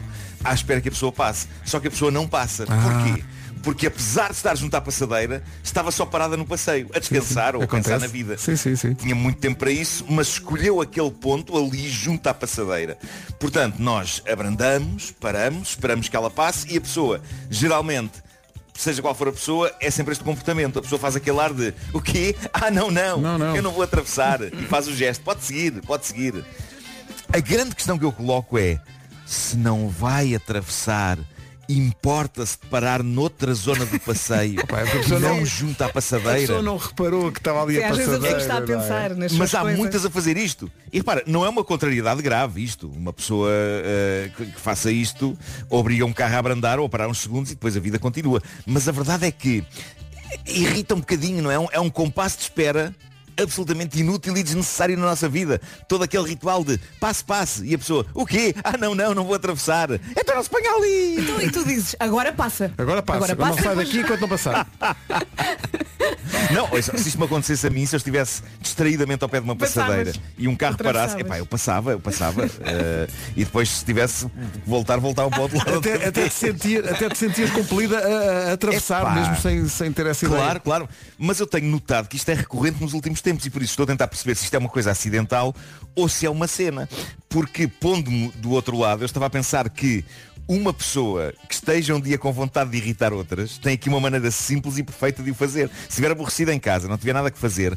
à 0.44 0.52
espera 0.52 0.80
que 0.80 0.88
a 0.88 0.92
pessoa 0.92 1.12
passe. 1.12 1.48
Só 1.64 1.80
que 1.80 1.88
a 1.88 1.90
pessoa 1.90 2.10
não 2.10 2.26
passa. 2.26 2.66
Porquê? 2.66 3.24
Porque 3.66 3.88
apesar 3.88 4.28
de 4.30 4.36
estar 4.36 4.54
junto 4.54 4.76
à 4.76 4.80
passadeira, 4.80 5.42
estava 5.60 5.90
só 5.90 6.06
parada 6.06 6.36
no 6.36 6.46
passeio, 6.46 6.88
a 6.94 7.00
descansar 7.00 7.56
ou 7.56 7.62
a 7.64 7.66
pensar 7.66 7.94
Acontece. 7.96 8.00
na 8.00 8.06
vida. 8.06 8.38
Sim, 8.38 8.54
sim, 8.54 8.76
sim. 8.76 8.94
Tinha 8.94 9.12
muito 9.12 9.40
tempo 9.40 9.58
para 9.58 9.72
isso, 9.72 10.06
mas 10.08 10.28
escolheu 10.28 10.80
aquele 10.80 11.10
ponto 11.10 11.58
ali 11.58 11.88
junto 11.88 12.24
à 12.28 12.32
passadeira. 12.32 12.96
Portanto, 13.40 13.80
nós 13.80 14.22
abrandamos, 14.30 15.10
paramos, 15.10 15.70
esperamos 15.70 16.08
que 16.08 16.14
ela 16.14 16.30
passe 16.30 16.72
e 16.72 16.76
a 16.76 16.80
pessoa, 16.80 17.20
geralmente, 17.50 18.22
seja 18.72 19.02
qual 19.02 19.16
for 19.16 19.26
a 19.26 19.32
pessoa, 19.32 19.74
é 19.80 19.90
sempre 19.90 20.12
este 20.12 20.22
comportamento. 20.22 20.78
A 20.78 20.82
pessoa 20.82 21.00
faz 21.00 21.16
aquele 21.16 21.40
ar 21.40 21.52
de 21.52 21.74
o 21.92 22.00
quê? 22.00 22.36
Ah, 22.52 22.70
não, 22.70 22.88
não, 22.88 23.20
Não, 23.20 23.36
não. 23.36 23.56
eu 23.56 23.62
não 23.62 23.72
vou 23.72 23.82
atravessar. 23.82 24.42
E 24.42 24.62
faz 24.68 24.86
o 24.86 24.94
gesto. 24.94 25.22
Pode 25.24 25.42
seguir, 25.42 25.72
pode 25.82 26.06
seguir. 26.06 26.44
A 27.32 27.40
grande 27.40 27.74
questão 27.74 27.98
que 27.98 28.04
eu 28.04 28.12
coloco 28.12 28.56
é, 28.56 28.78
se 29.26 29.56
não 29.56 29.88
vai 29.88 30.36
atravessar, 30.36 31.18
importa-se 31.68 32.58
de 32.62 32.66
parar 32.68 33.02
noutra 33.02 33.52
zona 33.54 33.84
do 33.84 33.98
passeio, 34.00 34.60
Opa, 34.64 34.80
é 34.80 34.82
a 34.82 35.08
não, 35.18 35.36
não- 35.36 35.46
junto 35.46 35.82
à 35.82 35.86
A 35.86 35.88
passadeira. 35.92 36.38
pessoa 36.40 36.62
não 36.62 36.76
reparou 36.76 37.32
que 37.32 37.38
estava 37.40 37.62
ali 37.62 37.76
Sim, 37.76 37.82
a 37.82 37.86
a 37.86 37.90
passadeira. 37.96 38.38
está 38.38 38.54
a 38.54 38.58
é? 38.58 38.60
pensar 38.62 39.14
nas 39.16 39.32
Mas 39.32 39.54
há 39.54 39.60
coisas. 39.60 39.78
muitas 39.78 40.04
a 40.06 40.10
fazer 40.10 40.36
isto. 40.36 40.70
E 40.92 40.98
repara, 40.98 41.22
não 41.26 41.44
é 41.44 41.48
uma 41.48 41.64
contrariedade 41.64 42.22
grave 42.22 42.62
isto. 42.62 42.88
Uma 42.88 43.12
pessoa 43.12 43.50
eh, 43.52 44.30
que, 44.36 44.46
que 44.46 44.60
faça 44.60 44.90
isto 44.90 45.36
obriga 45.68 46.04
um 46.06 46.12
carro 46.12 46.36
a 46.36 46.38
abrandar 46.38 46.78
ou 46.78 46.86
a 46.86 46.88
parar 46.88 47.08
uns 47.08 47.18
segundos 47.18 47.50
e 47.50 47.54
depois 47.54 47.76
a 47.76 47.80
vida 47.80 47.98
continua. 47.98 48.40
Mas 48.66 48.88
a 48.88 48.92
verdade 48.92 49.26
é 49.26 49.30
que 49.30 49.64
irrita 50.46 50.94
um 50.94 51.00
bocadinho, 51.00 51.42
não 51.42 51.50
é? 51.50 51.54
É 51.54 51.58
um, 51.58 51.66
é 51.72 51.80
um 51.80 51.90
compasso 51.90 52.36
de 52.38 52.42
espera 52.44 52.94
absolutamente 53.40 53.98
inútil 54.00 54.36
e 54.36 54.42
desnecessário 54.42 54.96
na 54.96 55.06
nossa 55.06 55.28
vida. 55.28 55.60
Todo 55.88 56.04
aquele 56.04 56.28
ritual 56.28 56.64
de 56.64 56.78
passe, 57.00 57.24
passe. 57.24 57.64
E 57.64 57.74
a 57.74 57.78
pessoa, 57.78 58.06
o 58.14 58.26
quê? 58.26 58.54
Ah, 58.62 58.76
não, 58.76 58.94
não, 58.94 59.14
não 59.14 59.24
vou 59.24 59.34
atravessar. 59.34 59.90
Então 60.16 60.34
não 60.34 60.42
se 60.42 60.50
ponha 60.50 60.70
ali. 60.70 61.20
Então, 61.20 61.40
e 61.40 61.50
tu 61.50 61.64
dizes, 61.64 61.96
agora 61.98 62.32
passa. 62.32 62.72
Agora 62.76 63.02
passa, 63.02 63.18
Agora 63.18 63.32
agora 63.32 63.48
não 63.48 63.56
passa, 63.56 63.68
sai 63.68 63.76
daqui 63.76 63.98
enquanto 63.98 64.20
não 64.20 64.28
passar. 64.28 64.66
Não, 66.52 66.68
se 66.80 67.08
isto 67.08 67.18
me 67.18 67.24
acontecesse 67.24 67.66
a 67.66 67.70
mim, 67.70 67.84
se 67.86 67.94
eu 67.94 67.98
estivesse 67.98 68.42
distraidamente 68.60 69.22
ao 69.22 69.28
pé 69.28 69.40
de 69.40 69.44
uma 69.44 69.56
Passavas. 69.56 69.96
passadeira 69.96 70.18
e 70.38 70.46
um 70.46 70.54
carro 70.54 70.76
parasse, 70.76 71.18
epá, 71.18 71.38
eu 71.38 71.46
passava, 71.46 71.92
eu 71.92 72.00
passava. 72.00 72.44
eh, 72.64 73.08
e 73.36 73.44
depois 73.44 73.68
se 73.68 73.84
tivesse 73.84 74.26
que 74.26 74.60
voltar, 74.66 74.98
voltava 74.98 75.30
para 75.30 75.38
o 75.40 75.42
outro 75.42 75.58
lado. 75.58 75.78
Até, 75.78 76.06
até, 76.06 76.28
te 76.28 76.34
sentir, 76.34 76.88
até 76.88 77.08
te 77.08 77.18
sentias 77.18 77.50
compelida 77.50 77.98
a, 77.98 78.50
a 78.50 78.52
atravessar, 78.52 79.02
Epá. 79.02 79.14
mesmo 79.14 79.36
sem, 79.36 79.68
sem 79.68 79.92
ter 79.92 80.06
essa 80.06 80.24
ideia. 80.24 80.40
Claro, 80.40 80.60
claro. 80.60 80.88
Mas 81.18 81.40
eu 81.40 81.46
tenho 81.46 81.66
notado 81.66 82.08
que 82.08 82.16
isto 82.16 82.28
é 82.28 82.34
recorrente 82.34 82.80
nos 82.80 82.92
últimos 82.92 83.20
tempos 83.26 83.44
e 83.44 83.50
por 83.50 83.60
isso 83.60 83.72
estou 83.72 83.82
a 83.82 83.86
tentar 83.88 84.06
perceber 84.06 84.36
se 84.36 84.44
isto 84.44 84.54
é 84.54 84.58
uma 84.58 84.68
coisa 84.68 84.92
acidental 84.92 85.52
ou 85.96 86.08
se 86.08 86.26
é 86.26 86.30
uma 86.30 86.46
cena. 86.46 86.88
Porque 87.28 87.66
pondo-me 87.66 88.28
do 88.36 88.52
outro 88.52 88.78
lado, 88.78 89.02
eu 89.02 89.06
estava 89.06 89.26
a 89.26 89.30
pensar 89.30 89.68
que 89.68 90.04
uma 90.46 90.72
pessoa 90.72 91.34
que 91.48 91.54
esteja 91.54 91.92
um 91.92 92.00
dia 92.00 92.16
com 92.16 92.32
vontade 92.32 92.70
de 92.70 92.76
irritar 92.76 93.12
outras 93.12 93.58
tem 93.58 93.74
aqui 93.74 93.88
uma 93.88 93.98
maneira 93.98 94.30
simples 94.30 94.78
e 94.78 94.84
perfeita 94.84 95.24
de 95.24 95.32
o 95.32 95.34
fazer. 95.34 95.68
Se 95.68 95.88
estiver 95.88 96.12
aborrecida 96.12 96.54
em 96.54 96.60
casa, 96.60 96.86
não 96.86 96.96
tiver 96.96 97.14
nada 97.14 97.32
que 97.32 97.38
fazer, 97.38 97.76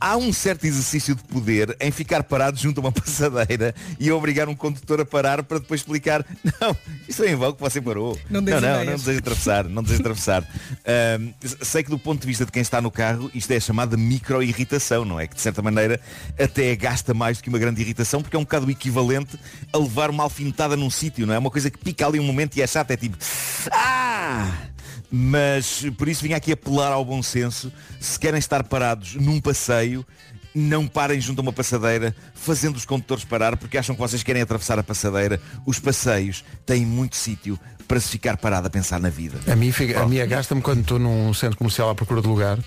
há 0.00 0.16
um 0.16 0.32
certo 0.32 0.64
exercício 0.64 1.14
de 1.14 1.22
poder 1.24 1.76
em 1.80 1.90
ficar 1.90 2.22
parado 2.22 2.58
junto 2.58 2.78
a 2.78 2.82
uma 2.82 2.92
passadeira 2.92 3.74
e 3.98 4.10
obrigar 4.10 4.48
um 4.48 4.54
condutor 4.54 5.00
a 5.00 5.04
parar 5.04 5.42
para 5.42 5.58
depois 5.58 5.80
explicar 5.80 6.24
não, 6.60 6.76
isto 7.08 7.22
é 7.24 7.32
em 7.32 7.36
vão 7.36 7.52
que 7.52 7.60
você 7.60 7.80
parou. 7.80 8.18
Não 8.30 8.40
não, 8.40 8.60
não, 8.60 8.84
não 8.84 8.96
deseja 8.96 9.18
atravessar, 9.18 9.64
não 9.64 9.82
deseja 9.82 10.00
atravessar. 10.00 10.42
Ahm, 10.86 11.32
sei 11.62 11.82
que 11.82 11.90
do 11.90 11.98
ponto 11.98 12.20
de 12.20 12.26
vista 12.26 12.44
de 12.44 12.52
quem 12.52 12.62
está 12.62 12.80
no 12.80 12.90
carro, 12.90 13.30
isto 13.34 13.50
é 13.52 13.60
chamada 13.60 13.96
micro-irritação, 13.96 15.04
não 15.04 15.18
é? 15.18 15.26
Que 15.26 15.34
de 15.34 15.40
certa 15.40 15.62
maneira 15.62 16.00
até 16.38 16.74
gasta 16.76 17.14
mais 17.14 17.38
do 17.38 17.42
que 17.42 17.48
uma 17.48 17.58
grande 17.58 17.80
irritação, 17.80 18.22
porque 18.22 18.36
é 18.36 18.38
um 18.38 18.42
bocado 18.42 18.70
equivalente 18.70 19.38
a 19.72 19.78
levar 19.78 20.10
uma 20.10 20.22
alfinetada 20.22 20.76
num 20.76 20.90
sítio, 20.90 21.26
não 21.26 21.34
é? 21.34 21.38
Uma 21.38 21.50
coisa 21.50 21.70
que 21.70 21.78
pica 21.78 22.06
ali 22.06 22.20
um 22.20 22.24
momento 22.24 22.56
e 22.56 22.62
é 22.62 22.66
chata, 22.66 22.94
é 22.94 22.96
tipo. 22.96 23.16
Ah! 23.70 24.73
Mas 25.16 25.86
por 25.96 26.08
isso 26.08 26.24
vim 26.24 26.32
aqui 26.32 26.50
apelar 26.50 26.90
ao 26.90 27.04
bom 27.04 27.22
senso. 27.22 27.72
Se 28.00 28.18
querem 28.18 28.36
estar 28.36 28.64
parados 28.64 29.14
num 29.14 29.40
passeio, 29.40 30.04
não 30.52 30.88
parem 30.88 31.20
junto 31.20 31.38
a 31.38 31.42
uma 31.42 31.52
passadeira 31.52 32.12
fazendo 32.34 32.74
os 32.74 32.84
condutores 32.84 33.24
parar 33.24 33.56
porque 33.56 33.78
acham 33.78 33.94
que 33.94 34.00
vocês 34.00 34.24
querem 34.24 34.42
atravessar 34.42 34.76
a 34.76 34.82
passadeira. 34.82 35.40
Os 35.64 35.78
passeios 35.78 36.44
têm 36.66 36.84
muito 36.84 37.14
sítio 37.14 37.56
para 37.86 38.00
se 38.00 38.08
ficar 38.08 38.36
parado 38.36 38.66
a 38.66 38.70
pensar 38.70 39.00
na 39.00 39.10
vida. 39.10 39.38
A 39.50 39.54
mim, 39.56 39.70
fica- 39.72 40.02
a 40.02 40.06
minha 40.06 40.24
gasta-me 40.26 40.60
quando 40.62 40.80
estou 40.80 40.98
num 40.98 41.32
centro 41.34 41.56
comercial 41.58 41.90
à 41.90 41.94
procura 41.94 42.20
de 42.22 42.28
lugar 42.28 42.58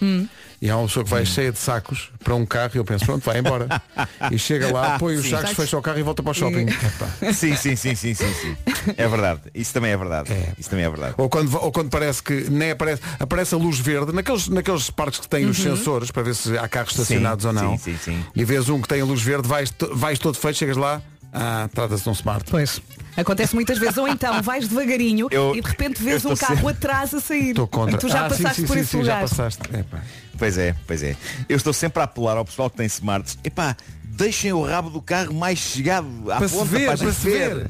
e 0.61 0.69
há 0.69 0.77
uma 0.77 0.87
pessoa 0.87 1.03
que 1.03 1.09
vai 1.09 1.25
cheia 1.25 1.51
de 1.51 1.57
sacos 1.59 2.09
para 2.23 2.35
um 2.35 2.45
carro 2.45 2.71
e 2.75 2.77
eu 2.77 2.85
penso, 2.85 3.05
pronto, 3.05 3.23
vai 3.23 3.39
embora. 3.39 3.81
e 4.31 4.37
chega 4.39 4.71
lá, 4.71 4.97
põe 4.99 5.15
os 5.15 5.23
Sim. 5.25 5.31
sacos, 5.31 5.51
fecha 5.51 5.77
o 5.77 5.81
carro 5.81 5.99
e 5.99 6.03
volta 6.03 6.21
para 6.23 6.31
o 6.31 6.33
shopping. 6.33 6.67
Sim, 7.33 7.55
sim, 7.55 7.75
sim, 7.75 7.95
sim, 7.95 8.13
sim, 8.13 8.33
sim. 8.33 8.57
É 8.97 9.07
verdade. 9.07 9.41
Isso 9.53 9.73
também 9.73 9.91
é 9.91 9.97
verdade. 9.97 10.29
Isso 10.57 10.69
também 10.69 10.85
é 10.85 10.89
verdade. 10.89 11.15
Ou 11.17 11.29
quando, 11.29 11.55
ou 11.57 11.71
quando 11.71 11.89
parece 11.89 12.21
que 12.23 12.49
nem 12.49 12.71
aparece, 12.71 13.01
aparece 13.19 13.55
a 13.55 13.57
luz 13.57 13.79
verde, 13.79 14.11
naqueles, 14.13 14.47
naqueles 14.47 14.89
parques 14.89 15.19
que 15.19 15.27
têm 15.27 15.45
os 15.45 15.57
Uhum. 15.59 15.75
sensores 15.75 16.11
para 16.11 16.23
ver 16.23 16.35
se 16.35 16.57
há 16.57 16.67
carros 16.67 16.91
estacionados 16.91 17.41
Sim, 17.43 17.47
ou 17.47 17.53
não. 17.53 17.77
sim, 17.77 17.93
sim, 17.93 17.97
sim. 18.03 18.25
E 18.35 18.43
vês 18.45 18.69
um 18.69 18.81
que 18.81 18.87
tem 18.87 19.01
a 19.01 19.05
luz 19.05 19.21
verde, 19.21 19.47
vais, 19.47 19.73
vais 19.93 20.19
todo 20.19 20.35
feito, 20.37 20.57
chegas 20.57 20.77
lá, 20.77 21.01
ah, 21.33 21.69
trata-se 21.73 22.03
de 22.03 22.09
um 22.09 22.13
smart. 22.13 22.45
Pois. 22.49 22.81
Acontece 23.17 23.55
muitas 23.55 23.77
vezes. 23.79 23.97
Ou 23.97 24.07
então 24.07 24.41
vais 24.41 24.67
devagarinho 24.67 25.27
Eu- 25.31 25.55
e 25.55 25.61
de 25.61 25.67
repente 25.67 26.01
vês 26.01 26.23
um 26.23 26.35
carro 26.35 26.55
sempre- 26.55 26.69
atrás 26.71 27.13
a 27.13 27.19
sair. 27.19 27.49
Estou 27.49 27.67
contra. 27.67 27.97
Tu 27.97 28.07
já 28.07 28.25
Ah, 28.25 28.29
sim, 28.29 28.43
passaste 28.43 28.61
sim, 28.61 28.67
por 28.67 28.73
sim, 28.75 28.79
esse 28.81 28.89
sim, 28.91 29.03
já 29.03 29.15
lugar. 29.15 29.29
passaste. 29.29 29.61
Epá. 29.75 30.01
Pois 30.37 30.57
é, 30.57 30.75
pois 30.85 31.01
é. 31.03 31.15
Eu 31.49 31.57
estou 31.57 31.73
sempre 31.73 31.99
a 31.99 32.05
apelar 32.05 32.37
ao 32.37 32.45
pessoal 32.45 32.69
que 32.69 32.77
tem 32.77 32.85
smarts. 32.85 33.37
Epá, 33.43 33.75
deixem 34.03 34.53
o 34.53 34.63
rabo 34.63 34.89
do 34.91 35.01
carro 35.01 35.33
mais 35.33 35.57
chegado 35.59 36.07
à 36.31 36.37
Para 36.37 36.47
se 36.47 36.53
ponta 36.55 36.65
ver, 36.65 36.85
para, 36.85 36.93
a 36.93 36.97
para 36.97 37.11
se 37.13 37.29
ver. 37.29 37.67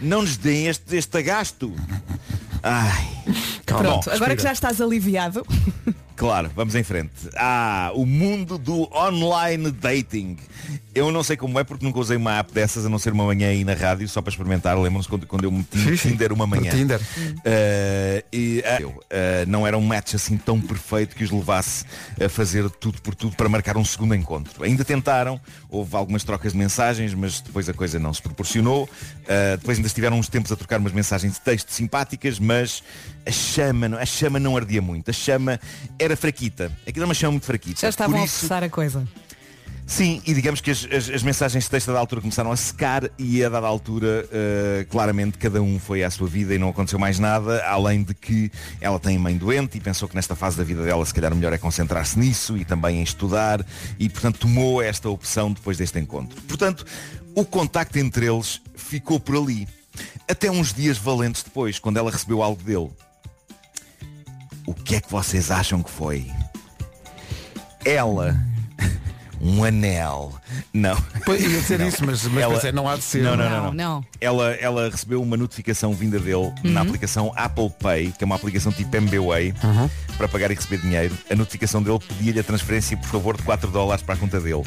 Não 0.00 0.22
nos 0.22 0.36
deem 0.36 0.68
este, 0.68 0.96
este 0.96 1.18
agasto. 1.18 1.74
Ai. 2.62 3.08
Pronto, 3.64 4.08
Bom, 4.08 4.14
agora 4.14 4.36
que 4.36 4.42
já 4.42 4.52
estás 4.52 4.80
aliviado. 4.80 5.44
Claro, 6.16 6.50
vamos 6.56 6.74
em 6.74 6.82
frente. 6.82 7.10
Ah, 7.36 7.90
o 7.94 8.06
mundo 8.06 8.56
do 8.56 8.88
online 8.96 9.70
dating. 9.70 10.36
Eu 10.94 11.12
não 11.12 11.22
sei 11.22 11.36
como 11.36 11.58
é 11.60 11.64
porque 11.64 11.84
nunca 11.84 11.98
usei 11.98 12.16
uma 12.16 12.38
app 12.38 12.50
dessas 12.54 12.86
a 12.86 12.88
não 12.88 12.98
ser 12.98 13.12
uma 13.12 13.24
manhã 13.26 13.48
aí 13.50 13.62
na 13.64 13.74
rádio 13.74 14.08
só 14.08 14.22
para 14.22 14.30
experimentar. 14.30 14.78
Lembram-se 14.78 15.06
quando, 15.08 15.26
quando 15.26 15.44
eu 15.44 15.52
meti 15.52 15.76
no 15.76 15.94
Tinder 15.96 16.32
uma 16.32 16.46
manhã. 16.46 16.70
Tinder. 16.70 17.00
Ah, 17.44 18.24
e 18.32 18.62
eu, 18.80 18.98
ah, 19.10 19.44
não 19.46 19.66
era 19.66 19.76
um 19.76 19.82
match 19.82 20.14
assim 20.14 20.36
tão 20.38 20.58
perfeito 20.60 21.14
que 21.14 21.22
os 21.22 21.30
levasse 21.30 21.84
a 22.18 22.28
fazer 22.30 22.68
tudo 22.70 23.00
por 23.02 23.14
tudo 23.14 23.36
para 23.36 23.48
marcar 23.48 23.76
um 23.76 23.84
segundo 23.84 24.14
encontro. 24.14 24.64
Ainda 24.64 24.84
tentaram, 24.86 25.38
houve 25.68 25.94
algumas 25.96 26.24
trocas 26.24 26.52
de 26.52 26.58
mensagens, 26.58 27.12
mas 27.12 27.40
depois 27.42 27.68
a 27.68 27.74
coisa 27.74 27.98
não 27.98 28.14
se 28.14 28.22
proporcionou. 28.22 28.88
Depois 29.58 29.76
ainda 29.76 29.86
estiveram 29.88 30.18
uns 30.18 30.28
tempos 30.28 30.50
a 30.50 30.56
trocar 30.56 30.80
umas 30.80 30.92
mensagens 30.92 31.34
de 31.34 31.40
texto 31.40 31.70
simpáticas, 31.70 32.38
mas 32.38 32.82
a 33.26 33.30
chama, 33.30 33.86
não- 33.88 33.98
a 33.98 34.06
chama 34.06 34.40
não 34.40 34.56
ardia 34.56 34.80
muito. 34.80 35.10
A 35.10 35.12
chama 35.12 35.60
era 36.06 36.16
fraquita. 36.16 36.72
Aquilo 36.82 37.00
era 37.02 37.06
uma 37.06 37.14
chama 37.14 37.32
muito 37.32 37.46
fraquita. 37.46 37.80
Já 37.80 37.88
estavam 37.88 38.14
Por 38.14 38.22
a 38.22 38.24
isso, 38.24 38.38
forçar 38.40 38.64
a 38.64 38.68
coisa. 38.70 39.06
Sim, 39.88 40.20
e 40.26 40.34
digamos 40.34 40.60
que 40.60 40.72
as, 40.72 40.84
as- 40.90 41.08
as 41.10 41.22
mensagens 41.22 41.62
de 41.62 41.70
texto 41.70 41.88
a 41.90 41.92
dada 41.92 42.00
altura 42.00 42.20
começaram 42.20 42.50
a 42.50 42.56
secar 42.56 43.08
e 43.16 43.44
a 43.44 43.48
dada 43.48 43.68
altura, 43.68 44.28
eh, 44.32 44.84
claramente, 44.90 45.38
cada 45.38 45.62
um 45.62 45.78
foi 45.78 46.02
à 46.02 46.10
sua 46.10 46.26
vida 46.26 46.52
e 46.52 46.58
não 46.58 46.70
aconteceu 46.70 46.98
mais 46.98 47.20
nada, 47.20 47.64
além 47.64 48.02
de 48.02 48.12
que 48.12 48.50
ela 48.80 48.98
tem 48.98 49.16
mãe 49.16 49.36
doente 49.36 49.78
e 49.78 49.80
pensou 49.80 50.08
que 50.08 50.16
nesta 50.16 50.34
fase 50.34 50.56
da 50.56 50.64
vida 50.64 50.82
dela 50.82 51.06
se 51.06 51.14
calhar 51.14 51.32
melhor 51.32 51.52
é 51.52 51.58
concentrar-se 51.58 52.18
nisso 52.18 52.56
e 52.56 52.64
também 52.64 52.98
em 52.98 53.02
estudar 53.04 53.64
e, 53.96 54.08
portanto, 54.08 54.40
tomou 54.40 54.82
esta 54.82 55.08
opção 55.08 55.52
depois 55.52 55.76
deste 55.78 56.00
encontro. 56.00 56.40
Portanto, 56.42 56.84
o 57.32 57.44
contacto 57.44 57.96
entre 57.96 58.26
eles 58.26 58.60
ficou 58.74 59.20
por 59.20 59.36
ali. 59.36 59.68
Até 60.28 60.50
uns 60.50 60.72
dias 60.74 60.98
valentes 60.98 61.44
depois, 61.44 61.78
quando 61.78 61.96
ela 61.98 62.10
recebeu 62.10 62.42
algo 62.42 62.60
dele. 62.60 62.90
O 64.66 64.74
que 64.74 64.96
é 64.96 65.00
que 65.00 65.10
vocês 65.10 65.50
acham 65.50 65.82
que 65.82 65.90
foi? 65.90 66.26
Ela 67.84 68.36
um 69.40 69.62
anel. 69.64 70.34
Não. 70.72 70.96
Pois, 71.24 71.40
ia 71.42 71.48
dizer 71.60 71.80
isso, 71.82 72.04
mas- 72.04 72.24
mas 72.24 72.46
pensei, 72.46 72.72
não 72.72 72.88
há 72.88 72.96
de 72.96 73.02
ser. 73.02 73.22
Não, 73.22 73.36
não, 73.36 73.48
Não, 73.50 73.64
não. 73.64 73.72
não. 73.72 74.04
Ela, 74.20 74.52
ela 74.54 74.88
recebeu 74.90 75.22
uma 75.22 75.36
notificação 75.36 75.92
vinda 75.92 76.18
dele 76.18 76.34
Uhum. 76.34 76.54
na 76.64 76.80
aplicação 76.82 77.32
Apple 77.36 77.70
Pay, 77.78 78.12
que 78.12 78.24
é 78.24 78.26
uma 78.26 78.34
aplicação 78.36 78.72
tipo 78.72 78.94
MBWay, 78.96 79.54
Uhum. 79.62 79.88
para 80.16 80.26
pagar 80.28 80.50
e 80.50 80.54
receber 80.54 80.78
dinheiro. 80.78 81.16
A 81.30 81.34
notificação 81.34 81.82
dele 81.82 81.98
pedia-lhe 82.00 82.40
a 82.40 82.44
transferência, 82.44 82.96
por 82.96 83.08
favor, 83.08 83.36
de 83.36 83.42
4 83.44 83.70
dólares 83.70 84.02
para 84.02 84.14
a 84.14 84.18
conta 84.18 84.40
dele. 84.40 84.64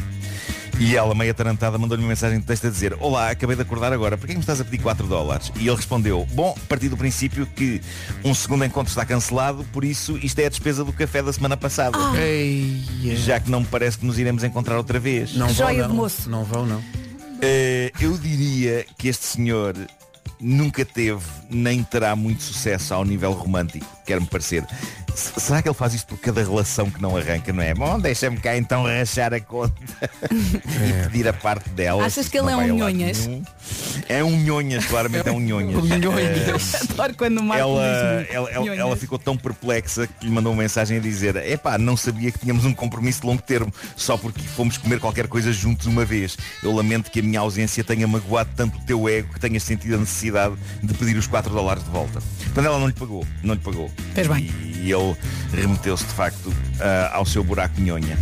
E 0.79 0.95
ela, 0.95 1.13
meio 1.13 1.29
atarantada, 1.31 1.77
mandou-lhe 1.77 2.01
uma 2.01 2.07
mensagem 2.09 2.39
de 2.39 2.45
texto 2.45 2.67
a 2.67 2.69
dizer 2.69 2.95
Olá, 3.01 3.31
acabei 3.31 3.55
de 3.55 3.61
acordar 3.61 3.91
agora, 3.91 4.17
por 4.17 4.25
que 4.25 4.31
é 4.31 4.33
que 4.33 4.37
me 4.37 4.43
estás 4.43 4.61
a 4.61 4.63
pedir 4.65 4.81
4 4.81 5.05
dólares? 5.07 5.51
E 5.57 5.67
ele 5.67 5.75
respondeu 5.75 6.25
Bom, 6.33 6.55
parti 6.69 6.87
do 6.87 6.95
princípio 6.95 7.45
que 7.45 7.81
um 8.23 8.33
segundo 8.33 8.63
encontro 8.63 8.89
está 8.89 9.05
cancelado 9.05 9.65
Por 9.73 9.83
isso 9.83 10.17
isto 10.17 10.39
é 10.39 10.45
a 10.45 10.49
despesa 10.49 10.85
do 10.85 10.93
café 10.93 11.21
da 11.21 11.33
semana 11.33 11.57
passada 11.57 11.97
Ah. 11.97 12.13
Já 13.15 13.39
que 13.41 13.51
não 13.51 13.59
me 13.59 13.65
parece 13.65 13.97
que 13.97 14.05
nos 14.05 14.17
iremos 14.17 14.43
encontrar 14.43 14.77
outra 14.77 14.99
vez 14.99 15.35
Não 15.35 15.47
vão, 15.47 15.55
Joia 15.55 15.87
não. 15.87 15.95
moço. 15.95 16.29
Não 16.29 16.43
vão, 16.45 16.65
não. 16.65 16.81
Eh, 17.41 17.91
eu 17.99 18.17
diria 18.17 18.85
que 18.97 19.07
este 19.09 19.25
senhor 19.25 19.75
nunca 20.39 20.85
teve 20.85 21.21
nem 21.49 21.83
terá 21.83 22.15
muito 22.15 22.41
sucesso 22.43 22.93
ao 22.93 23.03
nível 23.03 23.31
romântico, 23.33 23.85
quer-me 24.05 24.25
parecer. 24.27 24.65
S- 25.13 25.33
será 25.39 25.61
que 25.61 25.67
ele 25.67 25.75
faz 25.75 25.93
isto 25.93 26.07
por 26.07 26.17
cada 26.19 26.41
relação 26.41 26.89
que 26.89 27.01
não 27.01 27.17
arranca, 27.17 27.51
não 27.51 27.61
é? 27.63 27.73
Bom, 27.73 27.99
deixa-me 27.99 28.37
cá 28.37 28.55
então 28.55 28.83
rachar 28.83 29.33
a 29.33 29.39
conta 29.39 29.73
e 30.31 31.07
pedir 31.09 31.27
a 31.27 31.33
parte 31.33 31.69
dela. 31.71 32.05
Achas 32.05 32.27
que 32.29 32.37
ele 32.37 32.51
é 32.51 32.55
um 32.55 32.67
nhonhas? 32.77 33.27
nenhum. 33.27 33.43
É 34.07 34.23
um 34.23 34.31
nhonhas, 34.37 34.85
claramente 34.85 35.27
é 35.27 35.31
um 35.31 35.39
nhonhas. 35.39 35.75
Um 35.83 35.97
nhonhas. 35.97 36.75
Adoro 36.91 37.13
quando 37.15 37.39
o 37.39 37.43
Marco 37.43 37.61
ela, 37.63 37.85
ela, 38.29 38.49
ela, 38.49 38.75
ela 38.75 38.95
ficou 38.95 39.17
tão 39.19 39.35
perplexa 39.35 40.07
que 40.07 40.25
lhe 40.25 40.31
mandou 40.31 40.53
uma 40.53 40.61
mensagem 40.61 40.97
a 40.97 41.01
dizer 41.01 41.35
Epá, 41.35 41.77
não 41.77 41.97
sabia 41.97 42.31
que 42.31 42.39
tínhamos 42.39 42.65
um 42.65 42.73
compromisso 42.73 43.21
de 43.21 43.27
longo 43.27 43.41
termo 43.41 43.73
Só 43.95 44.17
porque 44.17 44.41
fomos 44.41 44.77
comer 44.77 44.99
qualquer 44.99 45.27
coisa 45.27 45.51
juntos 45.51 45.85
uma 45.87 46.05
vez 46.05 46.37
Eu 46.63 46.73
lamento 46.73 47.09
que 47.11 47.19
a 47.19 47.23
minha 47.23 47.39
ausência 47.39 47.83
tenha 47.83 48.07
magoado 48.07 48.49
tanto 48.55 48.77
o 48.77 48.81
teu 48.81 49.07
ego 49.09 49.33
Que 49.33 49.39
tenhas 49.39 49.63
sentido 49.63 49.95
a 49.95 49.97
necessidade 49.97 50.28
de 50.83 50.93
pedir 50.93 51.17
os 51.17 51.27
4 51.27 51.51
dólares 51.53 51.83
de 51.83 51.89
volta 51.89 52.21
Portanto 52.45 52.65
ela 52.65 52.79
não 52.79 52.87
lhe 52.87 52.93
pagou, 52.93 53.25
não 53.43 53.53
lhe 53.53 53.59
pagou 53.59 53.91
Fez 54.13 54.27
bem. 54.27 54.49
E 54.81 54.91
ele 54.91 55.15
remeteu-se 55.53 56.05
de 56.05 56.13
facto 56.13 56.53
ah, 56.79 57.11
ao 57.13 57.25
seu 57.25 57.43
buraco 57.43 57.79
nhonha 57.79 58.17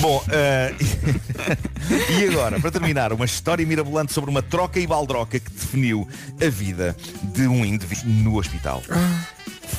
Bom, 0.00 0.22
ah, 0.28 0.74
e 2.18 2.24
agora, 2.28 2.58
para 2.58 2.70
terminar, 2.70 3.12
uma 3.12 3.24
história 3.24 3.64
mirabolante 3.64 4.12
sobre 4.12 4.28
uma 4.28 4.42
troca 4.42 4.80
e 4.80 4.86
baldroca 4.86 5.38
que 5.38 5.50
definiu 5.50 6.08
a 6.44 6.48
vida 6.48 6.96
de 7.22 7.46
um 7.46 7.64
indivíduo 7.64 8.10
no 8.10 8.38
hospital. 8.38 8.82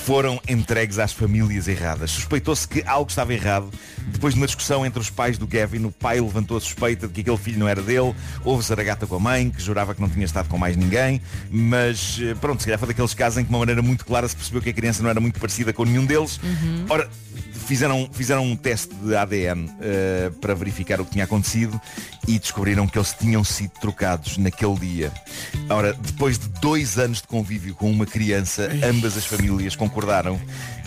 Foram 0.06 0.38
entregues 0.50 1.00
às 1.00 1.14
famílias 1.14 1.66
erradas. 1.70 2.12
Suspeitou-se 2.12 2.68
que 2.68 2.84
algo 2.86 3.10
estava 3.10 3.34
errado. 3.34 3.72
Depois 4.08 4.34
de 4.34 4.40
uma 4.40 4.46
discussão 4.46 4.86
entre 4.86 5.00
os 5.00 5.10
pais 5.10 5.38
do 5.38 5.48
Gavin, 5.48 5.86
o 5.86 5.92
pai 5.92 6.20
levantou 6.20 6.58
a 6.58 6.60
suspeita 6.60 7.08
de 7.08 7.14
que 7.14 7.22
aquele 7.22 7.38
filho 7.38 7.58
não 7.58 7.70
era 7.70 7.82
dele. 7.82 8.14
Houve 8.44 8.66
zaragata 8.66 9.08
com 9.08 9.16
a 9.16 9.20
mãe, 9.20 9.50
que 9.50 9.62
jurava 9.62 9.96
que 9.96 10.02
não 10.02 10.10
tinha 10.10 10.26
estado 10.26 10.50
com 10.50 10.58
mais 10.58 10.76
ninguém. 10.76 11.22
Mas 11.50 12.20
eh, 12.22 12.36
pronto, 12.36 12.60
se 12.60 12.66
calhar 12.66 12.78
foi 12.78 12.90
daqueles 12.90 13.14
casos 13.14 13.38
em 13.38 13.44
que 13.44 13.48
de 13.48 13.54
uma 13.54 13.60
maneira 13.60 13.82
muito 13.82 14.06
clara 14.06 14.28
se 14.28 14.36
percebeu 14.36 14.62
que 14.62 14.72
a 14.72 14.74
criança 14.74 15.02
não 15.02 15.10
era 15.10 15.22
muito 15.22 15.40
parecida 15.40 15.72
com 15.72 15.86
nenhum 15.86 16.06
deles. 16.06 16.38
Ora, 16.90 17.10
fizeram, 17.64 18.10
fizeram 18.12 18.44
um 18.44 18.56
teste 18.56 18.94
de 18.96 19.16
ADN 19.16 19.70
eh, 19.82 20.32
para 20.40 20.54
verificar 20.54 21.02
o 21.02 21.06
que 21.06 21.12
tinha 21.12 21.24
acontecido 21.24 21.80
e 22.28 22.38
descobriram 22.38 22.88
que 22.88 22.98
eles 22.98 23.14
tinham 23.14 23.44
sido 23.44 23.72
trocados 23.82 24.38
naquele 24.38 24.76
dia. 24.76 25.12
Ora, 25.70 25.94
depois 25.94 26.38
de 26.38 26.48
dois 26.62 26.98
anos 26.98 27.22
de 27.22 27.28
convívio 27.28 27.76
com 27.76 27.90
uma 27.90 28.06
criança, 28.06 28.70
ambas 28.84 29.18
as 29.18 29.26
famílias 29.26 29.76
concordaram 29.76 30.40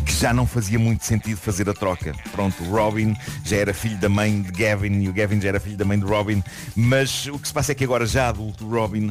que 0.05 0.15
já 0.15 0.33
não 0.33 0.47
fazia 0.47 0.79
muito 0.79 1.05
sentido 1.05 1.37
fazer 1.37 1.69
a 1.69 1.75
troca. 1.75 2.15
Pronto, 2.31 2.63
o 2.63 2.71
Robin 2.71 3.17
já 3.45 3.57
era 3.57 3.75
filho 3.75 3.99
da 3.99 4.09
mãe 4.09 4.41
de 4.41 4.53
Gavin 4.53 5.03
e 5.03 5.09
o 5.09 5.13
Gavin 5.13 5.41
já 5.41 5.49
era 5.49 5.59
filho 5.59 5.77
da 5.77 5.85
mãe 5.85 5.99
de 5.99 6.05
Robin, 6.05 6.43
mas 6.77 7.27
o 7.27 7.39
que 7.39 7.49
se 7.49 7.53
passa 7.53 7.73
é 7.73 7.75
que 7.75 7.83
agora 7.83 8.07
já 8.07 8.29
adulto, 8.29 8.65
o 8.65 8.71
Robin 8.71 9.11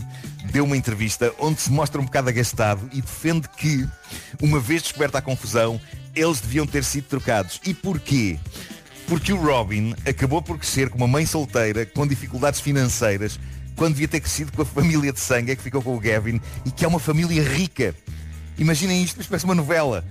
deu 0.52 0.64
uma 0.64 0.78
entrevista 0.78 1.34
onde 1.38 1.60
se 1.60 1.72
mostra 1.72 2.00
um 2.00 2.06
bocado 2.06 2.30
agastado 2.30 2.90
e 2.94 3.02
defende 3.02 3.50
que, 3.50 3.86
uma 4.42 4.60
vez 4.60 4.84
descoberta 4.84 5.18
a 5.18 5.22
confusão, 5.22 5.80
eles 6.16 6.40
deviam 6.40 6.66
ter 6.66 6.84
sido 6.84 7.06
trocados. 7.06 7.60
E 7.66 7.74
porquê? 7.74 8.40
Porque 9.08 9.34
o 9.34 9.38
Robin 9.38 9.94
acabou 10.08 10.42
por 10.42 10.58
crescer 10.58 10.90
com 10.90 10.98
uma 10.98 11.08
mãe 11.08 11.26
solteira, 11.26 11.86
com 11.86 12.08
dificuldades 12.08 12.60
financeiras, 12.60 13.40
quando 13.76 13.94
devia 13.94 14.08
ter 14.08 14.22
crescido 14.22 14.52
com 14.52 14.62
a 14.62 14.66
família 14.66 15.12
de 15.12 15.20
sangue 15.20 15.52
é 15.52 15.56
que 15.56 15.62
ficou 15.62 15.82
com 15.82 15.96
o 15.96 16.00
Gavin 16.00 16.40
e 16.66 16.72
que 16.72 16.86
é 16.86 16.88
uma 16.88 17.00
família 17.00 17.44
rica. 17.44 17.94
Imaginem 18.58 19.04
isto, 19.04 19.18
mas 19.18 19.28
parece 19.28 19.46
uma 19.46 19.54
novela. 19.54 20.04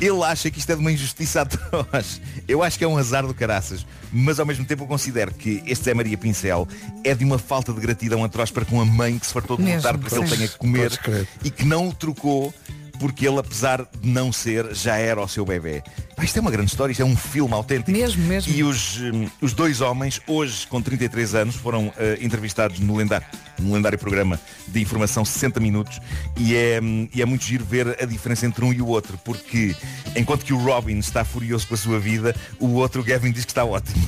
Ele 0.00 0.22
acha 0.22 0.48
que 0.50 0.58
isto 0.58 0.70
é 0.70 0.74
de 0.74 0.80
uma 0.80 0.92
injustiça 0.92 1.42
atroz. 1.42 2.20
Eu 2.46 2.62
acho 2.62 2.78
que 2.78 2.84
é 2.84 2.88
um 2.88 2.96
azar 2.96 3.26
do 3.26 3.34
caraças. 3.34 3.84
Mas 4.12 4.40
ao 4.40 4.46
mesmo 4.46 4.64
tempo 4.64 4.84
eu 4.84 4.86
considero 4.86 5.34
que 5.34 5.62
este 5.66 5.84
Zé 5.84 5.94
Maria 5.94 6.16
Pincel 6.16 6.66
é 7.04 7.14
de 7.14 7.24
uma 7.24 7.38
falta 7.38 7.72
de 7.72 7.80
gratidão 7.80 8.24
atroz 8.24 8.50
para 8.50 8.64
com 8.64 8.80
a 8.80 8.84
mãe 8.84 9.18
que 9.18 9.26
se 9.26 9.32
fartou 9.32 9.56
de 9.56 9.64
lutar 9.64 9.98
para 9.98 10.08
que 10.08 10.16
ele 10.16 10.28
tenha 10.28 10.48
que 10.48 10.56
comer 10.56 10.98
e 11.44 11.50
que 11.50 11.64
não 11.64 11.88
o 11.88 11.92
trocou 11.92 12.54
porque 12.98 13.26
ele, 13.26 13.38
apesar 13.38 13.86
de 14.00 14.08
não 14.08 14.32
ser, 14.32 14.74
já 14.74 14.96
era 14.96 15.20
o 15.20 15.28
seu 15.28 15.44
bebê. 15.44 15.82
Pá, 16.18 16.24
isto 16.24 16.36
é 16.36 16.40
uma 16.40 16.50
grande 16.50 16.68
história, 16.68 16.90
isto 16.90 17.00
é 17.00 17.04
um 17.04 17.16
filme 17.16 17.54
autêntico. 17.54 17.92
Mesmo, 17.92 18.24
mesmo. 18.24 18.52
E 18.52 18.64
os, 18.64 18.98
hum, 18.98 19.28
os 19.40 19.52
dois 19.52 19.80
homens, 19.80 20.20
hoje 20.26 20.66
com 20.66 20.82
33 20.82 21.36
anos, 21.36 21.54
foram 21.54 21.92
eh, 21.96 22.18
entrevistados 22.20 22.80
no 22.80 22.96
lendário, 22.96 23.24
no 23.56 23.72
lendário 23.72 23.96
programa 23.96 24.40
de 24.66 24.80
informação 24.80 25.24
60 25.24 25.60
minutos 25.60 26.00
e 26.36 26.56
é, 26.56 26.80
hum, 26.82 27.08
e 27.14 27.22
é 27.22 27.24
muito 27.24 27.44
giro 27.44 27.64
ver 27.64 27.96
a 28.02 28.04
diferença 28.04 28.46
entre 28.46 28.64
um 28.64 28.72
e 28.72 28.82
o 28.82 28.88
outro, 28.88 29.16
porque 29.24 29.76
enquanto 30.16 30.44
que 30.44 30.52
o 30.52 30.58
Robin 30.58 30.98
está 30.98 31.24
furioso 31.24 31.68
com 31.68 31.74
a 31.74 31.76
sua 31.76 32.00
vida, 32.00 32.34
o 32.58 32.72
outro, 32.72 33.00
o 33.00 33.04
Gavin, 33.04 33.30
diz 33.30 33.44
que 33.44 33.52
está 33.52 33.64
ótimo. 33.64 34.04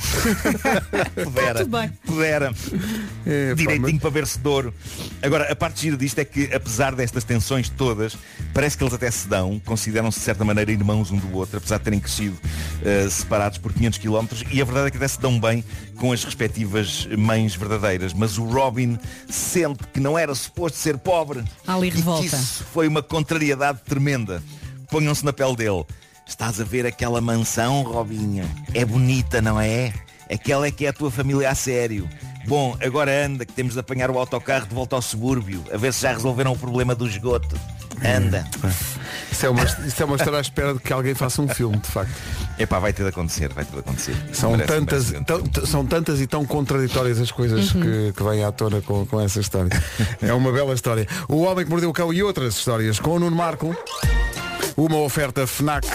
Pudera. 1.23 1.61
Tudo 1.61 1.79
bem. 1.79 1.93
Pudera. 2.05 2.53
Direitinho 3.55 4.01
para 4.01 4.11
ver 4.11 4.27
se 4.27 4.41
Douro. 4.41 4.75
Agora, 5.23 5.53
a 5.53 5.55
parte 5.55 5.83
gira 5.83 5.97
disto 5.97 6.19
é 6.19 6.25
que, 6.25 6.53
apesar 6.53 6.93
destas 6.97 7.23
tensões 7.23 7.69
todas, 7.69 8.17
parece 8.53 8.77
que 8.77 8.83
eles 8.83 8.95
até 8.95 9.09
se 9.13 9.29
dão, 9.29 9.61
consideram-se 9.65 10.19
de 10.19 10.25
certa 10.25 10.45
maneira 10.45 10.73
irmãos 10.73 11.13
um 11.13 11.17
do 11.17 11.37
outro, 11.37 11.59
apesar 11.59 11.79
de 11.79 11.85
terem 11.85 12.00
crescido 12.01 12.37
eh, 12.85 13.09
separados 13.11 13.59
por 13.59 13.73
500 13.73 13.99
km, 13.99 14.27
e 14.51 14.61
a 14.61 14.65
verdade 14.65 14.89
é 14.89 14.91
que 14.91 14.97
até 14.97 15.09
se 15.09 15.21
dão 15.21 15.39
bem 15.39 15.63
com 15.97 16.13
as 16.13 16.25
respectivas 16.25 17.07
mães 17.19 17.55
verdadeiras. 17.55 18.13
Mas 18.13 18.39
o 18.39 18.45
Robin 18.45 18.99
sente 19.29 19.87
que 19.93 20.01
não 20.01 20.19
era 20.19 20.35
suposto 20.35 20.79
ser 20.79 20.99
pobre. 20.99 21.45
Ali 21.67 21.89
E 21.89 21.91
que 21.91 21.97
revolta. 21.99 22.25
isso 22.27 22.65
foi 22.73 22.89
uma 22.89 23.03
contrariedade 23.03 23.81
tremenda. 23.85 24.43
Ponham-se 24.91 25.25
na 25.25 25.33
pele 25.33 25.57
dele. 25.57 25.85
Estás 26.27 26.61
a 26.61 26.65
ver 26.65 26.87
aquela 26.87 27.21
mansão, 27.21 27.83
Robinha? 27.83 28.45
É 28.73 28.85
bonita, 28.85 29.43
não 29.43 29.61
é? 29.61 29.93
Aquela 30.33 30.67
é 30.67 30.71
que 30.71 30.87
é 30.87 30.89
a 30.89 30.93
tua 30.93 31.11
família 31.11 31.51
a 31.51 31.55
sério. 31.55 32.09
Bom, 32.47 32.77
agora 32.83 33.27
anda, 33.27 33.45
que 33.45 33.53
temos 33.53 33.75
de 33.75 33.81
apanhar 33.81 34.11
o 34.11 34.19
autocarro 34.19 34.67
de 34.67 34.75
volta 34.75 34.97
ao 34.97 35.03
subúrbio, 35.03 35.63
a 35.73 35.77
ver 35.77 35.93
se 35.93 36.03
já 36.03 36.13
resolveram 36.13 36.53
o 36.53 36.59
problema 36.59 36.95
do 36.95 37.07
esgoto. 37.07 37.55
Anda. 38.03 38.47
Isso 39.31 39.45
é, 39.45 39.49
uma, 39.51 39.63
isso 39.63 40.03
é 40.03 40.07
uma 40.07 40.17
história 40.17 40.39
à 40.39 40.41
espera 40.41 40.73
de 40.73 40.81
que 40.81 40.91
alguém 40.91 41.15
faça 41.15 41.43
um 41.43 41.49
filme, 41.49 41.77
de 41.77 41.87
facto. 41.89 42.13
Epá, 42.59 42.79
vai 42.79 42.95
ter 42.95 43.03
de 43.03 43.11
acontecer, 43.11 43.53
vai 43.53 43.63
ter 43.65 43.73
de 43.73 43.79
acontecer. 43.81 44.17
São, 44.33 44.53
Merece- 44.53 44.73
tantas, 44.73 45.11
merece. 45.11 45.25
tão- 45.27 45.43
t- 45.43 45.67
são 45.67 45.85
tantas 45.87 46.21
e 46.21 46.27
tão 46.27 46.47
contraditórias 46.47 47.21
as 47.21 47.31
coisas 47.31 47.75
Uhum. 47.75 47.83
que, 47.83 48.13
que 48.17 48.23
vêm 48.23 48.43
à 48.43 48.51
tona 48.53 48.81
com, 48.81 49.05
com 49.05 49.21
essa 49.21 49.39
história. 49.41 49.71
É 50.23 50.33
uma 50.33 50.51
bela 50.51 50.73
história. 50.73 51.07
O 51.29 51.43
Homem 51.43 51.65
que 51.67 51.71
Mordeu 51.71 51.91
o 51.91 51.93
Cão 51.93 52.11
e 52.13 52.23
outras 52.23 52.55
histórias 52.55 52.99
com 52.99 53.11
o 53.11 53.19
Nuno 53.19 53.37
Marco. 53.37 53.77
Uma 54.81 54.97
oferta 54.97 55.47
FNAC 55.47 55.87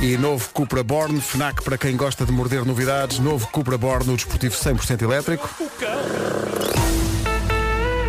e 0.00 0.16
novo 0.16 0.50
Cupra 0.52 0.82
Born. 0.82 1.20
FNAC 1.20 1.62
para 1.62 1.78
quem 1.78 1.96
gosta 1.96 2.26
de 2.26 2.32
morder 2.32 2.64
novidades. 2.64 3.20
Novo 3.20 3.46
Cupra 3.46 3.78
Born, 3.78 4.10
o 4.10 4.16
desportivo 4.16 4.56
100% 4.56 5.02
elétrico. 5.02 5.48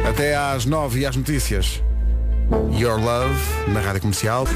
Até 0.10 0.36
às 0.36 0.66
9 0.66 1.01
e 1.01 1.05
às 1.05 1.16
notícias. 1.16 1.84
Your 2.72 2.99
Love, 2.99 3.39
na 3.68 3.82
Rádio 3.82 4.01
Comercial. 4.01 4.47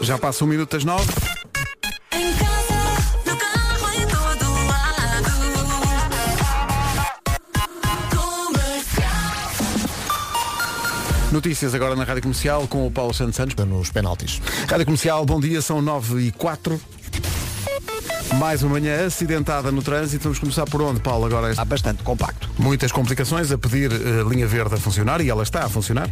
Já 0.00 0.16
passa 0.16 0.42
um 0.42 0.48
minuto 0.48 0.70
das 0.70 0.84
9. 0.84 1.04
Notícias 11.32 11.74
agora 11.76 11.94
na 11.94 12.02
Rádio 12.02 12.22
Comercial 12.22 12.66
com 12.66 12.84
o 12.84 12.90
Paulo 12.90 13.14
Santos 13.14 13.36
Santos. 13.36 13.54
Nos 13.64 13.90
penaltis. 13.90 14.42
Rádio 14.68 14.84
Comercial, 14.84 15.24
bom 15.24 15.38
dia, 15.38 15.62
são 15.62 15.80
9 15.80 16.22
e 16.22 16.32
4. 16.32 16.80
Mais 18.36 18.62
uma 18.64 18.72
manhã 18.72 19.06
acidentada 19.06 19.70
no 19.70 19.80
trânsito. 19.80 20.24
Vamos 20.24 20.40
começar 20.40 20.64
por 20.64 20.82
onde, 20.82 21.00
Paulo? 21.00 21.26
Agora 21.26 21.50
Está 21.50 21.64
bastante 21.64 22.02
compacto. 22.02 22.50
Muitas 22.58 22.90
complicações 22.90 23.52
a 23.52 23.58
pedir 23.58 23.92
eh, 23.92 24.24
linha 24.28 24.46
verde 24.46 24.74
a 24.74 24.78
funcionar 24.78 25.20
e 25.20 25.30
ela 25.30 25.44
está 25.44 25.64
a 25.64 25.68
funcionar. 25.68 26.10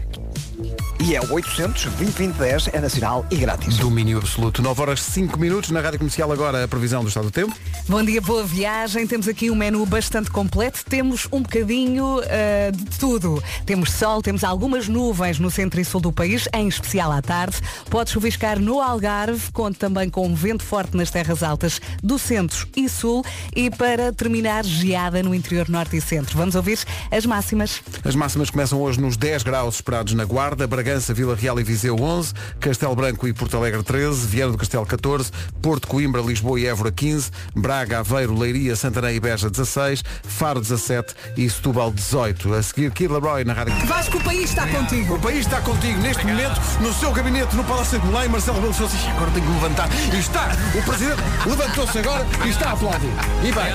E 1.01 1.15
é 1.15 1.21
o 1.21 1.33
800 1.33 1.85
2010 1.85 2.71
é 2.73 2.81
nacional 2.81 3.25
e 3.31 3.37
grátis. 3.37 3.77
Domínio 3.77 4.19
absoluto. 4.19 4.61
9 4.61 4.83
horas 4.83 5.01
5 5.01 5.39
minutos 5.39 5.71
na 5.71 5.81
Rádio 5.81 6.01
Comercial 6.01 6.31
agora 6.33 6.65
a 6.65 6.69
previsão 6.69 7.03
do 7.03 7.09
estado 7.09 7.27
do 7.27 7.31
tempo. 7.31 7.57
Bom 7.89 8.03
dia, 8.03 8.21
boa 8.21 8.43
viagem. 8.43 9.07
Temos 9.07 9.29
aqui 9.29 9.49
um 9.49 9.55
menu 9.55 9.87
bastante 9.87 10.29
completo. 10.29 10.85
Temos 10.85 11.29
um 11.31 11.41
bocadinho 11.41 12.21
ah, 12.21 12.71
de 12.73 12.99
tudo. 12.99 13.43
Temos 13.65 13.93
sol, 13.93 14.21
temos 14.21 14.43
algumas 14.43 14.89
nuvens 14.89 15.39
no 15.39 15.51
centro 15.51 15.81
e 15.81 15.85
sul 15.85 16.01
do 16.01 16.13
país, 16.13 16.49
em 16.53 16.67
especial 16.67 17.13
à 17.13 17.23
tarde. 17.23 17.59
Pode 17.89 18.11
chuviscar 18.11 18.59
no 18.59 18.83
Algarve, 18.83 19.53
conta 19.53 19.79
também 19.79 20.11
com 20.11 20.27
um 20.27 20.35
vento 20.35 20.65
forte 20.65 20.97
nas 20.97 21.11
terras 21.11 21.45
altas 21.45 21.81
do 22.03 22.19
centro 22.19 22.69
e 22.77 22.89
sul. 22.89 23.25
E 23.55 23.71
para 23.71 24.13
terminar, 24.13 24.65
geada 24.65 25.23
no 25.23 25.33
interior 25.33 25.69
norte 25.69 25.97
e 25.97 26.01
centro. 26.01 26.37
Vamos 26.37 26.57
ouvir 26.57 26.81
as 27.11 27.25
máximas. 27.25 27.81
As 28.05 28.17
máximas 28.17 28.51
começam 28.51 28.83
hoje 28.83 29.01
nos 29.01 29.17
10 29.17 29.45
graus 29.45 29.77
esperados 29.77 30.13
na 30.13 30.25
Guarda, 30.25 30.67
Bragança, 30.67 30.88
Vila 30.89 31.37
Real 31.37 31.61
e 31.61 31.63
Viseu 31.63 31.95
11, 32.01 32.33
Castelo 32.59 32.97
Branco 32.97 33.29
e 33.29 33.33
Porto 33.35 33.59
Alegre 33.59 33.83
13, 33.83 34.27
Viana 34.27 34.53
do 34.53 34.59
Castelo 34.59 34.87
14, 34.87 35.31
Porto 35.61 35.87
Coimbra, 35.87 36.23
Lisboa 36.23 36.59
e 36.59 36.67
Évora 36.67 36.91
15, 36.91 37.31
Braga, 37.55 37.99
Aveiro, 37.99 38.37
Leiria, 38.37 38.75
Santarém 38.75 39.17
e 39.17 39.21
Beja 39.21 39.51
16, 39.51 40.03
Faro 40.23 40.61
17 40.61 41.15
e 41.37 41.49
Setúbal 41.49 41.93
18. 41.93 42.55
A 42.55 42.63
seguir, 42.63 42.91
Kid 42.93 43.13
Laroi 43.13 43.45
na 43.45 43.53
Rádio 43.53 43.75
Vasco, 43.87 44.17
o 44.17 44.25
país 44.25 44.49
está 44.49 44.67
contigo. 44.67 45.17
O 45.17 45.21
país 45.21 45.41
está 45.41 45.61
contigo 45.61 46.01
neste 46.01 46.27
momento, 46.27 46.59
no 46.81 46.93
seu 46.95 47.13
gabinete, 47.13 47.55
no 47.55 47.65
Palácio 47.65 48.01
de 48.01 48.07
Belém, 48.07 48.29
Marcelo 48.31 48.57
Rebelo 48.57 48.75
Sousa, 48.75 48.97
"Ih, 48.97 49.11
agora 49.11 49.31
tenho 49.33 49.47
que 49.47 49.53
levantar. 49.53 49.89
E 50.15 50.19
está, 50.19 50.49
o 50.75 50.83
Presidente 50.83 51.23
levantou-se 51.47 51.99
agora 51.99 52.27
e 52.47 52.49
está 52.49 52.71
a 52.71 52.73
aplaudir. 52.73 53.13
E 53.43 53.53
bem, 53.53 53.73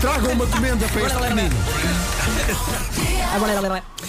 tragam 0.00 0.32
uma 0.32 0.46
comenda 0.46 0.88
para 0.88 1.02
este 1.02 1.34
menino. 1.34 1.56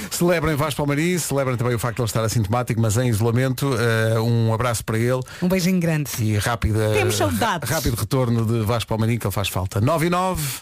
Celebrem 0.09 0.55
Vasco 0.61 0.77
Palmarim, 0.77 1.17
celebrem 1.17 1.57
também 1.57 1.73
o 1.73 1.79
facto 1.79 1.95
de 1.95 2.01
ele 2.03 2.07
estar 2.07 2.23
assintomático, 2.23 2.79
mas 2.79 2.95
em 2.95 3.09
isolamento. 3.09 3.71
Eh, 3.73 4.19
um 4.19 4.53
abraço 4.53 4.85
para 4.85 4.95
ele. 4.99 5.19
Um 5.41 5.47
beijinho 5.47 5.79
grande. 5.79 6.11
E 6.19 6.37
rápida, 6.37 6.91
Temos 6.93 7.15
saudades. 7.15 7.67
rápido 7.67 7.95
retorno 7.95 8.45
de 8.45 8.61
Vasco 8.63 8.87
Palmarim, 8.89 9.17
que 9.17 9.25
ele 9.25 9.33
faz 9.33 9.49
falta. 9.49 9.81
9 9.81 10.05
e 10.05 10.09
9. 10.11 10.59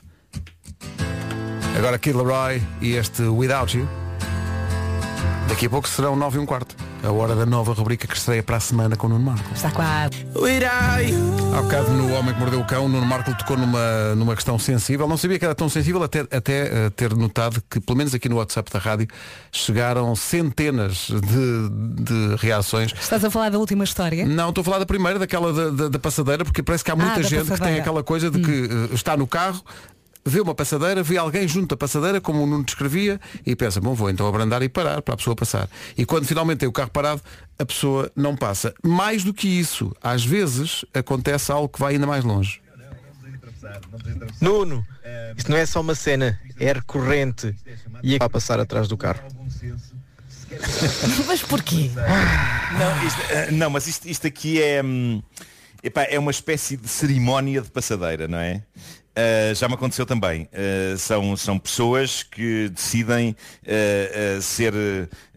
Agora 1.78 2.00
Kid 2.00 2.16
Laroi 2.16 2.62
e 2.80 2.93
este 2.93 3.24
Without 3.24 3.78
You. 3.78 3.89
Daqui 5.50 5.66
a 5.66 5.70
pouco 5.70 5.89
serão 5.89 6.16
9 6.16 6.38
e 6.38 6.39
um 6.39 6.45
quarto. 6.45 6.78
A 7.02 7.12
hora 7.12 7.34
da 7.34 7.45
nova 7.45 7.74
rubrica 7.74 8.06
que 8.08 8.16
estreia 8.16 8.43
para 8.43 8.58
a 8.58 8.60
semana 8.60 8.95
com 8.95 9.08
o 9.08 9.10
Nuno 9.10 9.24
Marco. 9.26 9.54
Está 9.54 9.72
quase. 9.72 10.26
Há 11.58 11.62
bocado 11.62 11.91
no 11.93 12.14
Homem 12.14 12.34
que 12.34 12.39
Mordeu 12.39 12.60
o 12.60 12.66
Cão, 12.66 12.86
o 12.86 12.89
Nuno 12.89 13.06
Marco 13.06 13.34
tocou 13.36 13.58
numa, 13.58 14.14
numa 14.16 14.36
questão 14.36 14.60
sensível. 14.60 15.08
Não 15.08 15.16
sabia 15.18 15.39
que 15.39 15.45
era 15.45 15.56
tão 15.56 15.70
sensível 15.70 16.04
até, 16.04 16.20
até 16.22 16.86
eh, 16.86 16.89
ter 16.89 17.16
notado 17.16 17.64
que, 17.70 17.80
pelo 17.80 17.97
menos 17.97 18.14
aqui 18.14 18.28
no 18.28 18.36
WhatsApp 18.36 18.70
da 18.72 18.80
rádio, 18.80 19.08
chegaram 19.52 20.14
centenas 20.16 21.08
de, 21.10 22.04
de 22.04 22.36
reações. 22.38 22.93
Estás 23.00 23.24
a 23.24 23.32
falar 23.32 23.50
da 23.50 23.58
última 23.58 23.84
história? 23.86 24.26
Não, 24.26 24.50
estou 24.50 24.62
a 24.62 24.66
falar 24.66 24.80
da 24.80 24.86
primeira, 24.86 25.18
daquela 25.18 25.54
da, 25.54 25.70
da- 25.70 25.88
da 25.89 26.00
passadeira, 26.00 26.43
porque 26.43 26.62
parece 26.62 26.84
que 26.84 26.91
há 26.91 26.95
muita 26.97 27.20
Ah, 27.20 27.24
gente 27.24 27.50
que 27.50 27.60
tem 27.62 27.80
aquela 27.80 28.04
coisa 28.04 28.30
de 28.30 28.39
que 28.41 28.52
eh, 28.91 28.93
está 28.93 29.16
no 29.16 29.26
carro, 29.26 29.62
vê 30.26 30.39
uma 30.41 30.53
passadeira, 30.53 31.01
vê 31.01 31.17
alguém 31.17 31.47
junto 31.47 31.74
à 31.74 31.78
passadeira, 31.78 32.20
como 32.22 32.43
o 32.43 32.45
Nuno 32.45 32.63
descrevia, 32.63 33.20
e 33.45 33.55
pensa, 33.55 33.80
bom, 33.82 33.93
vou 33.93 34.09
então 34.09 34.28
abrandar 34.28 34.61
e 34.61 34.70
parar 34.70 35.01
para 35.01 35.13
a 35.13 35.17
pessoa 35.17 35.36
passar. 35.36 35.70
E 35.97 36.05
quando 36.05 36.26
finalmente 36.26 36.59
tem 36.59 36.70
o 36.70 36.72
carro 36.72 36.89
parado, 36.91 37.22
a 37.57 37.65
pessoa 37.65 38.11
não 38.15 38.36
passa. 38.36 38.74
Mais 38.84 39.24
do 39.24 39.34
que 39.34 39.47
isso, 39.47 39.95
às 40.03 40.24
vezes 40.24 40.86
acontece 40.93 41.51
algo 41.51 41.67
que 41.70 41.80
vai 41.80 41.93
ainda 41.93 42.05
mais 42.07 42.24
longe. 42.24 42.61
Nuno, 44.41 44.86
isto 45.38 45.51
não 45.51 45.57
é 45.57 45.65
só 45.65 45.82
uma 45.82 45.95
cena, 45.95 46.39
é 46.59 46.74
recorrente. 46.74 47.55
E 48.03 48.15
é 48.15 48.20
vai 48.20 48.30
passar 48.30 48.59
atrás 48.59 48.88
do 48.88 48.97
carro. 48.97 49.20
Mas 51.28 51.41
porquê? 51.43 51.91
Não, 52.78 53.07
isto- 53.07 53.22
eh, 53.30 53.51
não, 53.51 53.70
mas 53.70 53.86
isto, 53.88 54.09
isto 54.09 54.26
aqui 54.26 54.59
é, 54.61 54.82
hum, 54.84 55.22
epá, 55.84 56.03
é 56.03 56.17
uma 56.17 56.32
espécie 56.32 56.76
de 56.76 56.88
cerimónia 56.88 57.61
de 57.61 57.70
passadeira, 57.70 58.28
não 58.28 58.39
é? 58.39 58.63
Uh, 59.18 59.53
já 59.53 59.68
me 59.68 59.74
aconteceu 59.74 60.05
também. 60.05 60.47
Uh, 60.53 60.97
são, 60.97 61.36
são 61.36 61.60
pessoas 61.60 62.24
que 62.24 62.70
decidem 62.70 63.36
uh, 63.64 64.41
ser 64.41 64.74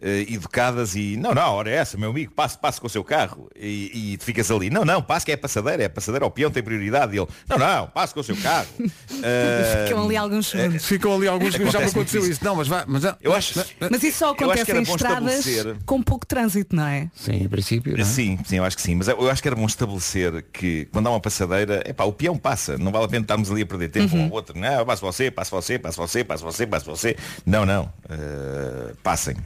educadas 0.02 0.94
e 0.94 1.16
não, 1.16 1.32
não, 1.32 1.52
hora 1.52 1.70
é 1.70 1.74
essa, 1.74 1.96
meu 1.96 2.10
amigo, 2.10 2.32
passe, 2.32 2.58
passe 2.58 2.80
com 2.80 2.86
o 2.86 2.90
seu 2.90 3.04
carro 3.04 3.48
e, 3.56 4.12
e 4.12 4.16
tu 4.16 4.24
ficas 4.24 4.50
ali, 4.50 4.70
não, 4.70 4.84
não, 4.84 5.02
passe 5.02 5.24
que 5.24 5.32
é 5.32 5.36
passadeira, 5.36 5.84
é 5.84 5.88
passadeira, 5.88 6.26
o 6.26 6.30
peão 6.30 6.50
tem 6.50 6.62
prioridade 6.62 7.14
e 7.14 7.18
ele, 7.18 7.28
não, 7.48 7.58
não, 7.58 7.86
passe 7.88 8.12
com 8.12 8.20
o 8.20 8.24
seu 8.24 8.36
carro. 8.36 8.68
Uh, 8.80 8.88
Ficam 9.86 10.04
ali 10.04 10.16
alguns 10.16 10.46
segundos. 10.46 10.84
Ficam 10.84 11.14
ali 11.14 11.28
alguns 11.28 11.52
segundos, 11.52 11.72
já 11.72 11.80
me 11.80 11.86
aconteceu 11.86 12.26
isso. 12.26 12.44
Não, 12.44 12.56
mas 12.56 12.68
vai, 12.68 12.84
mas, 12.86 13.02
Eu 13.20 13.32
acho, 13.32 13.64
Mas 13.78 14.02
isso 14.02 14.18
só 14.18 14.26
eu 14.26 14.32
acho 14.32 14.44
acontece 14.44 14.64
que 14.64 14.70
era 14.70 14.80
em 14.80 14.84
bom 14.84 14.94
estradas 14.94 15.46
com 15.86 16.02
pouco 16.02 16.26
trânsito, 16.26 16.74
não 16.74 16.86
é? 16.86 17.10
Sim, 17.14 17.44
em 17.44 17.48
princípio. 17.48 17.92
não 17.92 18.00
é? 18.00 18.04
Sim, 18.04 18.38
sim, 18.44 18.56
eu 18.56 18.64
acho 18.64 18.76
que 18.76 18.82
sim. 18.82 18.94
Mas 18.94 19.08
eu 19.08 19.30
acho 19.30 19.42
que 19.42 19.48
era 19.48 19.56
bom 19.56 19.66
estabelecer 19.66 20.44
que 20.52 20.86
quando 20.86 21.06
há 21.06 21.10
uma 21.10 21.20
passadeira, 21.20 21.82
epá, 21.86 22.04
o 22.04 22.12
peão 22.12 22.36
passa. 22.36 22.76
Não 22.78 22.90
vale 22.90 23.04
a 23.04 23.08
pena 23.08 23.22
estarmos 23.22 23.50
ali 23.50 23.62
a 23.62 23.66
perder 23.66 23.88
tempo 23.88 24.16
um 24.16 24.24
ao 24.24 24.30
outro. 24.30 24.58
Não, 24.58 24.84
passo 24.84 25.02
você, 25.02 25.30
passo 25.30 25.50
você, 25.50 25.78
passo 25.78 25.96
você, 25.96 26.24
passo 26.24 26.44
você, 26.44 26.66
passo 26.66 26.86
você. 26.86 27.16
Não, 27.46 27.64
não. 27.64 27.84
Uh, 28.04 28.94
passem. 29.02 29.36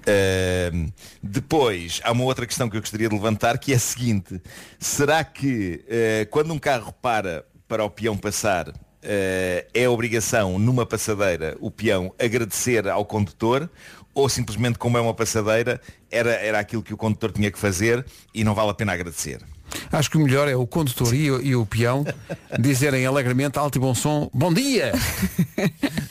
Uh, 0.00 0.92
depois, 1.22 2.00
há 2.04 2.12
uma 2.12 2.24
outra 2.24 2.46
questão 2.46 2.68
que 2.68 2.76
eu 2.76 2.80
gostaria 2.80 3.08
de 3.08 3.14
levantar, 3.14 3.58
que 3.58 3.72
é 3.72 3.76
a 3.76 3.78
seguinte. 3.78 4.40
Será 4.78 5.22
que 5.24 5.84
uh, 5.86 6.28
quando 6.30 6.52
um 6.52 6.58
carro 6.58 6.92
para 6.92 7.44
para 7.68 7.84
o 7.84 7.88
peão 7.88 8.18
passar, 8.18 8.70
eh, 9.02 9.66
é 9.72 9.88
obrigação 9.88 10.58
numa 10.58 10.84
passadeira 10.84 11.56
o 11.58 11.70
peão 11.70 12.12
agradecer 12.18 12.86
ao 12.86 13.02
condutor 13.02 13.70
ou 14.12 14.28
simplesmente 14.28 14.78
como 14.78 14.98
é 14.98 15.00
uma 15.00 15.14
passadeira 15.14 15.80
era, 16.10 16.32
era 16.32 16.58
aquilo 16.60 16.82
que 16.82 16.92
o 16.92 16.98
condutor 16.98 17.32
tinha 17.32 17.50
que 17.50 17.58
fazer 17.58 18.04
e 18.34 18.44
não 18.44 18.54
vale 18.54 18.68
a 18.72 18.74
pena 18.74 18.92
agradecer. 18.92 19.40
Acho 19.90 20.10
que 20.10 20.18
o 20.18 20.20
melhor 20.20 20.48
é 20.48 20.54
o 20.54 20.66
condutor 20.66 21.14
e, 21.14 21.30
o- 21.30 21.40
e 21.40 21.56
o 21.56 21.64
peão 21.64 22.04
dizerem 22.60 23.06
alegremente 23.06 23.58
alto 23.58 23.78
e 23.78 23.80
bom 23.80 23.94
som, 23.94 24.28
bom 24.34 24.52
dia! 24.52 24.92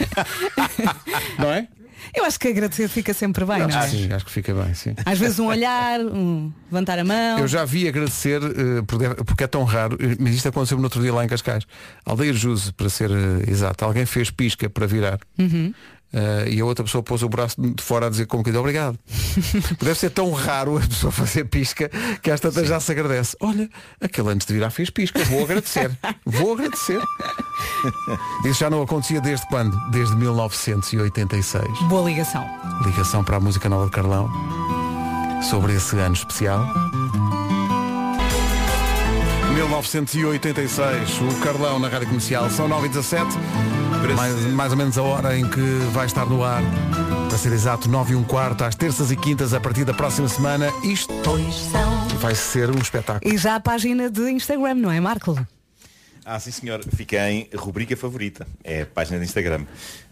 não 1.37 1.51
é? 1.51 1.67
Eu 2.13 2.25
acho 2.25 2.39
que 2.39 2.47
agradecer 2.47 2.87
fica 2.87 3.13
sempre 3.13 3.45
bem, 3.45 3.59
não 3.59 3.67
acho, 3.67 3.77
é? 3.77 3.87
sim, 3.87 4.13
acho 4.13 4.25
que 4.25 4.31
fica 4.31 4.53
bem, 4.53 4.73
sim. 4.73 4.93
Às 5.05 5.17
vezes 5.17 5.39
um 5.39 5.47
olhar, 5.47 5.99
um 5.99 6.51
levantar 6.71 6.99
a 6.99 7.03
mão. 7.03 7.39
Eu 7.39 7.47
já 7.47 7.63
vi 7.63 7.87
agradecer, 7.87 8.41
eh, 8.43 8.81
porque 9.25 9.43
é 9.43 9.47
tão 9.47 9.63
raro, 9.63 9.97
eh, 9.99 10.15
mas 10.19 10.35
isto 10.35 10.49
aconteceu 10.49 10.77
no 10.77 10.83
outro 10.83 11.01
dia 11.01 11.13
lá 11.13 11.23
em 11.23 11.27
Cascais. 11.27 11.65
Aldeia 12.05 12.33
Juse, 12.33 12.73
para 12.73 12.89
ser 12.89 13.09
eh, 13.11 13.49
exato. 13.49 13.85
Alguém 13.85 14.05
fez 14.05 14.29
pisca 14.29 14.69
para 14.69 14.85
virar. 14.85 15.19
Uhum. 15.37 15.73
Eh, 16.13 16.49
e 16.49 16.61
a 16.61 16.65
outra 16.65 16.83
pessoa 16.83 17.01
pôs 17.01 17.23
o 17.23 17.29
braço 17.29 17.55
de 17.59 17.81
fora 17.81 18.07
a 18.07 18.09
dizer 18.09 18.25
como 18.25 18.43
que 18.43 18.51
obrigado. 18.51 18.97
Deve 19.79 19.95
ser 19.95 20.09
tão 20.09 20.31
raro 20.31 20.77
a 20.77 20.81
pessoa 20.81 21.11
fazer 21.11 21.45
pisca 21.45 21.89
que 22.21 22.37
tantas 22.37 22.67
já 22.67 22.79
se 22.79 22.91
agradece. 22.91 23.35
Olha, 23.39 23.69
aquele 23.99 24.29
antes 24.29 24.45
de 24.45 24.53
virar 24.53 24.69
fez 24.69 24.89
pisca, 24.89 25.23
vou 25.25 25.43
agradecer. 25.43 25.91
vou 26.25 26.53
agradecer. 26.53 27.01
Isso 28.45 28.59
já 28.59 28.69
não 28.69 28.81
acontecia 28.81 29.21
desde 29.21 29.47
quando? 29.47 29.77
Desde 29.91 30.15
1986. 30.15 31.63
Boa 31.83 32.09
ligação. 32.09 32.45
Ligação 32.85 33.23
para 33.23 33.37
a 33.37 33.39
música 33.39 33.69
nova 33.69 33.85
de 33.85 33.91
Carlão 33.91 34.29
sobre 35.49 35.73
esse 35.73 35.97
ano 35.97 36.13
especial. 36.13 36.65
1986, 39.53 41.19
o 41.21 41.39
Carlão 41.41 41.79
na 41.79 41.87
Rádio 41.87 42.07
Comercial, 42.07 42.49
são 42.49 42.67
9 42.67 42.85
e 42.85 42.89
17 42.89 43.29
mais, 44.15 44.45
mais 44.47 44.71
ou 44.71 44.77
menos 44.77 44.97
a 44.97 45.03
hora 45.03 45.37
em 45.37 45.47
que 45.47 45.61
vai 45.91 46.05
estar 46.05 46.25
no 46.25 46.43
ar, 46.43 46.63
para 47.29 47.37
ser 47.37 47.51
exato, 47.51 47.87
9 47.87 48.13
e 48.13 48.15
um 48.15 48.23
quarto, 48.23 48.63
às 48.63 48.75
terças 48.75 49.11
e 49.11 49.15
quintas, 49.15 49.53
a 49.53 49.59
partir 49.59 49.85
da 49.85 49.93
próxima 49.93 50.27
semana, 50.27 50.71
isto 50.83 51.13
vai 52.19 52.33
ser 52.35 52.69
um 52.69 52.79
espetáculo. 52.79 53.31
E 53.31 53.37
já 53.37 53.55
a 53.55 53.59
página 53.59 54.09
de 54.09 54.31
Instagram, 54.31 54.75
não 54.75 54.91
é, 54.91 54.99
Marco? 54.99 55.37
Ah, 56.25 56.39
sim 56.39 56.51
senhor, 56.51 56.83
fica 56.95 57.29
em 57.29 57.49
rubrica 57.55 57.95
favorita, 57.97 58.47
é 58.63 58.81
a 58.81 58.85
página 58.85 59.17
de 59.17 59.25
Instagram. 59.25 59.65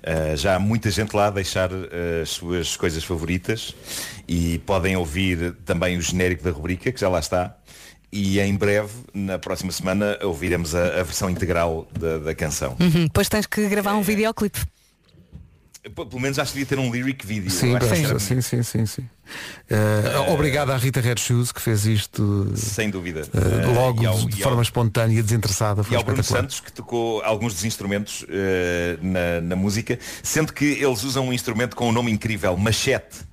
Ah, 0.04 0.36
já 0.36 0.56
há 0.56 0.60
muita 0.60 0.90
gente 0.90 1.16
lá 1.16 1.28
a 1.28 1.32
deixar 1.32 1.70
ah, 1.72 2.22
as 2.22 2.30
suas 2.30 2.76
coisas 2.78 3.04
favoritas 3.04 3.76
e 4.28 4.60
podem 4.60 4.96
ouvir 4.96 5.56
também 5.66 5.98
o 5.98 6.02
genérico 6.02 6.44
da 6.44 6.52
rubrica, 6.52 6.92
que 6.92 7.00
já 7.00 7.10
lá 7.10 7.20
está. 7.20 7.56
E 8.12 8.39
em 8.39 8.55
breve, 8.55 8.91
na 9.14 9.38
próxima 9.38 9.72
semana, 9.72 10.18
ouviremos 10.24 10.74
a, 10.74 10.99
a 10.99 11.03
versão 11.03 11.30
integral 11.30 11.88
da, 11.97 12.18
da 12.18 12.34
canção. 12.36 12.76
Uhum. 12.80 13.03
Depois 13.03 13.30
tens 13.30 13.45
que 13.45 13.68
gravar 13.70 13.93
um 13.95 14.01
videoclipe. 14.01 14.60
P- 15.84 15.91
Pelo 16.05 16.20
menos 16.20 16.38
acho 16.39 16.51
que 16.51 16.60
devia 16.60 16.76
ter 16.76 16.80
um 16.82 16.91
lyric 16.91 17.26
video. 17.26 17.49
Sim, 17.49 17.70
sim, 17.80 18.05
era 18.05 18.20
sim, 18.20 18.41
sim, 18.41 18.62
sim, 18.64 18.86
sim. 18.86 19.10
Eh, 19.70 20.18
obrigado 20.30 20.72
à 20.72 20.78
Rita 20.78 20.99
Red 20.99 21.18
Shoes 21.20 21.51
que 21.51 21.62
fez 21.62 21.86
isto 21.86 22.51
Sem 22.55 22.89
dúvida. 22.89 23.22
eh, 23.34 23.66
logo 23.74 24.05
ao- 24.05 24.18
de 24.28 24.41
forma 24.41 24.57
ao- 24.57 24.62
espontânea, 24.64 25.22
desinteressada. 25.24 25.84
Foi 25.84 25.93
E 25.93 25.97
ao 25.97 26.03
Bruno. 26.03 26.24
Santos 26.24 26.60
que 26.60 26.72
tocou 26.72 27.22
alguns 27.22 27.53
dos 27.53 27.64
instrumentos 27.64 28.26
eh, 28.28 28.97
na, 29.01 29.39
na 29.41 29.55
música, 29.55 29.97
sendo 30.24 30.51
que 30.51 30.66
eles 30.66 31.03
usam 31.03 31.28
um 31.28 31.34
instrumento 31.34 31.76
com 31.76 31.88
um 31.89 31.91
nome 31.91 32.12
incrível, 32.12 32.57
machete. 32.57 33.29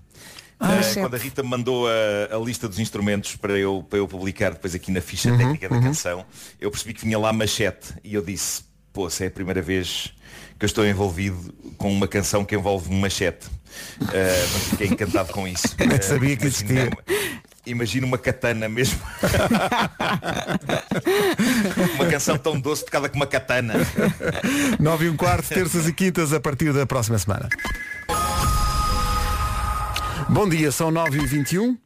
Machete. 0.59 1.01
quando 1.01 1.15
a 1.15 1.19
Rita 1.19 1.43
me 1.43 1.51
mandou 1.51 1.87
a, 1.87 2.35
a 2.35 2.39
lista 2.39 2.69
dos 2.69 2.79
instrumentos 2.79 3.37
para 3.37 3.59
eu, 3.59 3.85
para 3.89 3.99
eu 3.99 4.09
publicar 4.09 4.53
depois 4.53 4.75
aqui 4.75 4.91
na 4.91 5.01
ficha 5.01 5.31
Uhum, 5.31 5.37
técnica 5.39 5.69
da 5.69 5.77
uhum. 5.77 5.83
canção, 5.83 6.25
eu 6.61 6.71
percebi 6.71 6.95
que 6.95 7.05
vinha 7.05 7.19
lá 7.19 7.33
machete 7.33 7.95
e 8.03 8.15
eu 8.15 8.23
disse, 8.23 8.63
pô, 8.93 9.11
se 9.11 9.25
é 9.25 9.27
a 9.27 9.31
primeira 9.31 9.61
vez 9.61 10.13
que 10.59 10.65
eu 10.65 10.67
estou 10.67 10.87
envolvido 10.87 11.53
com 11.77 11.93
uma 11.93 12.09
canção 12.09 12.45
que 12.45 12.55
envolve 12.55 12.91
um 12.93 12.99
machete. 12.99 13.47
Eh, 14.13 14.47
mas 14.53 14.63
fiquei 14.71 14.87
encantado 14.87 15.31
com 15.33 15.47
isso. 15.47 15.69
Nem 15.79 15.99
Eh, 15.99 16.01
sabia 16.01 16.35
que 16.37 16.47
existia. 16.47 16.91
Imagina 17.67 18.07
uma 18.07 18.17
katana 18.17 18.67
mesmo. 18.69 18.99
uma 21.97 22.07
canção 22.07 22.39
tão 22.39 22.59
doce 22.59 22.85
tocada 22.87 23.09
com 23.11 23.17
uma 23.17 23.27
katana. 23.27 23.75
9 24.81 25.05
e 25.05 25.09
um 25.11 25.17
quarto, 25.17 25.49
terças 25.49 25.87
e 25.87 25.93
quintas 25.93 26.33
a 26.33 26.41
partir 26.41 26.73
da 26.73 26.87
próxima 26.87 27.19
semana. 27.19 27.51
Bom 30.29 30.49
dia, 30.49 30.73
são 30.73 30.91
9 30.91 31.19
e 31.19 31.27
21 31.27 31.79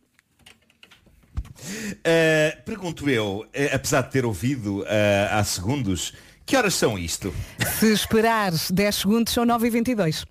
Uh, 1.90 2.64
pergunto 2.64 3.10
eu, 3.10 3.40
uh, 3.40 3.74
apesar 3.74 4.00
de 4.00 4.10
ter 4.10 4.24
ouvido 4.24 4.80
uh, 4.80 4.86
há 5.30 5.44
segundos, 5.44 6.14
que 6.46 6.56
horas 6.56 6.74
são 6.74 6.98
isto? 6.98 7.34
Se 7.78 7.92
esperares 7.92 8.70
10 8.70 8.94
segundos 8.94 9.32
são 9.34 9.44
9 9.44 9.66
e 9.66 9.70
22 9.70 10.24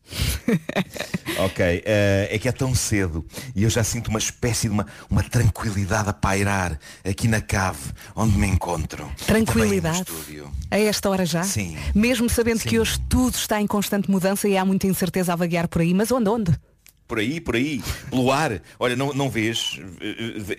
Ok, 1.37 1.77
uh, 1.77 1.81
é 1.85 2.39
que 2.39 2.49
é 2.49 2.51
tão 2.51 2.73
cedo 2.73 3.23
e 3.55 3.63
eu 3.63 3.69
já 3.69 3.83
sinto 3.83 4.07
uma 4.07 4.17
espécie 4.17 4.67
de 4.67 4.73
uma, 4.73 4.87
uma 5.09 5.21
tranquilidade 5.21 6.09
a 6.09 6.13
pairar 6.13 6.79
aqui 7.07 7.27
na 7.27 7.41
cave 7.41 7.93
onde 8.15 8.35
me 8.35 8.47
encontro. 8.47 9.09
Tranquilidade. 9.27 10.03
Também 10.03 10.13
no 10.13 10.19
estúdio. 10.19 10.51
A 10.71 10.79
esta 10.79 11.09
hora 11.09 11.25
já? 11.25 11.43
Sim. 11.43 11.77
Mesmo 11.93 12.27
sabendo 12.27 12.61
que 12.61 12.79
hoje 12.79 12.99
tudo 13.07 13.35
está 13.35 13.61
em 13.61 13.67
constante 13.67 14.09
mudança 14.09 14.49
e 14.49 14.57
há 14.57 14.65
muita 14.65 14.87
incerteza 14.87 15.31
a 15.31 15.35
vaguear 15.35 15.67
por 15.67 15.81
aí. 15.81 15.93
Mas 15.93 16.11
onde, 16.11 16.27
onde? 16.27 16.59
Por 17.09 17.17
aí, 17.17 17.41
por 17.41 17.55
aí, 17.55 17.81
pelo 18.11 18.31
ar. 18.31 18.61
Olha, 18.79 18.95
não, 18.95 19.11
não 19.13 19.31
vês? 19.31 19.79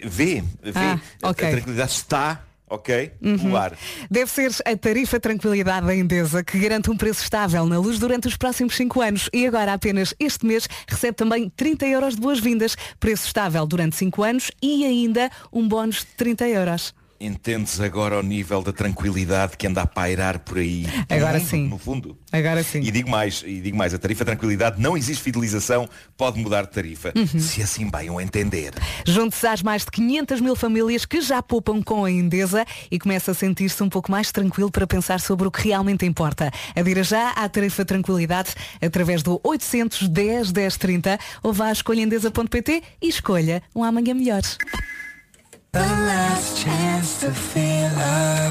Vê, 0.04 0.42
vê. 0.60 0.72
Ah, 0.74 0.98
A- 1.22 1.30
ok. 1.30 1.46
A 1.46 1.50
tranquilidade 1.52 1.92
está, 1.92 2.42
ok? 2.68 3.12
Uhum. 3.22 3.38
Pelo 3.38 3.56
ar. 3.56 3.78
Deve 4.10 4.28
ser 4.28 4.50
a 4.66 4.76
tarifa 4.76 5.20
Tranquilidade 5.20 5.86
da 5.86 5.94
Endesa 5.94 6.42
que 6.42 6.58
garante 6.58 6.90
um 6.90 6.96
preço 6.96 7.22
estável 7.22 7.64
na 7.66 7.78
luz 7.78 8.00
durante 8.00 8.26
os 8.26 8.36
próximos 8.36 8.74
5 8.76 9.00
anos 9.00 9.30
e 9.32 9.46
agora 9.46 9.72
apenas 9.74 10.12
este 10.18 10.44
mês 10.44 10.68
recebe 10.88 11.14
também 11.14 11.48
30 11.56 11.86
euros 11.86 12.16
de 12.16 12.20
boas-vindas, 12.20 12.76
preço 12.98 13.26
estável 13.28 13.64
durante 13.64 13.94
5 13.94 14.20
anos 14.22 14.50
e 14.60 14.84
ainda 14.84 15.30
um 15.52 15.68
bónus 15.68 15.98
de 16.00 16.06
30 16.16 16.48
euros. 16.48 16.92
Entendes 17.22 17.78
agora 17.82 18.18
o 18.18 18.22
nível 18.22 18.62
da 18.62 18.72
tranquilidade 18.72 19.54
que 19.58 19.66
anda 19.66 19.82
a 19.82 19.86
pairar 19.86 20.38
por 20.38 20.56
aí? 20.56 20.86
Agora 21.06 21.34
No 21.34 21.38
mundo, 21.40 21.48
sim. 21.50 21.68
No 21.68 21.78
fundo. 21.78 22.18
Agora 22.32 22.62
sim. 22.62 22.80
E 22.80 22.90
digo 22.90 23.10
mais, 23.10 23.42
e 23.46 23.60
digo 23.60 23.76
mais, 23.76 23.92
a 23.92 23.98
tarifa 23.98 24.24
tranquilidade 24.24 24.80
não 24.80 24.96
existe 24.96 25.22
fidelização, 25.22 25.86
pode 26.16 26.40
mudar 26.40 26.62
de 26.62 26.70
tarifa, 26.70 27.12
Uhum. 27.14 27.38
se 27.38 27.62
assim 27.62 27.90
bem 27.90 28.08
o 28.08 28.18
entender. 28.18 28.72
Junte-se 29.06 29.46
às 29.46 29.62
mais 29.62 29.84
de 29.84 29.90
500 29.90 30.40
mil 30.40 30.56
famílias 30.56 31.04
que 31.04 31.20
já 31.20 31.42
poupam 31.42 31.82
com 31.82 32.06
a 32.06 32.10
Endesa 32.10 32.64
e 32.90 32.98
começa 32.98 33.32
a 33.32 33.34
sentir-se 33.34 33.82
um 33.82 33.90
pouco 33.90 34.10
mais 34.10 34.32
tranquilo 34.32 34.70
para 34.70 34.86
pensar 34.86 35.20
sobre 35.20 35.46
o 35.46 35.50
que 35.50 35.68
realmente 35.68 36.06
importa. 36.06 36.50
Adira 36.74 37.02
já 37.04 37.32
à 37.32 37.46
tarifa 37.50 37.84
Tranquilidade 37.84 38.54
através 38.80 39.22
do 39.22 39.38
810 39.44 40.52
1030 40.52 41.18
ou 41.42 41.52
vá 41.52 41.66
à 41.66 41.72
escolhaendesa.pt 41.72 42.82
e 43.02 43.08
escolha 43.08 43.62
um 43.74 43.84
amanhã 43.84 44.14
melhor. 44.14 44.40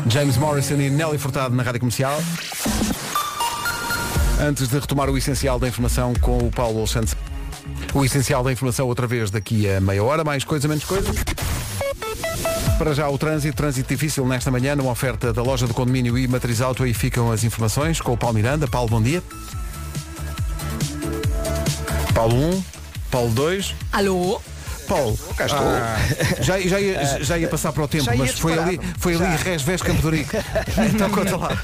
James 0.08 0.38
Morrison 0.38 0.76
e 0.76 0.90
Nelly 0.90 1.18
Furtado 1.18 1.54
na 1.54 1.64
Rádio 1.64 1.82
Comercial. 1.82 2.18
Antes 4.42 4.70
de 4.70 4.80
retomar 4.80 5.10
o 5.10 5.18
essencial 5.18 5.60
da 5.60 5.68
informação 5.68 6.14
com 6.22 6.38
o 6.38 6.50
Paulo 6.50 6.88
Santos. 6.88 7.16
O 7.94 8.06
essencial 8.06 8.44
da 8.44 8.52
informação 8.52 8.88
outra 8.88 9.06
vez 9.06 9.30
daqui 9.30 9.70
a 9.70 9.82
meia 9.82 10.04
hora, 10.04 10.24
mais 10.24 10.44
coisa, 10.46 10.68
menos 10.68 10.86
coisa. 10.86 11.12
Para 12.78 12.94
já 12.94 13.10
o 13.10 13.18
trânsito, 13.18 13.58
trânsito 13.58 13.90
difícil 13.90 14.26
nesta 14.26 14.50
manhã, 14.50 14.76
numa 14.76 14.92
oferta 14.92 15.34
da 15.34 15.44
loja 15.44 15.68
do 15.68 15.74
condomínio 15.74 16.18
e 16.18 16.26
Matriz 16.28 16.62
Auto, 16.62 16.84
aí 16.84 16.94
ficam 16.94 17.30
as 17.32 17.44
informações 17.44 18.00
com 18.00 18.14
o 18.14 18.18
Paulo 18.18 18.36
Miranda. 18.36 18.68
Paulo, 18.68 18.90
bom 18.90 19.02
dia. 19.02 19.22
Paulo 22.14 22.36
1, 22.36 22.64
Paulo 23.12 23.32
2. 23.32 23.76
Alô? 23.92 24.42
Paulo, 24.90 25.18
Cá 25.38 25.46
estou. 25.46 25.60
ah, 25.62 25.98
já, 26.42 26.60
já, 26.60 26.80
ia, 26.80 27.24
já 27.24 27.38
ia 27.38 27.48
passar 27.48 27.72
para 27.72 27.84
o 27.84 27.88
tempo, 27.88 28.10
mas 28.18 28.32
foi 28.40 28.58
ali, 28.58 28.80
foi 28.98 29.14
ali 29.14 29.24
Já. 29.24 29.36
Resves 29.36 29.82
Campo 29.84 30.10
de 30.10 30.18
Rico. 30.18 30.36
Então 30.92 31.10
conta 31.12 31.38
lá. 31.38 31.62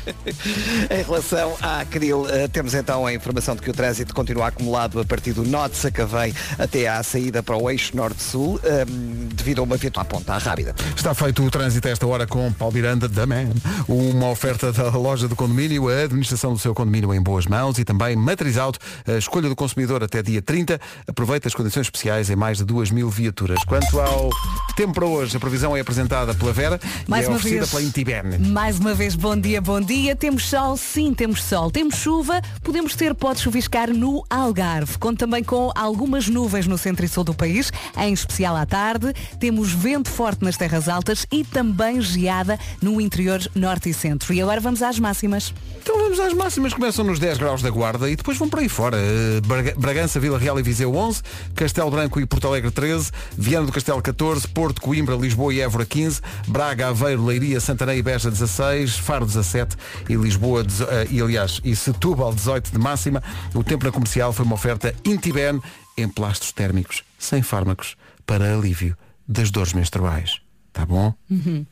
Em 0.91 1.03
relação 1.03 1.57
à 1.61 1.83
Cril, 1.85 2.27
eh, 2.29 2.47
temos 2.47 2.75
então 2.75 3.05
a 3.05 3.13
informação 3.13 3.55
de 3.55 3.61
que 3.61 3.69
o 3.69 3.73
trânsito 3.73 4.13
continua 4.13 4.47
acumulado 4.47 4.99
a 4.99 5.05
partir 5.05 5.33
do 5.33 5.43
de 5.43 5.77
Sacavém 5.77 6.33
até 6.59 6.87
à 6.87 7.01
saída 7.01 7.41
para 7.41 7.57
o 7.57 7.69
eixo 7.69 7.95
Norte-Sul, 7.95 8.59
eh, 8.63 8.85
devido 9.33 9.59
a 9.59 9.63
uma 9.63 9.77
viatura 9.77 10.01
à 10.01 10.05
ponta 10.05 10.37
rápida. 10.37 10.75
Está 10.95 11.13
feito 11.15 11.43
o 11.43 11.49
trânsito 11.49 11.87
a 11.87 11.91
esta 11.91 12.05
hora 12.05 12.27
com 12.27 12.51
Paulo 12.53 12.75
Miranda 12.75 13.07
da 13.07 13.25
Man. 13.25 13.49
Uma 13.87 14.29
oferta 14.29 14.71
da 14.71 14.89
loja 14.89 15.27
do 15.27 15.35
condomínio, 15.35 15.89
a 15.89 16.03
administração 16.03 16.53
do 16.53 16.59
seu 16.59 16.75
condomínio 16.75 17.13
em 17.13 17.21
boas 17.21 17.47
mãos 17.47 17.79
e 17.79 17.85
também 17.85 18.15
Matriz 18.15 18.57
Auto, 18.57 18.77
a 19.07 19.13
escolha 19.17 19.49
do 19.49 19.55
consumidor 19.55 20.03
até 20.03 20.21
dia 20.21 20.41
30. 20.41 20.79
Aproveita 21.07 21.47
as 21.47 21.55
condições 21.55 21.87
especiais 21.87 22.29
em 22.29 22.35
mais 22.35 22.57
de 22.57 22.65
2 22.65 22.91
mil 22.91 23.09
viaturas. 23.15 23.63
Quanto 23.65 23.99
ao 23.99 24.29
tempo 24.75 24.93
para 24.93 25.05
hoje, 25.05 25.35
a 25.37 25.39
previsão 25.39 25.75
é 25.75 25.79
apresentada 25.79 26.33
pela 26.33 26.51
Vera 26.51 26.79
Mais 27.07 27.23
e 27.23 27.25
é 27.25 27.29
uma 27.29 27.37
oferecida 27.37 27.61
vez. 27.61 27.71
pela 27.71 27.83
Intiberne. 27.83 28.37
Mais 28.49 28.77
uma 28.79 28.93
vez, 28.93 29.15
bom 29.15 29.35
dia, 29.37 29.61
bom 29.61 29.79
dia. 29.81 30.15
Temos 30.15 30.47
sol, 30.49 30.75
sim, 30.77 31.13
temos 31.13 31.41
sol. 31.43 31.71
Temos 31.71 31.95
chuva, 31.95 32.41
podemos 32.63 32.95
ter, 32.95 33.13
pode 33.15 33.39
chuviscar 33.39 33.89
no 33.93 34.23
Algarve. 34.29 34.97
Conto 34.97 35.17
também 35.19 35.43
com 35.43 35.71
algumas 35.75 36.27
nuvens 36.27 36.67
no 36.67 36.77
centro 36.77 37.05
e 37.05 37.07
sul 37.09 37.23
do 37.23 37.33
país, 37.33 37.71
em 37.97 38.13
especial 38.13 38.55
à 38.55 38.65
tarde. 38.65 39.13
Temos 39.39 39.71
vento 39.71 40.09
forte 40.09 40.43
nas 40.43 40.57
terras 40.57 40.89
altas 40.89 41.25
e 41.31 41.43
também 41.43 42.01
geada 42.01 42.59
no 42.81 42.99
interior 42.99 43.39
norte 43.55 43.89
e 43.89 43.93
centro. 43.93 44.33
E 44.33 44.41
agora 44.41 44.59
vamos 44.59 44.81
às 44.81 44.99
máximas. 44.99 45.53
Então 45.81 45.97
vamos 45.99 46.19
às 46.19 46.33
máximas, 46.33 46.73
começam 46.73 47.05
nos 47.05 47.19
10 47.19 47.37
graus 47.37 47.61
da 47.61 47.69
Guarda 47.69 48.09
e 48.09 48.15
depois 48.15 48.37
vão 48.37 48.49
para 48.49 48.61
aí 48.61 48.69
fora. 48.69 48.97
Eh, 48.97 49.39
Braga- 49.45 49.75
Bragança, 49.77 50.19
Vila 50.19 50.37
Real 50.39 50.59
e 50.59 50.63
Viseu 50.63 50.93
11, 50.95 51.21
Castelo 51.53 51.91
Branco 51.91 52.19
e 52.19 52.25
Porto 52.25 52.47
Alegre 52.47 52.71
13, 52.71 53.04
Viana 53.37 53.65
do 53.65 53.71
Castelo 53.71 54.01
14, 54.01 54.47
Porto, 54.47 54.81
Coimbra, 54.81 55.15
Lisboa 55.15 55.53
e 55.53 55.61
Évora 55.61 55.85
15, 55.85 56.21
Braga, 56.47 56.87
Aveiro, 56.87 57.25
Leiria, 57.25 57.59
Santarém 57.59 57.99
e 57.99 58.03
Beja 58.03 58.29
16, 58.29 58.97
Faro 58.97 59.25
17 59.25 59.75
e 60.09 60.15
Lisboa, 60.15 60.61
eh, 60.63 61.07
e 61.11 61.21
aliás, 61.21 61.61
e 61.63 61.75
Setúbal 61.75 62.33
18 62.33 62.71
de 62.71 62.77
máxima. 62.77 63.23
O 63.53 63.63
tempo 63.63 63.85
na 63.85 63.91
comercial 63.91 64.31
foi 64.33 64.45
uma 64.45 64.55
oferta 64.55 64.93
Intiben 65.05 65.61
em 65.97 66.07
plásticos 66.07 66.51
térmicos, 66.51 67.03
sem 67.17 67.41
fármacos, 67.41 67.95
para 68.25 68.53
alívio 68.53 68.97
das 69.27 69.51
dores 69.51 69.73
menstruais. 69.73 70.39
Tá 70.73 70.85
bom? 70.85 71.13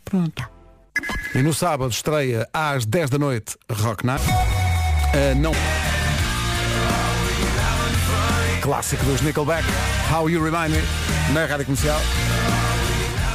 Pronto. 0.06 0.50
E 1.36 1.42
no 1.42 1.54
sábado 1.54 1.92
estreia 1.92 2.48
às 2.54 2.86
10 2.86 3.10
da 3.10 3.18
noite 3.18 3.58
Rock 3.70 4.06
Night. 4.06 4.24
Ah, 4.30 5.36
não. 5.36 5.52
Clássico 8.62 9.04
dos 9.06 9.22
Nickelback, 9.22 9.68
How 10.10 10.30
You 10.30 10.42
Remind 10.42 10.72
Me, 10.72 10.82
na 11.32 11.46
rádio 11.46 11.66
comercial. 11.66 12.02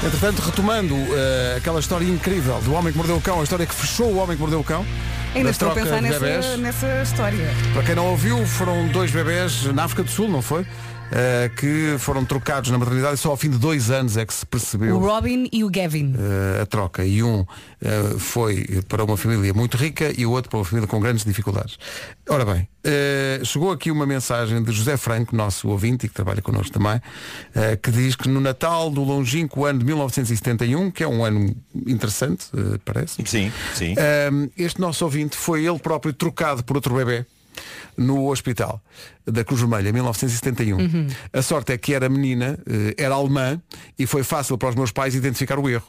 Entretanto, 0.05 0.43
retomando 0.43 0.95
ah, 0.95 1.57
aquela 1.57 1.81
história 1.81 2.05
incrível 2.05 2.61
do 2.61 2.73
Homem 2.73 2.93
que 2.93 2.99
Mordeu 2.99 3.17
o 3.17 3.21
Cão, 3.21 3.41
a 3.41 3.43
história 3.43 3.67
que 3.67 3.75
fechou 3.75 4.13
o 4.13 4.17
Homem 4.19 4.37
que 4.37 4.41
Mordeu 4.41 4.61
o 4.61 4.65
Cão. 4.65 4.85
Ainda 5.35 5.45
da 5.45 5.51
estou 5.51 5.71
a 5.71 5.75
pensar 5.75 6.01
nessa, 6.01 6.57
nessa 6.57 7.03
história. 7.03 7.51
Para 7.73 7.83
quem 7.83 7.95
não 7.95 8.07
ouviu, 8.07 8.47
foram 8.47 8.89
dois 8.89 9.11
bebés 9.11 9.65
na 9.75 9.85
África 9.85 10.03
do 10.03 10.11
Sul, 10.11 10.29
não 10.29 10.41
foi? 10.41 10.65
Ah, 11.11 11.49
que 11.49 11.97
foram 11.99 12.25
trocados 12.25 12.71
na 12.71 12.79
maternidade 12.79 13.15
e 13.15 13.19
só 13.19 13.31
ao 13.31 13.37
fim 13.37 13.51
de 13.51 13.59
dois 13.59 13.91
anos 13.91 14.17
é 14.17 14.27
que 14.27 14.35
se 14.35 14.45
percebeu 14.45 14.97
O 14.97 14.99
Robin 15.01 15.49
e 15.53 15.65
o 15.65 15.71
Gavin. 15.71 16.15
eh, 16.19 16.61
a 16.63 16.67
troca 16.67 17.05
e 17.05 17.23
um 17.23 17.47
eh, 17.81 18.15
foi 18.19 18.83
para 18.89 19.03
uma 19.05 19.17
família 19.17 19.55
muito 19.55 19.77
rica 19.77 20.13
e 20.17 20.27
o 20.27 20.31
outro 20.31 20.51
para 20.51 20.59
uma 20.59 20.65
família 20.65 20.87
com 20.87 21.01
grandes 21.01 21.25
dificuldades. 21.25 21.79
Ora 22.29 22.45
bem, 22.45 22.69
chegou 23.45 23.71
aqui 23.73 23.91
uma 23.91 24.07
mensagem 24.07 24.63
de 24.63 24.71
José 24.73 24.97
Franco, 24.97 25.35
nosso 25.35 25.69
ouvinte 25.69 26.07
e 26.07 26.09
que 26.09 26.15
trabalha 26.15 26.43
connosco 26.43 26.73
também, 26.73 27.01
que 27.83 27.91
diz 27.91 28.15
que 28.17 28.29
no 28.29 28.41
Natal 28.41 28.91
do 28.91 29.03
longínquo 29.03 29.65
ano 29.65 29.79
de 29.79 29.85
1971, 29.87 30.91
que 30.91 31.03
é 31.03 31.09
um 31.09 31.25
ano 31.25 31.55
interessante, 31.87 32.47
parece, 32.85 33.23
Sim, 33.27 33.53
sim. 33.75 33.95
este 34.57 34.81
nosso 34.81 35.05
ouvinte 35.05 35.37
foi 35.37 35.65
ele 35.67 35.79
próprio 35.79 36.13
trocado 36.13 36.63
por 36.65 36.77
outro 36.77 36.95
bebê 36.95 37.25
no 37.97 38.31
hospital 38.31 38.81
da 39.31 39.45
Cruz 39.45 39.61
Vermelha, 39.61 39.89
em 39.89 39.93
1971. 39.93 41.09
A 41.33 41.43
sorte 41.43 41.73
é 41.73 41.79
que 41.79 41.95
era 41.95 42.09
menina, 42.09 42.59
eh, 42.67 42.95
era 42.97 43.15
alemã 43.15 43.61
e 43.99 44.07
foi 44.07 44.23
fácil 44.23 44.57
para 44.59 44.71
os 44.71 44.75
meus 44.75 44.93
pais 44.93 45.15
identificar 45.15 45.59
o 45.59 45.69
erro. 45.69 45.87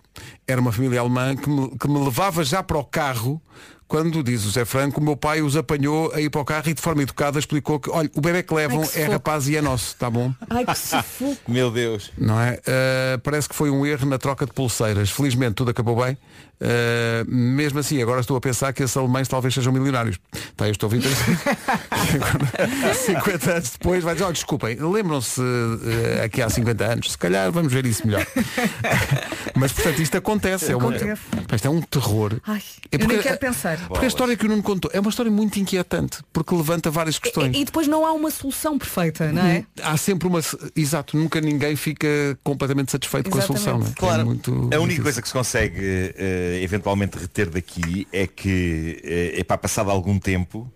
Era 0.48 0.60
uma 0.60 0.72
família 0.72 1.00
alemã 1.00 1.36
que 1.36 1.50
me, 1.50 1.78
que 1.78 1.88
me 1.88 2.04
levava 2.04 2.44
já 2.44 2.62
para 2.62 2.78
o 2.78 2.84
carro 2.84 3.42
quando, 3.90 4.22
diz 4.22 4.46
o 4.46 4.52
Zé 4.52 4.66
Franco, 4.66 5.02
o 5.02 5.04
meu 5.04 5.18
pai 5.18 5.42
os 5.42 5.58
apanhou 5.58 6.14
a 6.14 6.22
ir 6.22 6.30
para 6.30 6.42
o 6.42 6.46
carro 6.46 6.70
e 6.70 6.76
de 6.76 6.82
forma 6.82 7.02
educada 7.02 7.40
explicou 7.40 7.80
que, 7.80 7.90
olha, 7.90 8.08
o 8.16 8.22
bebê 8.22 8.44
que 8.44 8.54
levam 8.54 8.82
Ai, 8.82 8.88
que 8.88 9.00
é 9.00 9.08
rapaz 9.08 9.50
e 9.50 9.58
é 9.58 9.64
nosso, 9.64 9.96
tá 9.96 10.12
bom? 10.12 10.32
Ai, 10.48 10.64
que 10.64 10.76
sufoco. 10.76 11.38
Meu 11.52 11.72
Deus. 11.72 12.12
Não 12.16 12.40
é? 12.40 12.60
Uh, 12.60 13.18
parece 13.24 13.50
que 13.50 13.56
foi 13.56 13.72
um 13.72 13.84
erro 13.84 14.06
na 14.06 14.20
troca 14.20 14.46
de 14.46 14.54
pulseiras. 14.54 15.10
Felizmente 15.10 15.56
tudo 15.56 15.72
acabou 15.72 16.06
bem. 16.06 16.16
Uh, 16.62 17.26
mesmo 17.28 17.80
assim, 17.80 18.00
agora 18.00 18.22
estou 18.22 18.38
a 18.38 18.42
pensar 18.42 18.72
que 18.74 18.84
esses 18.84 18.96
alemães 18.96 19.28
talvez 19.28 19.56
sejam 19.56 19.74
milionários. 19.74 20.20
Tá, 20.56 20.68
eu 20.68 20.72
estou 20.72 20.86
a 20.86 20.92
20 20.92 21.08
Agora, 23.18 23.29
50 23.30 23.52
anos 23.52 23.70
depois 23.72 24.04
vai 24.04 24.14
dizer, 24.16 24.26
oh, 24.26 24.32
desculpem, 24.32 24.76
lembram-se 24.80 25.40
uh, 25.42 26.24
aqui 26.26 26.42
há 26.42 26.50
50 26.50 26.86
anos, 26.86 27.12
se 27.12 27.18
calhar 27.18 27.52
vamos 27.52 27.72
ver 27.72 27.86
isso 27.86 28.06
melhor. 28.08 28.26
Mas 29.56 29.72
portanto 29.72 30.02
isto 30.02 30.18
acontece. 30.18 30.72
É, 30.72 30.76
uma, 30.76 30.94
isto 30.96 31.66
é 31.66 31.70
um 31.70 31.82
terror. 31.82 32.40
Ai, 32.46 32.62
É 32.92 32.96
eu 32.96 33.00
nem 33.00 33.08
porque- 33.08 33.24
quero 33.24 33.38
pensar. 33.40 33.78
Porque 33.88 34.06
a 34.06 34.08
história 34.08 34.36
que 34.38 34.46
o 34.46 34.50
Nuno 34.50 34.64
contou 34.64 34.90
é 34.94 35.00
uma 35.00 35.10
história 35.10 35.32
muito 35.32 35.60
inquietante, 35.60 36.20
porque 36.32 36.54
levanta 36.56 36.90
várias 36.90 37.20
questões. 37.20 37.56
E, 37.56 37.62
e 37.62 37.66
depois 37.66 37.88
não 37.88 38.06
há 38.06 38.12
uma 38.14 38.32
solução 38.32 38.78
perfeita, 38.78 39.32
não 39.32 39.42
é? 39.46 39.66
Há 39.82 39.98
sempre 39.98 40.28
uma. 40.28 40.40
Exato, 40.76 41.18
nunca 41.18 41.42
ninguém 41.42 41.76
fica 41.76 42.08
completamente 42.44 42.92
satisfeito 42.92 43.30
com 43.30 43.38
a 43.38 43.40
Exatamente. 43.42 43.64
solução. 43.64 43.80
não 43.80 43.88
é? 43.88 43.96
Claro, 43.96 44.22
É 44.22 44.26
muito 44.26 44.52
a 44.52 44.56
única 44.56 44.78
difícil. 44.80 45.04
coisa 45.04 45.22
que 45.22 45.28
se 45.28 45.34
consegue 45.34 46.14
eh, 46.18 46.60
eventualmente 46.64 47.18
reter 47.18 47.50
daqui 47.50 48.08
é 48.12 48.26
que 48.28 49.00
é 49.36 49.44
para 49.44 49.58
passado 49.58 49.90
algum 49.92 50.18
tempo 50.20 50.72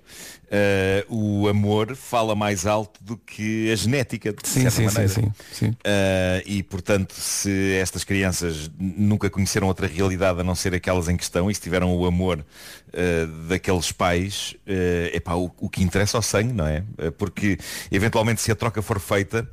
eh, 0.56 1.04
o 1.10 1.48
amor 1.48 1.96
fala 1.96 2.36
mais 2.36 2.68
alto 2.68 3.04
do 3.04 3.18
que 3.18 3.72
a 3.72 3.76
genética, 3.76 4.32
de 4.32 4.48
Sim, 4.48 4.62
certa 4.62 4.70
sim, 4.70 4.88
sim, 4.88 4.94
maneira. 4.94 5.08
sim, 5.10 5.34
sim. 5.52 5.76
Eh, 5.84 6.44
e 6.46 6.62
portanto, 6.62 7.14
se 7.16 7.74
estas 7.82 8.04
crianças 8.04 8.70
nunca 8.80 9.32
conheceram 9.32 9.66
outra 9.66 9.88
realidade 9.88 10.42
a 10.42 10.44
não 10.44 10.54
ser 10.54 10.76
aquelas 10.76 11.10
em 11.10 11.18
questão 11.18 11.50
e 11.50 11.56
se 11.56 11.60
tiveram 11.62 11.96
o 11.98 12.06
amor 12.06 12.46
eh, 12.94 13.26
daqueles 13.50 13.92
pais, 13.92 14.56
é 14.68 15.12
epá, 15.16 15.34
o, 15.34 15.52
o 15.60 15.68
que 15.68 15.82
interessa 15.82 16.18
é 16.18 16.20
o 16.20 16.22
sangue, 16.22 16.54
não 16.54 16.68
é? 16.68 16.84
Porque 17.18 17.58
eventualmente 17.92 18.40
se 18.40 18.52
a 18.52 18.56
troca 18.56 18.80
for 18.84 19.00
feita, 19.00 19.50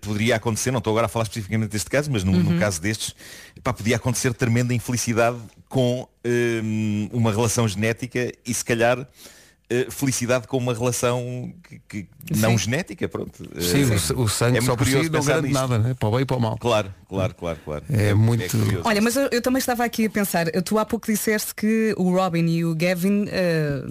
poderia 0.00 0.36
acontecer, 0.36 0.70
não 0.70 0.78
estou 0.78 0.92
agora 0.92 1.06
a 1.06 1.08
falar 1.08 1.24
especificamente 1.24 1.70
deste 1.72 1.90
caso, 1.90 2.10
mas 2.10 2.24
no, 2.24 2.32
no 2.32 2.50
Uhum. 2.52 2.58
caso 2.58 2.80
destes, 2.80 3.14
epá, 3.56 3.72
podia 3.72 3.96
acontecer 3.96 4.32
tremenda 4.32 4.72
infelicidade 4.72 5.36
com 5.68 6.06
hum, 6.62 7.08
uma 7.12 7.30
relação 7.32 7.66
genética 7.68 8.32
e 8.46 8.52
se 8.54 8.64
calhar 8.64 9.06
felicidade 9.90 10.46
com 10.46 10.58
uma 10.58 10.74
relação 10.74 11.52
que, 11.66 11.80
que 11.88 12.06
não 12.36 12.58
genética, 12.58 13.08
pronto. 13.08 13.42
Sim, 13.60 13.90
Eh, 13.90 13.94
o 13.94 13.98
sa- 13.98 14.14
o 14.14 14.28
sangue 14.28 14.58
é 14.58 14.60
só 14.60 14.66
muito 14.76 14.78
por 14.78 14.86
si 14.86 15.10
não 15.10 15.24
garante 15.24 15.48
nisto. 15.48 15.60
nada, 15.60 15.78
né? 15.78 15.94
para 15.98 16.08
o 16.08 16.12
bem 16.12 16.20
e 16.20 16.24
para 16.26 16.36
o 16.36 16.40
mal. 16.40 16.58
Claro, 16.58 16.94
claro, 17.08 17.34
claro, 17.34 17.58
claro. 17.64 17.84
É 17.88 18.12
muito- 18.12 18.50
curioso. 18.58 18.82
Olha, 18.84 19.00
mas 19.00 19.16
eu, 19.16 19.28
eu 19.32 19.40
também 19.40 19.58
estava 19.58 19.84
aqui 19.84 20.06
a 20.06 20.10
pensar, 20.10 20.46
tu 20.64 20.78
há 20.78 20.84
pouco 20.84 21.06
disseste 21.10 21.54
que 21.54 21.94
o 21.96 22.12
Robin 22.14 22.46
e 22.46 22.64
o 22.64 22.74
Gavin 22.74 23.24
eh, 23.28 23.82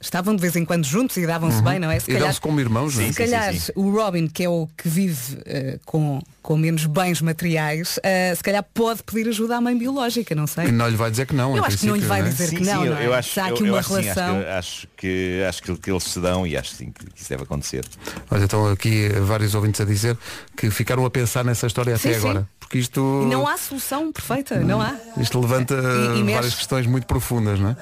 estavam 0.00 0.34
de 0.36 0.40
vez 0.42 0.54
em 0.56 0.64
quando 0.64 0.84
juntos 0.84 1.16
e 1.16 1.26
davam-se 1.26 1.58
Uhum. 1.58 1.64
bem, 1.64 1.78
não 1.78 1.90
é? 1.90 1.98
Se 1.98 2.10
E 2.10 2.16
dão-se 2.16 2.40
como 2.40 2.60
irmãos, 2.60 2.94
não 2.94 3.02
é? 3.02 3.06
se 3.06 3.12
Sim, 3.12 3.18
calhar 3.18 3.52
sim, 3.52 3.58
sim. 3.60 3.72
o 3.74 3.90
Robin, 3.90 4.26
que 4.28 4.44
é 4.44 4.48
o 4.48 4.68
que 4.76 4.88
vive 4.88 5.38
eh, 5.46 5.78
com, 5.84 6.20
com 6.42 6.56
menos 6.56 6.86
bens 6.86 7.20
materiais, 7.20 7.98
eh, 8.02 8.32
se 8.34 8.42
calhar 8.42 8.64
pode 8.74 9.02
pedir 9.02 9.28
ajuda 9.28 9.56
à 9.56 9.60
mãe 9.60 9.76
biológica, 9.76 10.34
não 10.34 10.46
sei. 10.46 10.66
E 10.68 10.72
não 10.72 10.88
lhe 10.88 10.96
vai 10.96 11.10
dizer 11.10 11.26
que 11.26 11.34
não. 11.34 11.56
Eu 11.56 11.64
acho 11.64 11.78
que 11.78 11.86
não 11.86 11.96
lhe 11.96 12.06
vai 12.06 12.22
dizer 12.22 12.48
que 12.50 12.60
não, 12.64 12.84
eu, 12.84 12.94
não 12.94 13.12
acho, 13.14 13.40
eu 13.40 13.56
uma 13.66 13.80
relação. 13.80 14.40
acho, 14.56 14.88
que, 14.96 15.42
acho 15.48 15.62
que 15.62 15.72
que, 15.74 15.78
que 15.82 15.90
eles 15.90 16.04
se 16.04 16.20
dão 16.20 16.46
e 16.46 16.56
acho 16.56 16.70
sim 16.74 16.90
que 16.92 17.04
isso 17.20 17.28
deve 17.28 17.42
acontecer. 17.42 17.84
Olha, 18.30 18.44
estão 18.44 18.68
aqui 18.70 19.08
vários 19.22 19.54
ouvintes 19.54 19.80
a 19.80 19.84
dizer 19.84 20.16
que 20.56 20.70
ficaram 20.70 21.04
a 21.04 21.10
pensar 21.10 21.44
nessa 21.44 21.66
história 21.66 21.96
Sim, 21.98 22.08
até 22.10 22.18
sim. 22.20 22.24
agora. 22.28 22.48
Porque 22.60 22.78
isto, 22.78 23.22
E 23.24 23.26
não 23.26 23.46
há 23.48 23.56
solução 23.56 24.12
perfeita, 24.12 24.58
não 24.60 24.80
há? 24.80 24.94
isto 25.16 25.40
levanta 25.40 25.74
E- 25.74 26.20
e 26.20 26.32
várias 26.34 26.54
questões 26.54 26.86
muito 26.86 27.06
profundas, 27.06 27.58
não 27.58 27.70
é? 27.70 27.76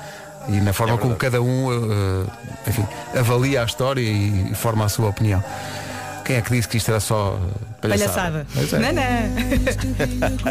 E 0.49 0.61
na 0.61 0.73
forma 0.73 0.97
como 0.99 1.17
cada 1.17 1.43
um 1.43 1.73
eh, 1.73 2.27
enfim, 2.67 2.87
avalia 3.19 3.63
a 3.63 3.65
história 3.65 4.01
e, 4.01 4.55
forma 4.55 4.85
a 4.85 4.89
sua 4.89 5.09
opinião. 5.09 5.43
Quem 6.25 6.37
é 6.37 6.43
que 6.43 6.51
disse 6.51 6.69
que 6.69 6.77
isto 6.77 6.91
era 6.91 6.99
só 6.99 7.39
palhaçada? 7.81 8.47
Palhaçada. 8.53 8.85
É. 8.85 8.93
Não, 8.93 10.31
não. 10.31 10.47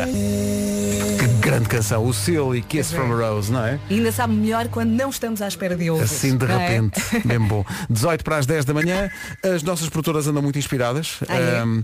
Que 1.20 1.28
grande 1.40 1.68
canção, 1.68 2.06
o 2.06 2.56
e 2.56 2.62
Kiss 2.62 2.94
from 2.94 3.12
a 3.12 3.30
Rose, 3.30 3.52
não 3.52 3.66
é? 3.66 3.80
E 3.90 3.96
ainda 3.96 4.12
sabe 4.12 4.34
melhor 4.34 4.68
quando 4.70 4.92
não 4.92 5.10
estamos 5.10 5.42
à 5.42 5.48
espera 5.48 5.76
de 5.76 5.90
ouvir. 5.90 6.04
Assim 6.04 6.38
de 6.38 6.46
é? 6.46 6.58
repente, 6.58 7.02
mesmo 7.26 7.48
bom. 7.48 7.66
18 7.90 8.24
para 8.24 8.38
as 8.38 8.46
10 8.46 8.66
da 8.66 8.74
manhã, 8.74 9.10
as 9.44 9.64
nossas 9.64 9.90
produtoras 9.90 10.28
andam 10.28 10.42
muito 10.42 10.58
inspiradas. 10.58 11.20
Ah, 11.28 11.36
é? 11.36 11.60
Ahm, 11.60 11.84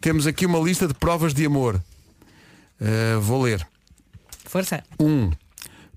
temos 0.00 0.26
aqui 0.26 0.46
uma 0.46 0.58
lista 0.58 0.86
de 0.86 0.94
provas 0.94 1.34
de 1.34 1.44
amor. 1.44 1.80
Ah, 2.80 3.18
vou 3.20 3.42
ler. 3.42 3.66
Força. 4.44 4.82
Um, 5.00 5.30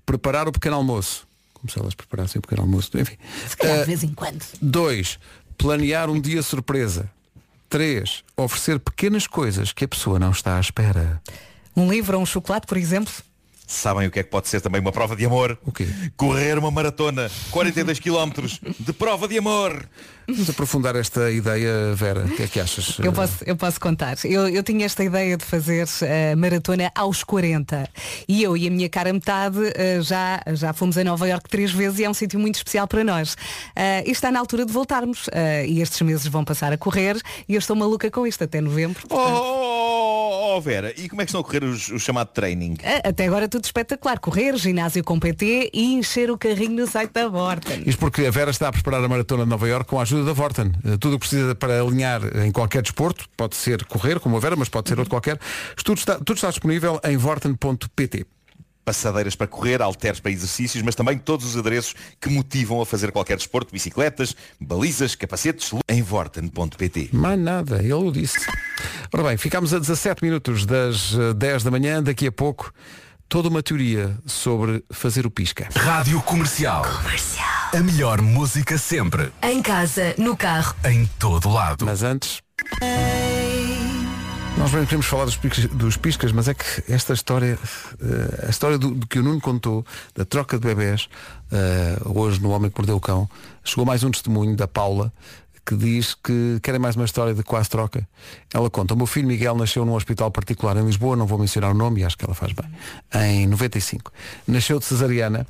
preparar 0.04 0.48
o 0.48 0.52
pequeno 0.52 0.76
almoço. 0.76 1.26
Como 1.56 1.70
se 1.70 1.78
elas 1.78 1.94
preparassem 1.94 2.38
o 2.38 2.42
pequeno 2.42 2.62
almoço. 2.62 2.90
Enfim. 2.98 3.16
Se 3.48 3.56
calhar 3.56 3.80
de 3.80 3.84
vez 3.86 4.04
em 4.04 4.12
quando. 4.12 4.44
Dois, 4.60 5.18
planear 5.56 6.10
um 6.10 6.20
dia 6.20 6.42
surpresa. 6.42 7.10
Três, 7.68 8.22
oferecer 8.36 8.78
pequenas 8.78 9.26
coisas 9.26 9.72
que 9.72 9.84
a 9.84 9.88
pessoa 9.88 10.18
não 10.18 10.30
está 10.30 10.58
à 10.58 10.60
espera. 10.60 11.20
Um 11.74 11.90
livro 11.90 12.16
ou 12.16 12.22
um 12.22 12.26
chocolate, 12.26 12.66
por 12.66 12.76
exemplo. 12.76 13.12
Sabem 13.66 14.06
o 14.06 14.10
que 14.10 14.20
é 14.20 14.22
que 14.22 14.30
pode 14.30 14.48
ser 14.48 14.60
também 14.60 14.80
uma 14.80 14.92
prova 14.92 15.16
de 15.16 15.24
amor? 15.24 15.58
O 15.64 15.72
quê? 15.72 15.88
Correr 16.16 16.56
uma 16.56 16.70
maratona, 16.70 17.28
42 17.50 17.98
km 17.98 18.30
de 18.78 18.92
prova 18.92 19.26
de 19.26 19.38
amor. 19.38 19.88
Vamos 20.28 20.50
aprofundar 20.50 20.96
esta 20.96 21.30
ideia, 21.30 21.94
Vera. 21.94 22.24
O 22.24 22.28
que 22.30 22.42
é 22.42 22.46
que 22.48 22.58
achas? 22.60 22.98
Eu 22.98 23.12
posso, 23.12 23.44
eu 23.46 23.56
posso 23.56 23.78
contar. 23.80 24.16
Eu, 24.24 24.48
eu 24.48 24.62
tinha 24.62 24.84
esta 24.84 25.04
ideia 25.04 25.36
de 25.36 25.44
fazer 25.44 25.86
a 26.32 26.34
maratona 26.36 26.90
aos 26.94 27.22
40. 27.22 27.88
E 28.28 28.42
eu 28.42 28.56
e 28.56 28.66
a 28.66 28.70
minha 28.70 28.88
cara 28.88 29.12
metade 29.12 29.58
eh, 29.76 30.00
já, 30.02 30.42
já 30.52 30.72
fomos 30.72 30.98
a 30.98 31.04
Nova 31.04 31.28
Iorque 31.28 31.48
três 31.48 31.70
vezes 31.70 32.00
e 32.00 32.04
é 32.04 32.10
um 32.10 32.14
sítio 32.14 32.40
muito 32.40 32.56
especial 32.56 32.88
para 32.88 33.04
nós. 33.04 33.36
Eh, 33.76 34.04
e 34.06 34.10
está 34.10 34.32
na 34.32 34.40
altura 34.40 34.66
de 34.66 34.72
voltarmos. 34.72 35.26
Eh, 35.32 35.66
e 35.68 35.80
estes 35.80 36.00
meses 36.02 36.26
vão 36.26 36.44
passar 36.44 36.72
a 36.72 36.76
correr 36.76 37.16
e 37.48 37.54
eu 37.54 37.58
estou 37.58 37.76
maluca 37.76 38.10
com 38.10 38.26
isto 38.26 38.42
até 38.42 38.60
novembro. 38.60 39.06
portanto, 39.06 39.76
Oh, 40.48 40.60
Vera, 40.60 40.92
e 40.96 41.08
como 41.08 41.20
é 41.20 41.24
que 41.24 41.28
estão 41.30 41.40
a 41.40 41.44
correr 41.44 41.62
os- 41.64 41.88
o 41.88 41.98
chamado 41.98 42.28
training? 42.28 42.76
Até 43.04 43.26
agora 43.26 43.46
tudo 43.48 43.64
espetacular. 43.64 44.18
Correr, 44.18 44.56
ginásio 44.56 45.04
com 45.04 45.18
PT 45.20 45.70
e 45.72 45.94
encher 45.94 46.30
o 46.30 46.38
carrinho 46.38 46.72
no 46.80 46.86
site 46.86 47.12
da 47.12 47.28
Vorten. 47.28 47.82
Isto 47.86 47.98
porque 47.98 48.24
a 48.24 48.30
Vera 48.30 48.50
está 48.50 48.68
a 48.68 48.72
preparar 48.72 49.04
a 49.04 49.08
maratona 49.08 49.44
de 49.44 49.50
Nova 49.50 49.68
Iorque 49.68 49.90
com 49.90 49.98
a 49.98 50.02
ajuda 50.02 50.15
da 50.24 50.32
Vorten. 50.32 50.72
Eh, 50.84 50.96
Tudo 50.98 51.16
o 51.16 51.18
que 51.18 51.28
precisa 51.28 51.54
para 51.54 51.80
alinhar 51.80 52.20
em 52.44 52.50
qualquer 52.50 52.82
desporto, 52.82 53.28
pode 53.36 53.56
ser 53.56 53.84
correr, 53.84 54.18
como 54.20 54.36
a 54.36 54.40
Vera, 54.40 54.56
mas 54.56 54.68
pode 54.68 54.88
ser 54.88 54.98
outro 54.98 55.10
qualquer. 55.10 55.38
Tudo 55.84 55.98
está, 55.98 56.14
tudo 56.16 56.34
está 56.34 56.48
disponível 56.50 57.00
em 57.04 57.16
vorten.pt. 57.16 58.26
Passadeiras 58.84 59.34
para 59.34 59.48
correr, 59.48 59.82
halteres 59.82 60.20
para 60.20 60.30
exercícios, 60.30 60.80
mas 60.84 60.94
também 60.94 61.18
todos 61.18 61.44
os 61.44 61.56
adereços 61.56 61.92
que 62.20 62.28
motivam 62.30 62.80
a 62.80 62.86
fazer 62.86 63.10
qualquer 63.10 63.36
desporto, 63.36 63.72
bicicletas, 63.72 64.36
balizas, 64.60 65.16
capacetes, 65.16 65.72
em 65.88 66.02
vorten.pt. 66.02 67.08
Mais 67.12 67.36
nada, 67.38 67.82
ele 67.82 67.92
o 67.94 68.12
disse. 68.12 68.38
Ora 69.12 69.24
bem, 69.24 69.36
ficámos 69.36 69.74
a 69.74 69.80
17 69.80 70.22
minutos 70.22 70.64
das 70.64 71.14
eh, 71.14 71.34
10 71.34 71.64
da 71.64 71.70
manhã, 71.72 72.00
daqui 72.00 72.28
a 72.28 72.32
pouco, 72.32 72.72
toda 73.28 73.48
uma 73.48 73.60
teoria 73.60 74.16
sobre 74.24 74.84
fazer 74.92 75.26
o 75.26 75.30
pisca. 75.32 75.68
Rádio 75.74 76.20
Comercial. 76.22 76.84
A 77.72 77.80
melhor 77.82 78.22
música 78.22 78.78
sempre. 78.78 79.32
Em 79.42 79.60
casa, 79.60 80.14
no 80.16 80.36
carro. 80.36 80.74
Em 80.84 81.04
todo 81.18 81.48
lado. 81.48 81.84
Mas 81.84 82.02
antes. 82.02 82.40
Nós 84.56 84.70
bem 84.70 84.84
queremos 84.84 85.06
falar 85.06 85.24
dos 85.24 85.36
piscas, 85.36 85.66
dos 85.66 85.96
piscas, 85.96 86.32
mas 86.32 86.48
é 86.48 86.54
que 86.54 86.64
esta 86.88 87.12
história, 87.12 87.58
eh, 88.00 88.46
a 88.46 88.50
história 88.50 88.78
do, 88.78 88.92
do 88.92 89.06
que 89.06 89.18
o 89.18 89.22
Nuno 89.22 89.40
contou, 89.40 89.84
da 90.14 90.24
troca 90.24 90.58
de 90.58 90.66
bebés, 90.66 91.08
eh, 91.52 91.98
hoje 92.04 92.40
no 92.40 92.50
Homem 92.50 92.70
que 92.70 92.78
Mordeu 92.78 92.96
o 92.96 93.00
Cão, 93.00 93.28
chegou 93.62 93.84
mais 93.84 94.02
um 94.02 94.10
testemunho 94.10 94.56
da 94.56 94.66
Paula, 94.66 95.12
que 95.64 95.76
diz 95.76 96.14
que 96.14 96.58
querem 96.62 96.80
mais 96.80 96.96
uma 96.96 97.04
história 97.04 97.34
de 97.34 97.42
quase 97.42 97.68
troca. 97.68 98.08
Ela 98.54 98.70
conta, 98.70 98.94
o 98.94 98.96
meu 98.96 99.06
filho 99.06 99.26
Miguel 99.26 99.56
nasceu 99.56 99.84
num 99.84 99.94
hospital 99.94 100.30
particular 100.30 100.76
em 100.76 100.86
Lisboa, 100.86 101.16
não 101.16 101.26
vou 101.26 101.38
mencionar 101.38 101.72
o 101.72 101.74
nome, 101.74 102.00
e 102.00 102.04
acho 102.04 102.16
que 102.16 102.24
ela 102.24 102.34
faz 102.34 102.52
bem, 102.52 102.70
em 103.22 103.46
95. 103.48 104.12
Nasceu 104.46 104.78
de 104.78 104.84
cesariana 104.84 105.46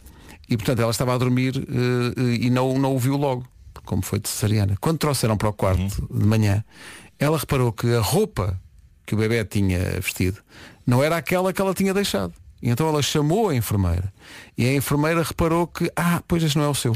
e, 0.48 0.56
portanto, 0.56 0.80
ela 0.80 0.90
estava 0.90 1.14
a 1.14 1.18
dormir 1.18 1.56
eh, 1.56 2.46
e 2.46 2.50
não, 2.50 2.78
não 2.78 2.94
o 2.94 2.98
viu 2.98 3.16
logo, 3.16 3.46
como 3.84 4.02
foi 4.02 4.18
de 4.18 4.28
cesariana. 4.28 4.76
Quando 4.80 4.98
trouxeram 4.98 5.36
para 5.36 5.48
o 5.48 5.52
quarto 5.52 6.08
de 6.10 6.26
manhã, 6.26 6.64
ela 7.18 7.38
reparou 7.38 7.72
que 7.72 7.92
a 7.94 8.00
roupa 8.00 8.60
que 9.04 9.14
o 9.14 9.18
bebê 9.18 9.44
tinha 9.44 9.78
vestido 10.00 10.38
não 10.86 11.02
era 11.02 11.16
aquela 11.16 11.52
que 11.52 11.60
ela 11.60 11.74
tinha 11.74 11.94
deixado. 11.94 12.34
E 12.62 12.70
então 12.70 12.88
ela 12.88 13.02
chamou 13.02 13.50
a 13.50 13.54
enfermeira 13.54 14.12
e 14.56 14.66
a 14.66 14.74
enfermeira 14.74 15.22
reparou 15.22 15.66
que, 15.66 15.90
ah, 15.94 16.22
pois 16.26 16.42
este 16.42 16.56
não 16.56 16.64
é 16.64 16.68
o 16.68 16.74
seu. 16.74 16.92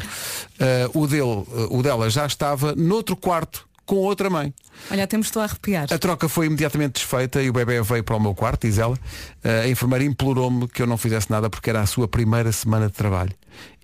Ah, 0.59 0.90
o, 0.94 1.07
dele, 1.07 1.46
ah, 1.53 1.66
o 1.70 1.82
dela 1.82 2.09
já 2.09 2.26
estava 2.26 2.74
noutro 2.74 3.14
quarto 3.14 3.68
com 3.91 3.97
outra 3.97 4.30
mãe. 4.30 4.55
Olha, 4.88 5.05
temos 5.05 5.26
estou 5.26 5.43
a 5.43 5.47
arrepiar. 5.47 5.88
A 5.93 5.99
troca 5.99 6.28
foi 6.28 6.47
imediatamente 6.47 6.93
desfeita 6.93 7.43
e 7.43 7.51
o 7.51 7.53
bebê 7.53 7.82
veio 7.82 8.05
para 8.05 8.14
o 8.14 8.20
meu 8.20 8.36
quarto, 8.36 8.64
diz 8.64 8.78
ela. 8.78 8.97
Ah, 9.43 9.62
a 9.62 9.68
enfermeira 9.68 10.05
implorou-me 10.05 10.68
que 10.68 10.80
eu 10.80 10.86
não 10.86 10.97
fizesse 10.97 11.28
nada 11.28 11.51
porque 11.51 11.70
era 11.70 11.80
a 11.80 11.86
sua 11.86 12.07
primeira 12.07 12.53
semana 12.53 12.86
de 12.86 12.93
trabalho. 12.93 13.32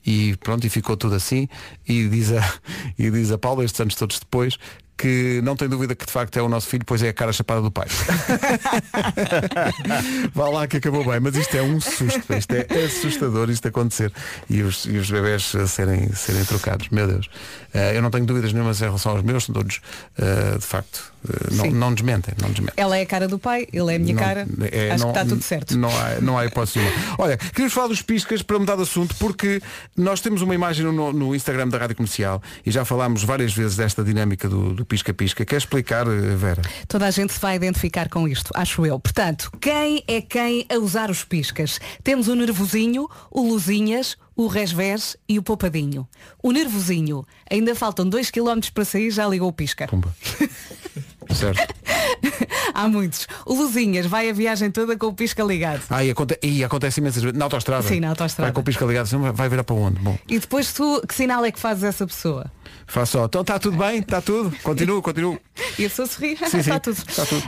E 0.07 0.37
pronto, 0.37 0.65
e 0.65 0.71
ficou 0.71 0.97
tudo 0.97 1.17
assim. 1.17 1.49
E 1.89 2.07
diz 2.07 2.31
a, 2.31 2.55
e 2.97 3.11
diz 3.11 3.33
a 3.33 3.39
Paula, 3.39 3.65
estes 3.65 3.81
anos 3.81 3.97
todos 3.97 4.21
depois, 4.21 4.57
que 4.97 5.41
não 5.45 5.55
tem 5.55 5.69
dúvida 5.69 5.95
que 5.95 6.07
de 6.07 6.13
facto 6.13 6.37
é 6.39 6.43
o 6.43 6.49
nosso 6.49 6.69
filho, 6.69 6.85
pois 6.87 7.03
é 7.03 7.11
a 7.11 7.13
cara 7.13 7.33
chapada 7.33 7.61
do 7.61 7.71
pai. 7.71 7.87
Vá 10.35 10.49
lá 10.49 10.67
que 10.67 10.79
acabou 10.79 11.05
bem, 11.05 11.21
mas 11.21 11.37
isto 11.37 11.55
é 11.57 11.63
um 11.63 11.81
susto, 11.81 12.33
isto 12.35 12.53
é 12.55 12.85
assustador 12.85 13.51
isto 13.51 13.69
acontecer. 13.69 14.11
E 14.49 14.63
os, 14.63 14.87
e 14.87 14.97
os 14.97 15.11
bebés 15.11 15.53
serem, 15.69 16.11
serem 16.15 16.45
trocados, 16.45 16.89
meu 16.89 17.07
Deus. 17.07 17.29
Eh, 17.75 17.97
eu 17.97 18.03
não 18.03 18.11
tenho 18.11 18.25
dúvidas 18.25 18.53
nenhumas 18.53 18.81
em 18.81 18.85
relação 18.85 19.13
aos 19.13 19.23
meus, 19.23 19.47
todos, 19.47 19.81
eh, 20.19 20.57
de 20.59 20.65
facto, 20.65 21.13
eh, 21.29 21.55
não, 21.55 21.71
não 21.73 21.95
desmentem, 21.95 22.35
não 22.41 22.49
desmentem. 22.51 22.75
Ela 22.77 22.97
é 22.97 23.03
a 23.03 23.07
cara 23.07 23.29
do 23.29 23.39
pai, 23.39 23.67
ele 23.73 23.93
é 23.93 23.97
a 23.97 23.99
minha 23.99 24.15
Não, 24.15 24.23
cara. 24.23 24.47
é, 24.73 24.93
Acho 24.93 25.05
não- 25.05 25.13
que 25.13 25.19
está 25.19 25.29
tudo 25.29 25.43
certo. 25.43 25.77
Não 25.77 25.91
há, 25.91 26.21
não 26.21 26.39
há 26.39 26.47
hipótese 26.47 26.79
nenhuma. 26.79 26.97
Olha, 27.19 27.37
queríamos 27.37 27.73
falar 27.75 27.89
dos 27.89 28.03
piscas 28.03 28.41
para 28.43 28.59
mudar 28.59 28.77
de 28.77 28.83
assunto, 28.83 29.15
porque 29.17 29.61
nós 29.97 30.21
temos 30.21 30.43
uma 30.43 30.55
imagem 30.55 30.85
no, 30.87 31.13
no 31.13 31.35
Instagram 31.35 31.69
da 31.69 31.79
Rádio 31.79 31.97
Comercial 31.97 32.43
e 32.65 32.71
já 32.71 32.85
falámos 32.85 33.23
várias 33.25 33.53
vezes 33.53 33.77
desta 33.77 34.03
dinâmica 34.03 34.49
do 34.49 34.77
do 34.77 34.86
pisca-pisca. 34.87 35.45
Quer 35.45 35.57
explicar, 35.57 36.07
eh, 36.07 36.37
Vera? 36.37 36.63
Toda 36.89 37.07
a 37.07 37.11
gente 37.11 37.33
se 37.33 37.41
vai 37.41 37.57
identificar 37.57 38.09
com 38.09 38.27
isto, 38.27 38.51
acho 38.55 38.87
eu. 38.87 38.99
Portanto, 38.99 39.51
quem 39.61 40.03
é 40.07 40.21
quem 40.21 40.67
a 40.69 40.79
usar 40.79 41.11
os 41.11 41.25
piscas? 41.25 41.79
Temos 42.03 42.29
o 42.29 42.35
nervosinho, 42.35 43.09
o 43.31 43.43
luzinhas, 43.43 44.17
o 44.35 44.47
resvés 44.47 45.17
e 45.29 45.39
o 45.39 45.43
poupadinho. 45.43 46.07
O 46.43 46.53
nervosinho, 46.53 47.27
ainda 47.51 47.75
faltam 47.75 48.09
2 48.09 48.31
km 48.31 48.61
para 48.73 48.85
sair, 48.85 49.11
já 49.11 49.27
ligou 49.27 49.49
o 49.49 49.53
pisca. 49.53 49.89
Certo. 51.35 51.75
Há 52.75 52.89
muitos. 52.89 53.27
O 53.47 53.55
luzinhas 53.55 54.07
vai 54.07 54.29
a 54.29 54.33
viagem 54.33 54.71
toda 54.71 54.97
com 54.97 55.07
o 55.07 55.15
pisca 55.15 55.43
ligado. 55.43 55.83
Ah, 55.89 56.05
e, 56.05 56.11
aconte 56.11 56.39
e 56.43 56.63
acontece 56.63 57.01
imensas 57.01 57.23
vezes. 57.23 57.39
Na 57.39 57.47
autostrada. 57.47 57.83
Sim, 57.87 58.01
na 58.01 58.11
autoestrada. 58.11 58.49
Vai 58.49 58.53
com 58.55 58.61
o 58.61 58.65
pisca 58.65 58.85
ligado, 58.85 59.07
vai 59.33 59.49
virar 59.49 59.65
para 59.65 59.75
onde? 59.77 59.99
Bom, 60.01 60.19
E 60.29 60.39
depois 60.39 60.73
tu, 60.73 61.03
que 61.07 61.15
sinal 61.15 61.45
é 61.45 61.51
que 61.51 61.59
fazes 61.59 61.85
essa 61.85 62.07
pessoa? 62.07 62.51
faz 62.89 63.09
só. 63.09 63.25
Então 63.25 63.41
está 63.41 63.59
tudo 63.59 63.77
bem? 63.79 63.99
Está 64.01 64.21
tudo? 64.21 64.55
Continuo, 64.63 65.01
continuo. 65.03 65.39
E 65.79 65.85
a 65.85 65.89
pessoa 65.91 66.09
sorri, 66.09 66.37
Sim, 66.39 66.47
sim, 66.49 66.59
está 66.61 66.81
tudo. 66.81 66.97
está 67.07 67.27
tudo. 67.27 67.43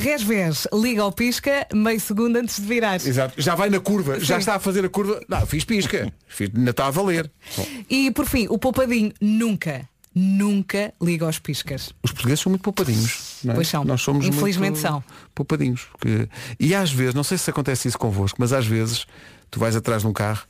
Resvés, 0.00 0.66
liga 0.72 1.02
ao 1.02 1.12
pisca 1.12 1.66
meio 1.72 2.00
segundo 2.00 2.36
antes 2.36 2.56
de 2.60 2.66
virar. 2.66 2.96
Exato. 2.96 3.34
Já 3.40 3.54
vai 3.54 3.70
na 3.70 3.78
curva, 3.78 4.18
já 4.18 4.34
Sim. 4.36 4.40
está 4.40 4.54
a 4.56 4.58
fazer 4.58 4.84
a 4.84 4.88
curva. 4.88 5.20
Não, 5.28 5.46
fiz 5.46 5.64
pisca. 5.64 6.12
Fiz, 6.26 6.50
ainda 6.56 6.70
está 6.72 6.86
a 6.86 6.90
valer. 6.90 7.30
Bom, 7.56 7.66
E 7.88 8.10
por 8.10 8.26
fim, 8.26 8.46
o 8.50 8.58
poupadinho 8.58 9.12
nunca, 9.20 9.88
nunca 10.14 10.92
liga 11.02 11.26
aos 11.26 11.38
piscas. 11.38 11.92
os 12.02 12.12
portugueses 12.12 12.40
são 12.40 12.50
muito 12.50 12.62
poupadinhos. 12.62 13.38
Não 13.42 13.52
é? 13.52 13.54
Pois 13.56 13.68
são. 13.68 13.84
Nós 13.84 14.00
somos 14.00 14.26
Infelizmente 14.26 14.72
muito 14.72 14.78
são. 14.80 15.02
poupadinhos. 15.34 15.86
porque- 15.92 16.28
E 16.60 16.74
às 16.74 16.92
vezes, 16.92 17.14
não 17.14 17.24
sei 17.24 17.36
se 17.38 17.50
acontece 17.50 17.88
isso 17.88 17.98
convosco, 17.98 18.36
mas 18.40 18.52
às 18.52 18.66
vezes 18.66 19.06
tu 19.50 19.58
vais 19.58 19.74
atrás 19.76 20.02
de 20.02 20.08
um 20.08 20.12
carro 20.12 20.42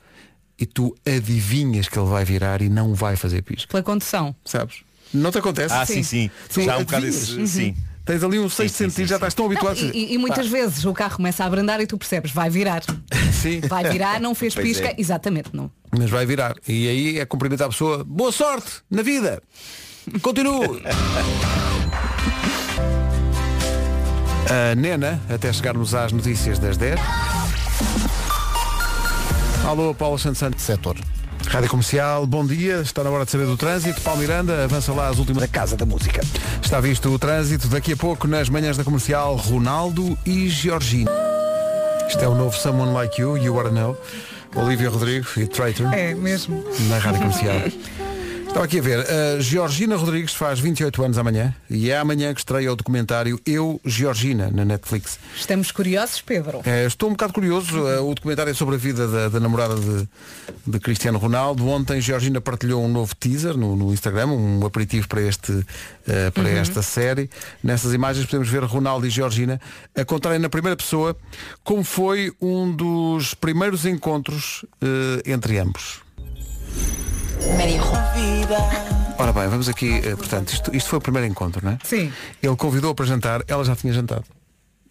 e 0.59 0.67
tu 0.67 0.95
adivinhas 1.07 1.89
que 1.89 1.99
ele 1.99 2.09
vai 2.09 2.25
virar 2.25 2.61
e 2.63 2.69
não 2.69 2.95
vai 2.95 3.17
fazer 3.17 3.43
pisca. 3.43 3.69
Pela 3.71 3.83
condução. 3.83 4.35
Sabes? 4.45 4.83
Não 5.13 5.31
te 5.31 5.39
acontece? 5.39 5.73
Ah, 5.75 5.87
sim, 5.87 6.03
sim. 6.03 6.31
Tu 6.53 6.63
Já 6.63 6.77
um 6.77 6.85
bocado 6.85 7.07
esse- 7.07 7.47
sim. 7.47 7.77
Tens 8.05 8.23
ali 8.23 8.39
um 8.39 8.51
sexto 8.51 8.75
sentido, 8.77 9.09
já 9.09 9.15
estás 9.15 9.33
tão 9.33 9.47
habituado. 9.47 9.81
Não, 9.81 9.91
e, 9.95 10.13
e 10.13 10.19
muitas 10.19 10.47
Pá, 10.47 10.53
vezes 10.53 10.85
o 10.85 10.93
carro 10.93 11.17
começa 11.17 11.43
a 11.43 11.47
abrandar 11.47 11.81
e 11.81 11.87
tu 11.87 11.97
percebes, 11.97 12.31
vai 12.33 12.51
virar. 12.51 12.83
Sim. 13.33 13.61
Vai 13.61 13.91
virar, 13.91 14.21
não 14.21 14.35
fez 14.35 14.55
Pois 14.55 14.67
pisca. 14.67 14.89
é. 14.89 14.95
Exatamente, 14.99 15.51
não. 15.55 15.71
Mas 15.91 16.11
vai 16.11 16.27
virar. 16.27 16.55
E 16.69 16.87
aí 16.87 17.19
é 17.19 17.25
cumprimentar 17.25 17.67
a 17.67 17.71
pessoa. 17.71 18.05
Boa 18.05 18.31
sorte 18.31 18.71
na 18.91 19.03
vida. 19.03 19.43
Continue. 20.21 20.83
A 24.51 24.75
Nena, 24.75 25.19
até 25.31 25.51
chegarmos 25.51 25.95
às 25.95 26.13
notícias 26.13 26.59
das 26.59 26.77
10. 26.77 27.01
Alô, 29.67 29.95
Paulo 29.95 30.19
Santos 30.19 30.39
Santos. 30.39 30.63
Setor. 30.63 30.97
Rádio 31.47 31.71
Comercial, 31.71 32.27
bom 32.27 32.45
dia. 32.45 32.81
Está 32.81 33.05
na 33.05 33.11
hora 33.11 33.25
de 33.25 33.31
saber 33.31 33.47
do 33.47 33.57
trânsito. 33.57 34.01
Paulo 34.01 34.21
Miranda, 34.21 34.65
avança 34.65 34.93
lá 34.93 35.09
as 35.09 35.19
últimas. 35.19 35.43
Da 35.43 35.49
Casa 35.49 35.77
da 35.77 35.87
Música. 35.87 36.21
Está 36.63 36.81
visto 36.81 37.09
o 37.09 37.19
trânsito. 37.19 37.69
Daqui 37.69 37.93
a 37.93 37.97
pouco, 37.97 38.27
nas 38.27 38.49
manhãs 38.49 38.77
da 38.77 38.85
comercial, 38.85 39.37
Ronaldo 39.37 40.19
e 40.27 40.49
Georgina. 40.49 41.11
Isto 42.09 42.25
é 42.25 42.29
o 42.29 42.35
novo 42.35 42.57
Someone 42.57 42.93
Like 42.93 43.21
You, 43.21 43.39
You 43.39 43.59
Are 43.59 43.71
Know. 43.71 43.97
Olivia 44.55 44.89
Rodrigo 44.89 45.27
e 45.37 45.47
Traitor. 45.47 45.93
É 45.93 46.15
mesmo. 46.15 46.65
Na 46.89 46.99
rádio 46.99 47.21
comercial. 47.21 47.55
Estava 48.55 48.67
aqui 48.67 48.79
a 48.79 48.83
ver, 48.83 49.01
a 49.11 49.41
Georgina 49.41 49.97
Rodrigues 49.97 50.33
faz 50.33 50.61
28 50.61 51.03
anos 51.03 51.19
amanhã 51.19 51.53
e 51.69 51.91
é 51.91 51.99
amanhã 51.99 52.33
que 52.33 52.39
estreia 52.39 52.73
o 52.73 52.77
documentário 52.77 53.41
Eu, 53.45 53.81
Georgina, 53.85 54.49
na 54.49 54.65
Netflix. 54.65 55.19
Estamos 55.35 55.73
curiosos, 55.73 56.21
Pedro. 56.23 56.63
Eh, 56.65 56.87
estou 56.87 57.09
um 57.09 57.13
bocado 57.15 57.33
curioso, 57.33 57.77
eh, 57.89 57.99
o 57.99 58.15
documentário 58.15 58.53
é 58.53 58.55
sobre 58.55 58.77
a 58.77 58.79
vida 58.79 59.09
da, 59.09 59.29
da 59.29 59.41
namorada 59.41 59.75
de, 59.75 60.09
de 60.69 60.79
Cristiano 60.79 61.19
Ronaldo. 61.19 61.67
Ontem 61.67 62.01
Georgina 62.01 62.41
partilhou 62.41 62.85
um 62.85 62.89
novo 62.89 63.13
teaser 63.17 63.57
no, 63.57 63.75
no 63.75 63.93
Instagram, 63.93 64.29
um 64.29 64.65
aperitivo 64.65 65.09
para, 65.09 65.23
este, 65.23 65.67
eh, 66.07 66.31
para 66.31 66.45
Uhum. 66.45 66.57
esta 66.59 66.81
série. 66.81 67.29
Nessas 67.61 67.93
imagens 67.93 68.25
podemos 68.25 68.49
ver 68.49 68.63
Ronaldo 68.63 69.05
e 69.05 69.11
Georgina 69.11 69.61
a 69.97 70.05
contarem 70.05 70.39
na 70.39 70.49
primeira 70.49 70.77
pessoa 70.77 71.17
como 71.65 71.83
foi 71.83 72.33
um 72.41 72.71
dos 72.71 73.35
primeiros 73.35 73.85
encontros 73.85 74.65
eh, 74.81 75.23
entre 75.33 75.59
ambos. 75.59 76.05
Ora 79.19 79.33
bem, 79.33 79.49
vamos 79.49 79.69
aqui, 79.69 80.01
eh, 80.05 80.17
portanto, 80.17 80.53
isto, 80.53 80.75
isto 80.75 80.91
foi 80.91 80.99
o 80.99 81.03
primeiro 81.03 81.27
encontro, 81.29 81.65
não 81.65 81.73
é? 81.73 81.79
Sim. 81.85 82.13
Ele 82.43 82.57
convidou-a 82.57 82.95
para 82.95 83.07
jantar, 83.07 83.43
ela 83.47 83.65
já 83.65 83.77
tinha 83.77 83.93
jantado. 83.93 84.25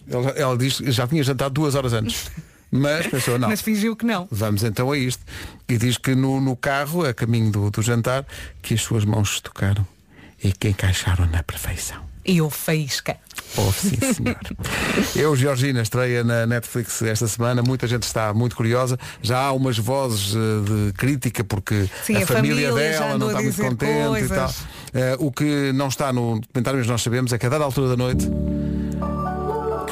Ela, 0.10 0.30
ela 0.32 0.58
diz 0.58 0.78
que 0.78 0.92
já 0.92 1.08
tinha 1.08 1.24
jantado 1.24 1.54
duas 1.54 1.76
horas 1.76 1.94
antes. 1.94 2.32
Mas 2.72 3.06
pensou, 3.06 3.38
não. 3.38 3.50
Mas 3.50 3.62
fingiu 3.62 3.96
que 3.96 4.06
não. 4.06 4.28
Vamos 4.32 4.64
então 4.64 4.92
a 4.92 4.98
isto. 4.98 5.24
E 5.70 5.78
diz 5.78 5.98
que 5.98 6.16
no, 6.16 6.42
no 6.42 6.56
carro, 6.56 7.06
a 7.06 7.14
caminho 7.14 7.52
do, 7.52 7.70
do 7.70 7.82
jantar, 7.84 8.26
que 8.64 8.74
as 8.74 8.82
suas 8.82 9.06
mãos 9.06 9.36
se 9.36 9.44
tocaram 9.44 9.86
e 10.44 10.52
que 10.52 10.70
encaixaram 10.70 11.28
na 11.28 11.44
perfeição. 11.44 12.13
E 12.26 12.42
o 12.42 12.50
faísca. 12.50 13.18
Oh, 13.58 13.72
sim, 13.72 13.98
senhor. 14.14 14.38
Eu, 15.16 15.36
Georgina, 15.36 15.82
estreia 15.82 16.24
na 16.24 16.46
Netflix 16.46 17.02
esta 17.02 17.28
semana. 17.28 17.62
Muita 17.62 17.88
gente 17.88 18.04
está 18.04 18.34
muito 18.34 18.56
curiosa. 18.56 18.98
Já 19.22 19.40
há 19.40 19.52
umas 19.52 19.78
vozes 19.78 20.36
eh, 20.36 20.88
de 20.88 20.94
crítica 20.94 21.44
porque 21.44 21.90
Sim, 22.04 22.16
a, 22.16 22.24
a 22.24 22.26
família, 22.26 22.70
família 22.70 22.74
dela 22.74 23.18
não 23.18 23.28
está 23.28 23.42
muito 23.42 23.62
contente 23.62 24.08
coisas. 24.08 24.32
e 24.32 24.34
tal. 24.34 24.54
Eh, 24.94 25.16
o 25.20 25.32
que 25.32 25.72
não 25.74 25.88
está 25.88 26.14
no 26.14 26.40
documentário, 26.40 26.80
mas 26.80 26.88
nós 26.88 27.02
sabemos, 27.02 27.34
é 27.34 27.38
que 27.38 27.46
a 27.46 27.50
dada 27.50 27.64
altura 27.64 27.90
da 27.90 27.98
noite 27.98 28.28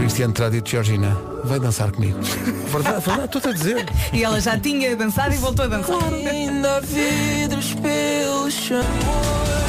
Cristiano 0.02 0.34
terá 0.34 0.50
dito, 0.50 0.68
Georgina, 0.68 1.16
vai 1.44 1.60
dançar 1.60 1.92
comigo. 1.92 2.18
Verdade, 2.72 3.06
verdade, 3.06 3.26
estou-te 3.26 3.48
a 3.50 3.52
dizer. 3.52 3.86
E 4.14 4.24
ela 4.24 4.40
já 4.40 4.58
tinha 4.58 4.96
dançado 4.96 5.34
e 5.34 5.38
voltou 5.38 5.66
a 5.66 5.68
dançar. 5.68 5.98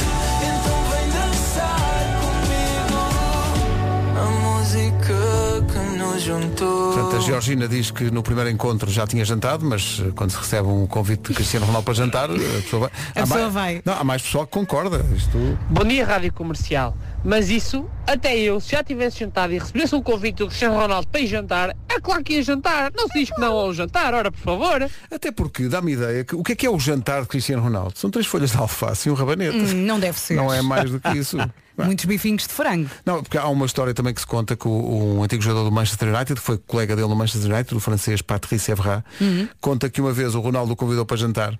juntou. 6.19 6.93
Portanto, 6.93 7.15
a 7.17 7.19
Georgina 7.19 7.67
diz 7.67 7.91
que 7.91 8.09
no 8.11 8.21
primeiro 8.23 8.49
encontro 8.49 8.89
já 8.91 9.05
tinha 9.07 9.23
jantado, 9.25 9.65
mas 9.65 10.01
eh, 10.05 10.11
quando 10.15 10.31
se 10.31 10.37
recebe 10.37 10.67
um 10.67 10.85
convite 10.87 11.29
de 11.29 11.33
Cristiano 11.35 11.65
Ronaldo 11.65 11.85
para 11.85 11.93
jantar, 11.93 12.29
a 12.29 12.33
pessoa 12.61 12.81
vai. 12.81 12.89
A 13.15 13.19
Há 13.19 13.23
pessoa 13.23 13.39
mais- 13.41 13.53
vai. 13.53 13.81
Não, 13.85 13.93
há 13.93 14.03
mais 14.03 14.21
pessoal 14.21 14.45
que 14.45 14.51
concorda. 14.53 15.05
Isto... 15.15 15.57
Bom 15.69 15.83
dia, 15.85 16.05
Rádio 16.05 16.31
Comercial. 16.33 16.95
Mas 17.25 17.49
isso, 17.49 17.89
até 18.05 18.37
eu, 18.37 18.59
se 18.59 18.71
já 18.71 18.83
tivesse 18.83 19.19
jantado 19.19 19.53
e 19.53 19.57
recebesse 19.59 19.95
um 19.95 20.01
convite 20.01 20.37
do 20.39 20.47
Cristiano 20.47 20.75
Ronaldo 20.75 21.07
para 21.07 21.21
ir 21.21 21.27
jantar, 21.27 21.75
é 21.87 21.99
claro 22.01 22.21
que 22.23 22.33
ia 22.33 22.43
jantar. 22.43 22.91
Não 22.95 23.07
se 23.07 23.19
diz 23.19 23.29
que 23.31 23.39
não 23.39 23.53
ao 23.53 23.73
jantar, 23.73 24.13
ora, 24.13 24.29
por 24.31 24.39
favor. 24.41 24.89
Até 25.09 25.31
porque 25.31 25.67
dá-me 25.69 25.93
ideia 25.93 26.25
que 26.25 26.35
o 26.35 26.43
que 26.43 26.51
é 26.51 26.55
que 26.55 26.65
é 26.65 26.69
o 26.69 26.77
jantar 26.77 27.21
de 27.21 27.27
Cristiano 27.29 27.63
Ronaldo? 27.63 27.93
São 27.97 28.09
três 28.11 28.27
folhas 28.27 28.51
de 28.51 28.57
alface 28.57 29.07
e 29.07 29.11
um 29.11 29.15
rabanete. 29.15 29.55
Hum, 29.57 29.85
não 29.85 29.99
deve 29.99 30.19
ser. 30.19 30.35
Não 30.35 30.53
é 30.53 30.61
mais 30.61 30.91
do 30.91 30.99
que 30.99 31.09
isso. 31.17 31.37
Muitos 31.77 32.05
bifinhos 32.05 32.43
de 32.45 32.49
frango. 32.53 32.87
Não, 33.05 33.23
porque 33.23 33.37
há 33.37 33.47
uma 33.47 33.65
história 33.65 33.93
também 33.93 34.13
que 34.13 34.19
se 34.19 34.27
conta 34.27 34.55
que 34.55 34.67
o, 34.67 35.15
um 35.17 35.23
antigo 35.23 35.41
jogador 35.41 35.63
do 35.63 35.71
Manchester 35.71 36.13
United, 36.13 36.39
que 36.39 36.45
foi 36.45 36.57
colega 36.57 36.95
dele 36.95 37.07
no 37.07 37.15
Manchester 37.15 37.51
United, 37.51 37.73
o 37.73 37.79
francês 37.79 38.21
Patrice 38.21 38.69
Evra, 38.71 39.03
Uhum. 39.19 39.47
conta 39.61 39.89
que 39.89 39.99
uma 40.01 40.11
vez 40.11 40.35
o 40.35 40.39
Ronaldo 40.41 40.73
o 40.73 40.75
convidou 40.75 41.05
para 41.05 41.17
jantar. 41.17 41.57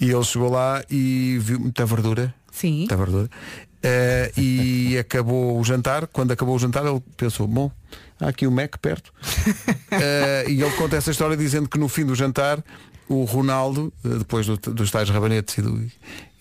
E 0.00 0.10
ele 0.10 0.24
chegou 0.24 0.50
lá 0.50 0.82
e 0.90 1.38
viu 1.40 1.58
muita 1.60 1.86
verdura. 1.86 2.34
Sim. 2.52 2.78
Muita 2.80 2.96
verdura. 2.96 3.30
Eh, 3.82 4.32
e 4.36 4.98
acabou 5.00 5.58
o 5.58 5.64
jantar. 5.64 6.06
Quando 6.06 6.32
acabou 6.32 6.54
o 6.56 6.58
jantar, 6.58 6.84
ele 6.86 7.00
pensou, 7.16 7.46
bom, 7.46 7.70
há 8.20 8.28
aqui 8.28 8.46
o 8.46 8.50
Mac 8.50 8.76
perto. 8.78 9.12
Eh, 9.98 10.44
e 10.48 10.60
ele 10.62 10.70
conta 10.72 10.96
essa 10.96 11.10
história 11.10 11.36
dizendo 11.36 11.68
que 11.68 11.78
no 11.78 11.88
fim 11.88 12.04
do 12.04 12.14
jantar, 12.14 12.62
o 13.08 13.24
Ronaldo, 13.24 13.92
eh, 14.04 14.08
depois 14.18 14.44
do- 14.46 14.56
dos 14.58 14.90
tais 14.90 15.08
rabanetes 15.08 15.56
e, 15.58 15.62
do- 15.62 15.90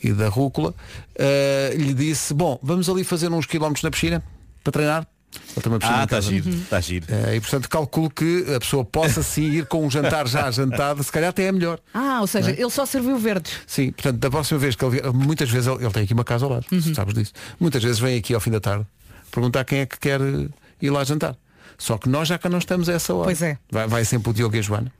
e 0.03 0.11
da 0.11 0.27
rúcula, 0.27 0.73
eh, 1.15 1.73
lhe 1.77 1.93
disse, 1.93 2.33
bom, 2.33 2.59
vamos 2.61 2.89
ali 2.89 3.03
fazer 3.03 3.29
uns 3.31 3.45
quilómetros 3.45 3.83
na 3.83 3.91
piscina 3.91 4.23
para 4.63 4.71
treinar. 4.73 5.07
Ele 5.55 5.67
uma 5.67 5.79
piscina 5.79 6.01
Ah, 6.01 6.03
está 6.03 6.21
giro, 6.21 6.49
está 6.49 6.81
giro. 6.81 7.05
Eh, 7.09 7.35
e 7.37 7.41
portanto 7.41 7.69
calculo 7.69 8.09
que 8.09 8.45
a 8.55 8.59
pessoa 8.59 8.83
possa 8.83 9.23
sim 9.23 9.51
ir 9.51 9.65
com 9.65 9.85
um 9.85 9.89
jantar 9.89 10.27
já 10.27 10.49
jantada, 10.51 11.01
se 11.01 11.11
calhar 11.11 11.29
até 11.29 11.43
é 11.43 11.51
melhor. 11.51 11.79
Ah, 11.93 12.19
ou 12.21 12.27
seja, 12.27 12.51
é? 12.51 12.59
ele 12.59 12.69
só 12.69 12.85
serviu 12.85 13.17
verdes. 13.17 13.53
Sim, 13.65 13.91
portanto, 13.91 14.17
da 14.17 14.29
próxima 14.29 14.59
vez 14.59 14.75
que 14.75 14.83
ele 14.83 14.99
vier, 14.99 15.13
muitas 15.13 15.49
vezes 15.49 15.67
ele, 15.67 15.83
ele 15.83 15.93
tem 15.93 16.03
aqui 16.03 16.13
uma 16.13 16.23
casa 16.23 16.45
ao 16.45 16.51
lado, 16.51 16.65
sabes 16.93 17.13
disso. 17.13 17.33
Muitas 17.59 17.83
vezes 17.83 17.99
vem 17.99 18.17
aqui 18.17 18.33
ao 18.33 18.41
fim 18.41 18.51
da 18.51 18.59
tarde 18.59 18.85
perguntar 19.31 19.63
quem 19.65 19.79
é 19.79 19.85
que 19.85 19.99
quer 19.99 20.21
eh, 20.21 20.47
ir 20.81 20.89
lá 20.89 21.03
jantar. 21.03 21.35
Só 21.77 21.97
que 21.97 22.07
nós 22.07 22.27
já 22.27 22.37
cá 22.37 22.47
não 22.49 22.57
estamos 22.57 22.87
a 22.87 22.93
essa 22.93 23.13
hora. 23.13 23.25
Pois 23.25 23.41
é. 23.41 23.57
Vai, 23.69 23.87
vai 23.87 24.05
sempre 24.05 24.29
o 24.29 24.33
Diogo 24.33 24.55
e 24.55 24.59
a 24.59 24.61
Joana. 24.61 24.91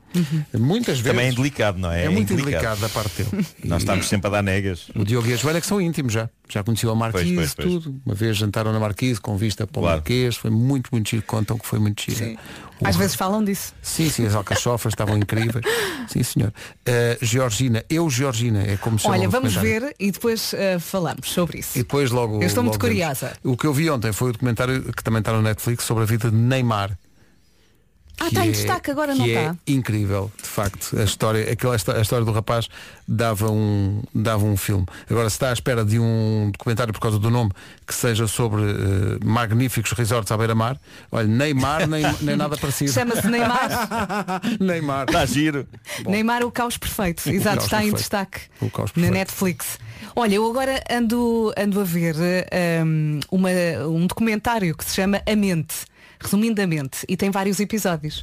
Muitas 0.54 1.00
vezes. 1.00 1.12
Também 1.12 1.28
é 1.30 1.32
delicado, 1.32 1.78
não 1.80 1.92
é? 1.92 2.06
É 2.06 2.10
muito 2.10 2.34
indelicado. 2.34 2.64
indelicado 2.78 2.82
da 2.82 2.90
parte 2.90 3.24
dele. 3.24 3.46
Nós 3.66 3.82
estamos 3.82 4.08
sempre 4.08 4.28
a 4.28 4.32
dar 4.32 4.42
negas. 4.42 4.88
O 4.96 5.04
Diogo 5.04 5.28
e 5.28 5.34
a 5.34 5.36
Joana 5.38 5.60
que 5.62 5.68
são 5.68 5.80
íntimos 5.82 6.14
já. 6.14 6.30
Já 6.48 6.64
conheciam 6.64 6.92
a 6.94 6.96
Marquise, 6.96 7.34
Pois, 7.34 7.54
pois, 7.54 7.70
pois. 7.70 7.84
tudo. 7.84 8.02
Uma 8.06 8.14
vez 8.14 8.38
jantaram 8.38 8.72
na 8.72 8.80
Marquise 8.80 9.20
com 9.20 9.36
vista 9.36 9.66
para 9.66 9.80
o 9.80 9.84
Claro. 9.84 9.98
Marquês. 9.98 10.36
Foi 10.36 10.52
muito, 10.52 10.90
muito 10.92 11.10
giro. 11.10 11.24
Contam 11.24 11.58
que 11.58 11.66
foi 11.66 11.80
muito 11.80 12.04
giro. 12.04 12.38
O- 12.80 12.88
Às 12.88 12.96
vezes 12.96 13.16
falam 13.16 13.44
disso. 13.44 13.74
Sim, 13.82 14.10
sim, 14.10 14.26
as 14.28 14.36
alcachofras 14.36 14.94
estavam 14.94 15.18
incríveis. 15.18 15.66
Sim, 16.08 16.22
senhor. 16.24 16.50
Uh, 16.88 17.26
Georgina, 17.26 17.84
eu 17.90 18.08
Georgina, 18.10 18.62
é 18.62 18.78
como 18.78 19.00
se 19.00 19.08
Olha, 19.08 19.28
vamos 19.30 19.56
ver 19.56 19.96
e 20.00 20.12
depois 20.12 20.54
eh, 20.54 20.78
falamos 20.78 21.30
sobre 21.32 21.60
isso. 21.60 21.78
E 21.78 21.82
depois 21.82 22.12
logo. 22.12 22.36
Eu 22.42 22.48
estou 22.48 22.64
muito 22.64 22.76
logo 22.76 22.86
vemos. 22.86 22.96
curiosa. 23.18 23.34
O 23.44 23.58
que 23.58 23.66
eu 23.66 23.74
vi 23.74 23.90
ontem 23.90 24.12
foi 24.12 24.30
o 24.30 24.34
documentário 24.34 24.84
que 24.94 25.04
também 25.04 25.20
está 25.20 25.32
no 25.34 25.42
Netflix 25.42 25.84
sobre 25.86 26.04
a 26.04 26.06
vida 26.06 26.30
de 26.30 26.36
Neymar. 26.38 26.98
Ah, 28.20 28.28
está 28.28 28.46
em 28.46 28.50
é- 28.50 28.52
destaque 28.52 28.92
agora, 28.92 29.14
que 29.14 29.20
não 29.20 29.26
é 29.26 29.30
está? 29.30 29.56
incrível, 29.68 30.32
de 30.42 30.48
facto. 30.48 30.98
A 30.98 31.04
história, 31.04 31.52
aquela, 31.52 31.74
a 31.76 32.02
história 32.02 32.26
do 32.26 32.32
rapaz 32.32 32.68
dava 33.08 33.52
um, 33.52 34.02
dava 34.14 34.46
um 34.46 34.56
filme. 34.56 34.86
Agora, 35.10 35.30
se 35.30 35.36
está 35.36 35.50
à 35.50 35.54
espera 35.54 35.84
de 35.84 36.00
um 36.00 36.50
documentário 36.52 36.94
por 36.94 37.00
causa 37.00 37.20
do 37.20 37.30
nome 37.30 37.52
que 37.86 37.94
seja 37.94 38.26
sobre 38.28 38.62
eh, 38.64 39.20
magníficos 39.24 39.92
resorts 39.92 40.32
à 40.32 40.38
beira-mar, 40.38 40.80
olha, 41.12 41.28
Neymar 41.28 41.88
nem, 41.88 42.04
nem 42.22 42.36
nada 42.36 42.58
parecido. 42.58 42.92
Chama-se 42.94 43.28
Neymar. 43.28 43.70
Neymar. 44.60 45.06
Está 45.08 45.26
giro. 45.26 45.68
Neymar 46.08 46.44
o 46.44 46.52
caos 46.52 46.78
perfeito. 46.78 47.30
Exato, 47.30 47.58
caos 47.58 47.64
está 47.66 47.78
em 47.78 47.92
perfeito. 47.92 47.98
destaque 47.98 48.40
O 48.62 48.70
caos 48.70 48.92
na 48.92 48.94
perfeito. 48.94 49.14
Netflix. 49.14 49.80
Olha, 50.16 50.36
eu 50.36 50.50
agora 50.50 50.82
ando, 50.90 51.54
ando 51.58 51.82
a 51.82 51.84
ver 51.84 52.16
eh, 52.20 52.82
um, 52.84 53.20
uma, 53.30 53.50
um 53.88 54.08
documentário 54.08 54.76
que 54.76 54.86
se 54.86 54.96
chama 54.96 55.22
A 55.30 55.36
Mente. 55.36 55.76
Resumidamente, 56.20 57.00
e 57.08 57.16
tem 57.18 57.30
vários 57.32 57.60
episódios. 57.60 58.22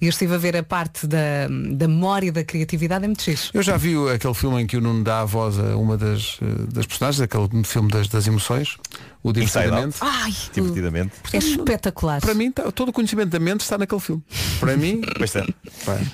E 0.00 0.06
eu 0.06 0.10
estive 0.10 0.34
a 0.34 0.38
ver 0.38 0.56
a 0.56 0.62
parte 0.62 1.06
da, 1.06 1.48
da 1.72 1.88
memória 1.88 2.28
e 2.28 2.30
da 2.30 2.44
criatividade, 2.44 3.04
é 3.04 3.08
muito 3.08 3.22
giro. 3.22 3.40
Eu 3.52 3.62
já 3.62 3.76
vi 3.76 3.94
aquele 4.12 4.34
filme 4.34 4.62
em 4.62 4.66
que 4.66 4.76
o 4.76 4.80
Nuno 4.80 5.02
dá 5.04 5.20
a 5.20 5.24
voz 5.24 5.58
a 5.58 5.76
uma 5.76 5.96
das, 5.96 6.38
eh, 6.42 6.46
das 6.72 6.86
personagens, 6.86 7.20
aquele 7.20 7.48
filme 7.64 7.90
das, 7.90 8.08
das 8.08 8.26
emoções, 8.26 8.76
o 9.22 9.32
Divertidamente. 9.32 9.96
Ai, 10.00 10.34
Divertidamente. 10.52 11.12
é 11.32 11.38
espetacular. 11.38 12.20
Para 12.20 12.34
mim, 12.34 12.50
tá- 12.52 12.70
todo 12.70 12.88
o 12.90 12.92
conhecimento 12.92 13.30
da 13.30 13.38
mente 13.40 13.60
está 13.60 13.78
naquele 13.78 14.00
filme. 14.00 14.22
Para 14.60 14.76
mim, 14.76 15.00
Pois 15.16 15.34
é. 15.36 15.44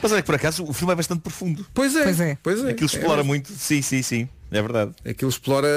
Mas 0.02 0.12
olha 0.12 0.22
que 0.22 0.26
por 0.26 0.34
acaso 0.36 0.64
o 0.64 0.72
filme 0.72 0.92
é 0.92 0.96
bastante 0.96 1.20
profundo. 1.20 1.66
pois 1.74 1.94
é. 1.96 2.04
Pois 2.04 2.20
é. 2.20 2.38
Pois 2.42 2.64
é. 2.64 2.70
Aquilo 2.70 2.88
É 2.90 2.94
explora 2.94 3.16
mesmo. 3.16 3.28
muito. 3.28 3.52
Sim, 3.52 3.82
sim, 3.82 4.02
sim. 4.02 4.28
É 4.50 4.60
verdade. 4.60 4.92
Aquilo 5.08 5.30
explora. 5.30 5.68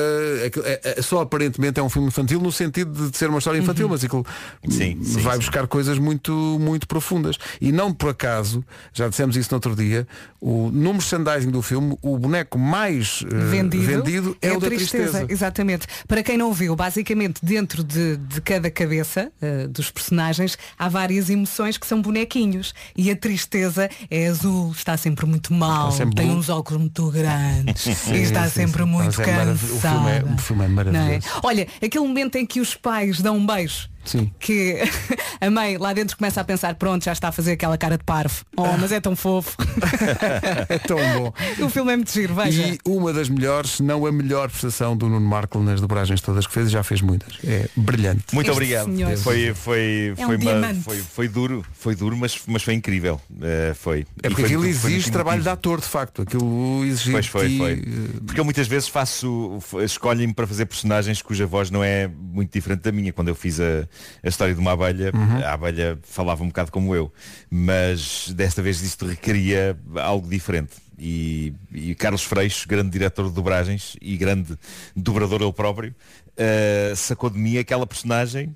aquilo- 0.45 0.65
é- 0.65 0.79
é- 0.83 1.01
só 1.01 1.21
aparentemente 1.21 1.79
é 1.79 1.83
um 1.83 1.89
filme 1.89 2.07
infantil 2.07 2.39
no 2.39 2.51
sentido 2.51 3.09
de 3.09 3.17
ser 3.17 3.29
uma 3.29 3.37
história 3.39 3.59
infantil, 3.59 3.87
mas 3.89 4.03
aquilo 4.03 4.25
Sim, 4.69 5.03
sim, 5.03 5.21
vai 5.21 5.33
sim. 5.33 5.39
buscar 5.39 5.67
coisas 5.67 5.97
muito, 5.99 6.31
muito 6.59 6.87
profundas. 6.87 7.37
E 7.61 7.71
não 7.71 7.93
por 7.93 8.09
acaso, 8.09 8.63
já 8.93 9.07
dissemos 9.07 9.35
isso 9.37 9.49
no 9.51 9.57
outro 9.57 9.75
dia, 9.75 10.07
o, 10.41 10.69
no 10.71 10.93
merchandising 10.93 11.51
do 11.51 11.61
filme, 11.61 11.97
o 12.01 12.17
boneco 12.17 12.57
mais 12.57 13.23
eh, 13.31 13.35
vendido, 13.49 13.83
vendido 13.85 14.37
é, 14.41 14.51
o 14.51 14.59
da 14.59 14.67
tristeza. 14.67 15.25
Exatamente. 15.29 15.87
Para 16.07 16.23
quem 16.23 16.37
não 16.37 16.51
viu, 16.53 16.75
basicamente 16.75 17.39
dentro 17.43 17.83
de, 17.83 18.17
de 18.17 18.41
cada 18.41 18.69
cabeça 18.71 19.31
eh, 19.41 19.67
dos 19.67 19.89
personagens 19.91 20.57
há 20.77 20.89
várias 20.89 21.29
emoções 21.29 21.77
que 21.77 21.85
são 21.87 22.01
bonequinhos. 22.01 22.73
E 22.95 23.09
a 23.11 23.15
tristeza 23.15 23.89
é 24.09 24.27
azul, 24.27 24.71
está 24.71 24.97
sempre 24.97 25.25
muito 25.25 25.53
mal, 25.53 25.91
sempre 25.91 26.15
tem 26.15 26.31
uns 26.31 26.49
óculos 26.49 26.81
muito 26.81 27.09
grandes 27.11 27.85
e 28.11 28.17
está 28.21 28.47
sim, 28.49 28.62
sempre 28.67 28.83
muito 28.85 29.21
é 29.21 29.25
cansada. 29.25 29.51
o 29.53 29.57
filme 29.57 30.11
é- 30.11 30.23
o 30.33 30.37
filme 30.37 30.65
é 30.65 30.67
maravilhoso. 30.67 31.07
Olha, 31.43 31.67
aquele 31.83 32.05
momento 32.07 32.35
em 32.37 32.45
que 32.45 32.59
os 32.59 32.75
pais 32.75 33.21
dão 33.21 33.37
um 33.37 33.45
beijo. 33.45 33.89
Sim. 34.05 34.31
Que 34.39 34.79
a 35.39 35.49
mãe 35.49 35.77
lá 35.77 35.93
dentro 35.93 36.17
começa 36.17 36.41
a 36.41 36.43
pensar, 36.43 36.75
pronto, 36.75 37.03
já 37.05 37.11
está 37.13 37.29
a 37.29 37.31
fazer 37.31 37.53
aquela 37.53 37.77
cara 37.77 37.97
de 37.97 38.03
parvo. 38.03 38.43
Oh, 38.57 38.77
mas 38.79 38.91
é 38.91 38.99
tão 38.99 39.15
fofo. 39.15 39.55
é 40.69 40.77
tão 40.79 40.97
bom. 40.97 41.33
o 41.65 41.69
filme 41.69 41.93
é 41.93 41.95
muito 41.95 42.11
giro, 42.11 42.33
veja. 42.35 42.67
E 42.67 42.79
uma 42.85 43.13
das 43.13 43.29
melhores, 43.29 43.71
se 43.71 43.83
não 43.83 44.05
a 44.05 44.11
melhor 44.11 44.49
prestação 44.49 44.95
do 44.95 45.07
Nuno 45.09 45.25
Marco 45.27 45.59
nas 45.59 45.79
dobragens 45.81 46.21
todas 46.21 46.45
que 46.47 46.53
fez, 46.53 46.67
e 46.67 46.71
já 46.71 46.83
fez 46.83 47.01
muitas. 47.01 47.37
É 47.43 47.67
brilhante. 47.75 48.23
Muito 48.33 48.47
Este 48.47 48.51
obrigado. 48.51 48.85
senhor 48.85 49.17
Foi, 49.17 49.53
foi, 49.53 50.13
é 50.17 50.23
um 50.23 50.27
foi, 50.27 50.35
uma- 50.35 50.37
diamante. 50.37 50.79
foi, 50.81 50.97
foi 50.97 51.27
duro, 51.27 51.65
foi 51.73 51.95
duro, 51.95 52.17
mas, 52.17 52.39
mas 52.47 52.63
foi 52.63 52.73
incrível. 52.73 53.19
Eh, 53.41 53.73
foi. 53.75 54.05
É 54.21 54.29
porque 54.29 54.43
aquilo 54.43 54.65
exige 54.65 55.11
trabalho 55.11 55.41
de 55.41 55.49
ator, 55.49 55.79
de 55.79 55.87
facto. 55.87 56.21
Aquilo 56.23 56.83
exige. 56.85 57.11
Pois 57.11 57.27
foi, 57.27 57.47
ti, 57.49 57.57
foi. 57.57 57.71
eh, 57.73 58.19
Porque 58.25 58.39
eu 58.39 58.45
muitas 58.45 58.67
vezes 58.67 58.87
faço, 58.87 59.59
escolhem-me 59.83 60.33
para 60.33 60.47
fazer 60.47 60.65
personagens 60.65 61.21
cuja 61.21 61.45
voz 61.45 61.69
não 61.69 61.83
é 61.83 62.07
muito 62.07 62.51
diferente 62.53 62.81
da 62.81 62.91
minha. 62.91 63.11
Quando 63.13 63.27
eu 63.29 63.35
fiz 63.35 63.59
a, 63.59 63.87
a 64.23 64.27
história 64.27 64.53
de 64.53 64.59
uma 64.59 64.71
abelha, 64.73 65.11
Uhum. 65.13 65.43
a 65.43 65.53
abelha 65.53 65.97
falava 66.03 66.43
um 66.43 66.47
bocado 66.47 66.71
como 66.71 66.95
eu. 66.95 67.11
Mas 67.49 68.29
desta 68.35 68.61
vez 68.61 68.81
isto 68.81 69.05
requeria 69.05 69.77
algo 70.01 70.27
diferente. 70.27 70.71
E, 70.97 71.53
e 71.73 71.95
Carlos 71.95 72.23
Freixo, 72.23 72.67
grande 72.67 72.89
diretor 72.91 73.27
de 73.27 73.33
dobragens 73.33 73.95
e 74.01 74.15
grande 74.17 74.57
dobrador 74.95 75.41
ele 75.41 75.51
próprio, 75.53 75.93
eh, 76.37 76.93
sacou 76.95 77.29
de 77.29 77.37
mim 77.39 77.57
aquela 77.57 77.85
personagem 77.87 78.55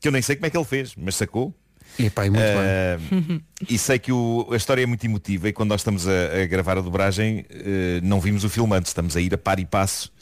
que 0.00 0.06
eu 0.06 0.12
nem 0.12 0.22
sei 0.22 0.36
como 0.36 0.46
é 0.46 0.50
que 0.50 0.56
ele 0.56 0.64
fez, 0.64 0.94
mas 0.96 1.16
sacou. 1.16 1.52
E 1.98 2.02
muito 2.02 2.36
Eh, 2.36 2.98
bem. 3.10 3.42
e 3.68 3.78
sei 3.78 3.98
que 3.98 4.12
o- 4.12 4.46
a 4.52 4.56
história 4.56 4.82
é 4.82 4.86
muito 4.86 5.04
emotiva 5.04 5.48
e 5.48 5.52
quando 5.52 5.70
nós 5.70 5.80
estamos 5.80 6.06
a, 6.06 6.42
a 6.42 6.46
gravar 6.46 6.78
a 6.78 6.80
dobragem 6.82 7.44
eh, 7.50 8.00
não 8.02 8.20
vimos 8.20 8.44
o 8.44 8.48
filme 8.48 8.76
antes, 8.76 8.90
estamos 8.90 9.16
a 9.16 9.20
ir 9.20 9.32
a 9.34 9.38
par 9.38 9.58
e 9.58 9.64
passo 9.64 10.12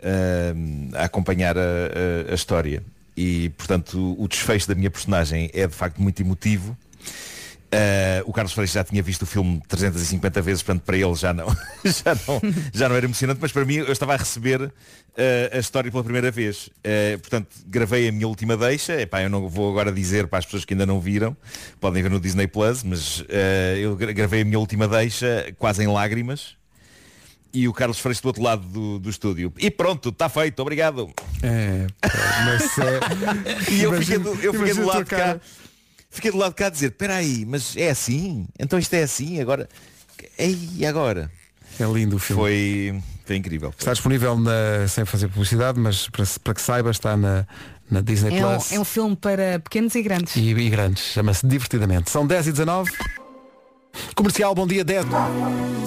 eh, 0.00 0.54
a 0.94 1.04
acompanhar 1.04 1.56
a, 1.56 1.60
a- 1.60 2.32
a 2.32 2.34
história. 2.34 2.82
E 3.22 3.50
portanto 3.50 4.16
o, 4.18 4.26
desfecho 4.26 4.66
da 4.66 4.74
minha 4.74 4.90
personagem 4.90 5.50
é 5.52 5.66
de 5.66 5.74
facto 5.74 6.00
muito 6.00 6.22
emotivo. 6.22 6.74
Eh, 7.72 8.22
o 8.26 8.32
Carlos 8.32 8.52
Freixo 8.52 8.72
já 8.74 8.82
tinha 8.82 9.00
visto 9.02 9.22
o 9.22 9.26
filme 9.26 9.60
350 9.68 10.40
vezes, 10.42 10.62
portanto 10.62 10.82
para 10.84 10.96
ele 10.96 11.14
já 11.14 11.32
não, 11.32 11.46
já 11.84 12.16
não, 12.26 12.40
já 12.72 12.88
não 12.88 12.96
era 12.96 13.04
emocionante, 13.06 13.38
mas 13.42 13.52
para 13.52 13.64
mim 13.64 13.74
eu 13.74 13.92
estava 13.92 14.14
a 14.14 14.16
receber 14.16 14.72
eh, 15.16 15.50
a 15.52 15.58
história 15.58 15.90
pela 15.90 16.02
primeira 16.02 16.30
vez. 16.30 16.70
Eh, 16.82 17.18
portanto, 17.18 17.48
gravei 17.66 18.08
a 18.08 18.12
minha 18.12 18.26
última 18.26 18.56
deixa, 18.56 19.00
Epá, 19.00 19.22
eu 19.22 19.28
não 19.28 19.48
vou 19.48 19.70
agora 19.70 19.92
dizer 19.92 20.26
para 20.26 20.38
as 20.40 20.46
pessoas 20.46 20.64
que 20.64 20.72
ainda 20.74 20.86
não 20.86 20.98
viram, 20.98 21.36
podem 21.78 22.02
ver 22.02 22.10
no 22.10 22.18
Disney 22.18 22.46
Plus, 22.46 22.82
mas 22.82 23.22
eu 23.78 23.94
gra- 23.96 24.12
gravei 24.12 24.40
a 24.40 24.44
minha 24.44 24.58
última 24.58 24.88
deixa 24.88 25.54
quase 25.58 25.82
em 25.84 25.86
lágrimas. 25.86 26.56
E 27.52 27.68
o 27.68 27.72
Carlos 27.72 27.98
Freixo 27.98 28.22
do 28.22 28.28
outro 28.28 28.42
lado 28.42 28.62
do, 28.66 28.98
do 28.98 29.10
estúdio. 29.10 29.52
E 29.58 29.70
pronto, 29.70 30.10
está 30.10 30.28
feito, 30.28 30.60
obrigado. 30.60 31.10
É, 31.42 31.86
mas 32.44 32.78
é... 32.78 33.70
E 33.72 33.82
eu 33.82 33.92
fiquei 34.00 34.18
do, 34.18 34.34
eu 34.40 34.54
fiquei 34.54 34.74
do 34.74 34.86
lado 34.86 35.04
de 35.04 35.10
cá. 35.10 35.40
Fiquei 36.10 36.30
do 36.30 36.38
lado 36.38 36.50
de 36.50 36.56
cá 36.56 36.66
a 36.66 36.70
dizer, 36.70 36.86
espera 36.86 37.16
aí, 37.16 37.44
mas 37.46 37.76
é 37.76 37.90
assim? 37.90 38.46
Então 38.58 38.78
isto 38.78 38.94
é 38.94 39.02
assim? 39.02 39.40
Agora. 39.40 39.68
E 40.38 40.84
agora? 40.84 41.30
É 41.78 41.84
lindo 41.84 42.16
o 42.16 42.18
filme. 42.18 42.42
Foi, 42.42 43.02
foi 43.24 43.36
incrível. 43.36 43.72
Está 43.76 43.92
disponível 43.92 44.36
na, 44.38 44.86
sem 44.88 45.04
fazer 45.04 45.28
publicidade, 45.28 45.78
mas 45.78 46.08
para, 46.08 46.24
para 46.42 46.54
que 46.54 46.60
saiba 46.60 46.90
está 46.90 47.16
na, 47.16 47.46
na 47.90 48.00
Disney 48.00 48.38
É 48.38 48.46
um, 48.46 48.50
Plus. 48.50 48.72
é 48.72 48.80
um 48.80 48.84
filme 48.84 49.16
para 49.16 49.60
pequenos 49.60 49.94
e 49.94 50.02
grandes. 50.02 50.36
E, 50.36 50.50
e 50.50 50.70
grandes, 50.70 51.04
chama-se 51.04 51.46
Divertidamente. 51.46 52.10
São 52.10 52.26
10 52.26 52.48
e 52.48 52.52
19. 52.52 52.90
Comercial, 54.14 54.54
bom 54.54 54.66
dia, 54.66 54.84
10. 54.84 55.06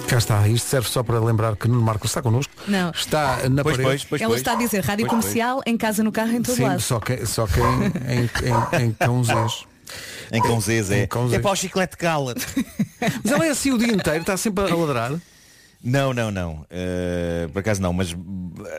Cá 0.07 0.17
está, 0.17 0.47
isto 0.47 0.67
serve 0.67 0.89
só 0.89 1.03
para 1.03 1.19
lembrar 1.19 1.55
que 1.55 1.67
Nuno 1.67 1.81
Marcos 1.81 2.09
está 2.09 2.21
connosco. 2.21 2.51
Não. 2.67 2.91
Está 2.91 3.47
na 3.49 3.63
Pois, 3.63 3.77
parede. 3.77 3.83
pois, 3.83 4.03
pois, 4.05 4.21
Ela 4.21 4.35
está 4.35 4.53
a 4.53 4.55
dizer 4.55 4.83
rádio 4.83 5.07
Pois, 5.07 5.21
comercial, 5.21 5.61
em 5.65 5.77
casa, 5.77 6.03
no 6.03 6.11
carro, 6.11 6.31
em 6.31 6.41
todo 6.41 6.55
Sim, 6.55 6.63
lado. 6.63 6.81
só 6.81 6.99
que, 6.99 7.25
só 7.25 7.47
que 7.47 7.59
em, 7.59 8.19
em, 8.19 8.83
em, 8.83 8.85
em 8.85 8.91
cãozês. 8.93 9.65
Em 10.31 10.41
Conzês 10.41 10.89
é. 10.89 10.99
Em. 11.03 11.33
É 11.33 11.39
para 11.39 11.51
o 11.51 11.55
chiclete 11.55 11.95
cala 11.97 12.33
Mas 13.23 13.31
ela 13.31 13.45
é 13.45 13.49
assim 13.49 13.71
o 13.71 13.77
dia 13.77 13.93
inteiro, 13.93 14.21
está 14.21 14.35
sempre 14.35 14.63
a 14.71 14.75
ladrar. 14.75 15.11
Não, 15.83 16.13
não, 16.13 16.31
não. 16.31 16.65
Uh, 16.71 17.49
por 17.51 17.59
acaso 17.59 17.81
não, 17.81 17.93
mas 17.93 18.13
uh, 18.13 18.17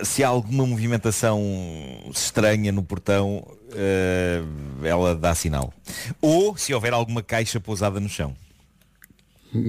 se 0.03 0.25
há 0.25 0.29
alguma 0.29 0.67
movimentação 0.67 1.41
estranha 2.11 2.73
no 2.73 2.83
portão, 2.83 3.47
uh, 3.47 4.85
ela 4.87 5.15
dá 5.15 5.35
sinal. 5.35 5.73
Ou 6.21 6.57
se 6.57 6.73
houver 6.75 6.93
alguma 6.93 7.23
caixa 7.23 7.61
pousada 7.61 8.01
no 8.01 8.09
chão. 8.09 8.35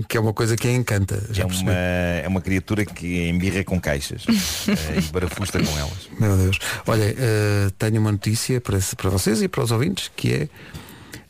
Que 0.07 0.17
é 0.17 0.19
uma 0.19 0.33
coisa 0.33 0.55
que 0.55 0.67
a 0.67 0.71
encanta. 0.71 1.21
Já 1.31 1.43
É 1.43 1.45
percebi. 1.45 1.69
uma, 1.69 1.77
é 1.77 2.25
uma 2.27 2.41
criatura 2.41 2.85
que 2.85 3.27
embirra 3.29 3.63
com 3.63 3.79
caixas 3.79 4.23
uh, 4.25 4.31
e 4.97 5.01
barafusta 5.11 5.61
com 5.63 5.77
elas. 5.77 6.09
Meu 6.19 6.35
Deus. 6.37 6.57
Olha, 6.87 7.15
eh, 7.17 7.69
tenho 7.77 7.99
uma 8.01 8.11
notícia 8.11 8.59
para, 8.59 8.79
para 8.97 9.09
vocês 9.09 9.41
e 9.41 9.47
para 9.47 9.63
os 9.63 9.71
ouvintes, 9.71 10.11
que 10.15 10.33
é 10.33 10.49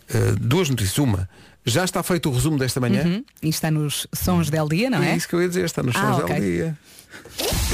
eh, 0.10 0.32
duas 0.40 0.70
notícias. 0.70 0.98
Uma, 0.98 1.28
já 1.66 1.84
está 1.84 2.02
feito 2.04 2.30
o 2.30 2.34
resumo 2.34 2.58
desta 2.58 2.80
manhã. 2.80 3.04
Uhum. 3.04 3.24
E 3.42 3.50
está 3.50 3.70
nos 3.72 4.08
sons 4.14 4.50
del 4.50 4.68
dia, 4.70 4.90
não 4.90 5.04
é? 5.04 5.12
É 5.12 5.16
isso 5.18 5.28
que 5.28 5.36
eu 5.36 5.42
ia 5.42 5.48
dizer, 5.50 5.66
está 5.66 5.84
nos 5.84 5.96
Ah, 5.96 6.02
sons 6.14 6.24
ok. 6.24 6.36
del 6.36 6.44
dia. 6.44 6.78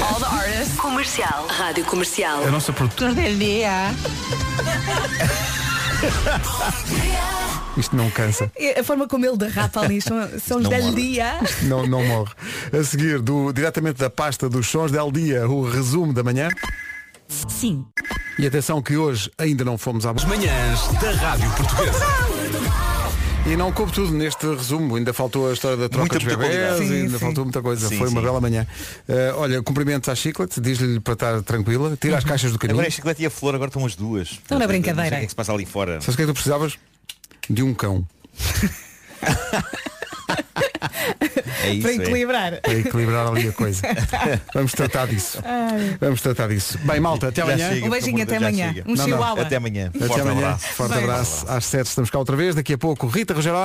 All 0.00 0.18
the 0.20 0.26
artists. 0.26 0.76
Comercial. 0.78 1.46
Rádio 1.48 1.84
Comercial. 1.84 2.44
A 2.44 2.50
nossa 2.50 2.72
produtora. 2.72 3.12
del 3.14 3.38
dia. 3.38 3.92
Isto 7.76 7.96
não 7.96 8.10
cansa. 8.10 8.50
E 8.58 8.78
A 8.78 8.84
forma 8.84 9.08
como 9.08 9.24
ele 9.24 9.36
derrapa 9.36 9.80
ali 9.80 10.00
são, 10.02 10.16
são 10.38 10.58
os 10.58 10.64
Não 10.64 10.70
del 10.70 10.82
morre. 10.84 10.94
dia. 11.02 11.40
Não, 11.62 11.86
não 11.86 12.04
morre. 12.04 12.32
A 12.78 12.84
seguir, 12.84 13.20
do, 13.20 13.52
diretamente 13.52 13.98
da 13.98 14.10
pasta 14.10 14.48
dos 14.48 14.66
sons 14.68 14.90
del 14.92 15.10
dia, 15.10 15.48
o 15.48 15.68
resumo 15.68 16.12
da 16.12 16.22
manhã. 16.22 16.48
Sim. 17.48 17.84
E 18.38 18.46
atenção 18.46 18.82
que 18.82 18.96
hoje 18.96 19.30
ainda 19.38 19.64
não 19.64 19.78
fomos 19.78 20.04
à 20.04 20.12
Manhãs 20.12 20.88
da 21.00 21.12
Rádio 21.12 21.50
Portuguesa. 21.52 22.06
E 23.44 23.56
não 23.56 23.72
coube 23.72 23.90
tudo 23.90 24.12
neste 24.12 24.46
resumo, 24.46 24.94
ainda 24.94 25.12
faltou 25.12 25.50
a 25.50 25.52
história 25.52 25.76
da 25.76 25.88
troca 25.88 26.14
Muita, 26.14 26.18
dos 26.20 26.28
bebés, 26.36 26.78
e 26.88 26.92
ainda 26.94 27.10
Sim, 27.14 27.18
faltou 27.18 27.36
sim. 27.36 27.42
muita 27.46 27.60
coisa. 27.60 27.88
Sim, 27.88 27.98
Foi 27.98 28.08
uma 28.08 28.20
sim. 28.20 28.26
bela 28.26 28.40
manhã. 28.40 28.64
Eh, 29.08 29.32
olha, 29.36 29.60
cumprimentos 29.62 30.08
à 30.08 30.14
Chiclete, 30.14 30.60
diz-lhe 30.60 31.00
para 31.00 31.14
estar 31.14 31.42
tranquila, 31.42 31.96
tira 32.00 32.18
as 32.18 32.24
caixas 32.24 32.52
do 32.52 32.58
caminho. 32.58 32.76
Agora 32.76 32.86
a 32.86 32.90
chiclete 32.90 33.22
e 33.22 33.26
a 33.26 33.30
flor 33.30 33.54
agora 33.56 33.68
estão 33.68 33.84
as 33.84 33.96
duas. 33.96 34.28
Estão 34.28 34.58
na 34.60 34.66
brincadeira. 34.68 35.08
o 35.16 35.18
que 35.18 35.24
é 35.24 35.26
que 35.26 35.30
se 35.30 35.34
passa 35.34 35.52
ali 35.52 35.66
fora. 35.66 35.94
Sabes 36.00 36.14
o 36.14 36.16
que 36.16 36.22
é 36.22 36.26
que 36.26 36.30
tu 36.30 36.34
precisavas? 36.34 36.78
De 37.48 37.62
um 37.62 37.74
cão. 37.74 38.06
É 41.64 41.70
isso, 41.70 41.82
Para 41.82 41.92
é. 41.92 41.94
equilibrar. 41.96 42.60
Para 42.60 42.74
equilibrar 42.74 43.26
ali 43.28 43.48
a 43.48 43.52
coisa. 43.52 43.82
Vamos 44.52 44.72
tratar 44.72 45.06
disso. 45.06 45.38
Ai. 45.44 45.96
Vamos 46.00 46.20
tratar 46.20 46.48
disso. 46.48 46.76
Bem, 46.78 46.98
malta, 47.00 47.28
até 47.28 47.42
amanhã. 47.42 47.68
chega, 47.72 47.86
Um 47.86 47.90
beijinho, 47.90 48.22
até 48.22 48.36
amanhã. 48.36 48.74
Um 48.84 48.90
Não, 48.90 48.96
não. 48.96 49.04
chihuahua. 49.04 49.42
Até 49.42 49.56
amanhã. 49.56 49.90
Até 49.94 50.06
Forte 50.06 50.20
amanhã. 50.20 50.38
abraço. 50.38 50.66
Forte 50.68 50.92
Beijo. 50.94 51.10
abraço. 51.10 51.46
Às 51.48 51.64
7 51.66 51.86
estamos 51.86 52.10
cá 52.10 52.18
outra 52.18 52.34
vez. 52.36 52.54
Daqui 52.56 52.72
a 52.72 52.78
pouco, 52.78 53.06
Rita 53.06 53.32
Rogeró. 53.32 53.64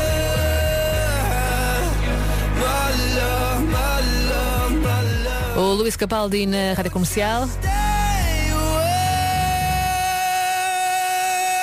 O 5.55 5.73
Luís 5.73 5.95
Capaldi 5.95 6.45
na 6.45 6.73
Rádio 6.75 6.91
Comercial. 6.91 7.47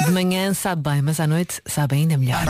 De 0.05 0.11
manhã 0.11 0.52
sabe 0.52 0.82
bem, 0.82 1.00
mas 1.00 1.18
à 1.18 1.26
noite 1.26 1.62
sabe 1.64 1.96
ainda 1.96 2.18
melhor. 2.18 2.44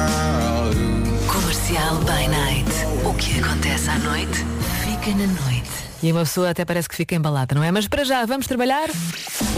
Comercial 1.27 1.97
by 1.99 2.29
Night. 2.29 2.71
O 3.05 3.15
que 3.15 3.39
acontece 3.39 3.89
à 3.91 3.99
noite, 4.01 4.45
fica 4.83 5.11
na 5.17 5.27
noite. 5.27 5.71
E 6.03 6.11
uma 6.11 6.21
pessoa 6.21 6.51
até 6.51 6.65
parece 6.65 6.89
que 6.89 6.97
fica 6.97 7.15
embalada, 7.15 7.55
não 7.55 7.63
é? 7.63 7.71
Mas 7.71 7.87
para 7.87 8.05
já, 8.05 8.27
vamos 8.27 8.47
trabalhar. 8.47 8.89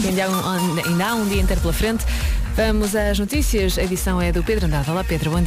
Ainda 0.05 0.25
há 0.25 0.29
um, 0.29 0.77
ainda 0.85 1.07
há 1.07 1.15
um 1.15 1.27
dia 1.27 1.41
inteiro 1.41 1.61
pela 1.61 1.73
frente. 1.73 2.05
Vamos 2.55 2.95
às 2.95 3.17
notícias. 3.17 3.77
A 3.77 3.83
edição 3.83 4.21
é 4.21 4.31
do 4.31 4.43
Pedro 4.43 4.67
Andrade. 4.67 4.89
Olá 4.89 5.03
Pedro, 5.03 5.31
bom 5.31 5.41
dia. 5.41 5.45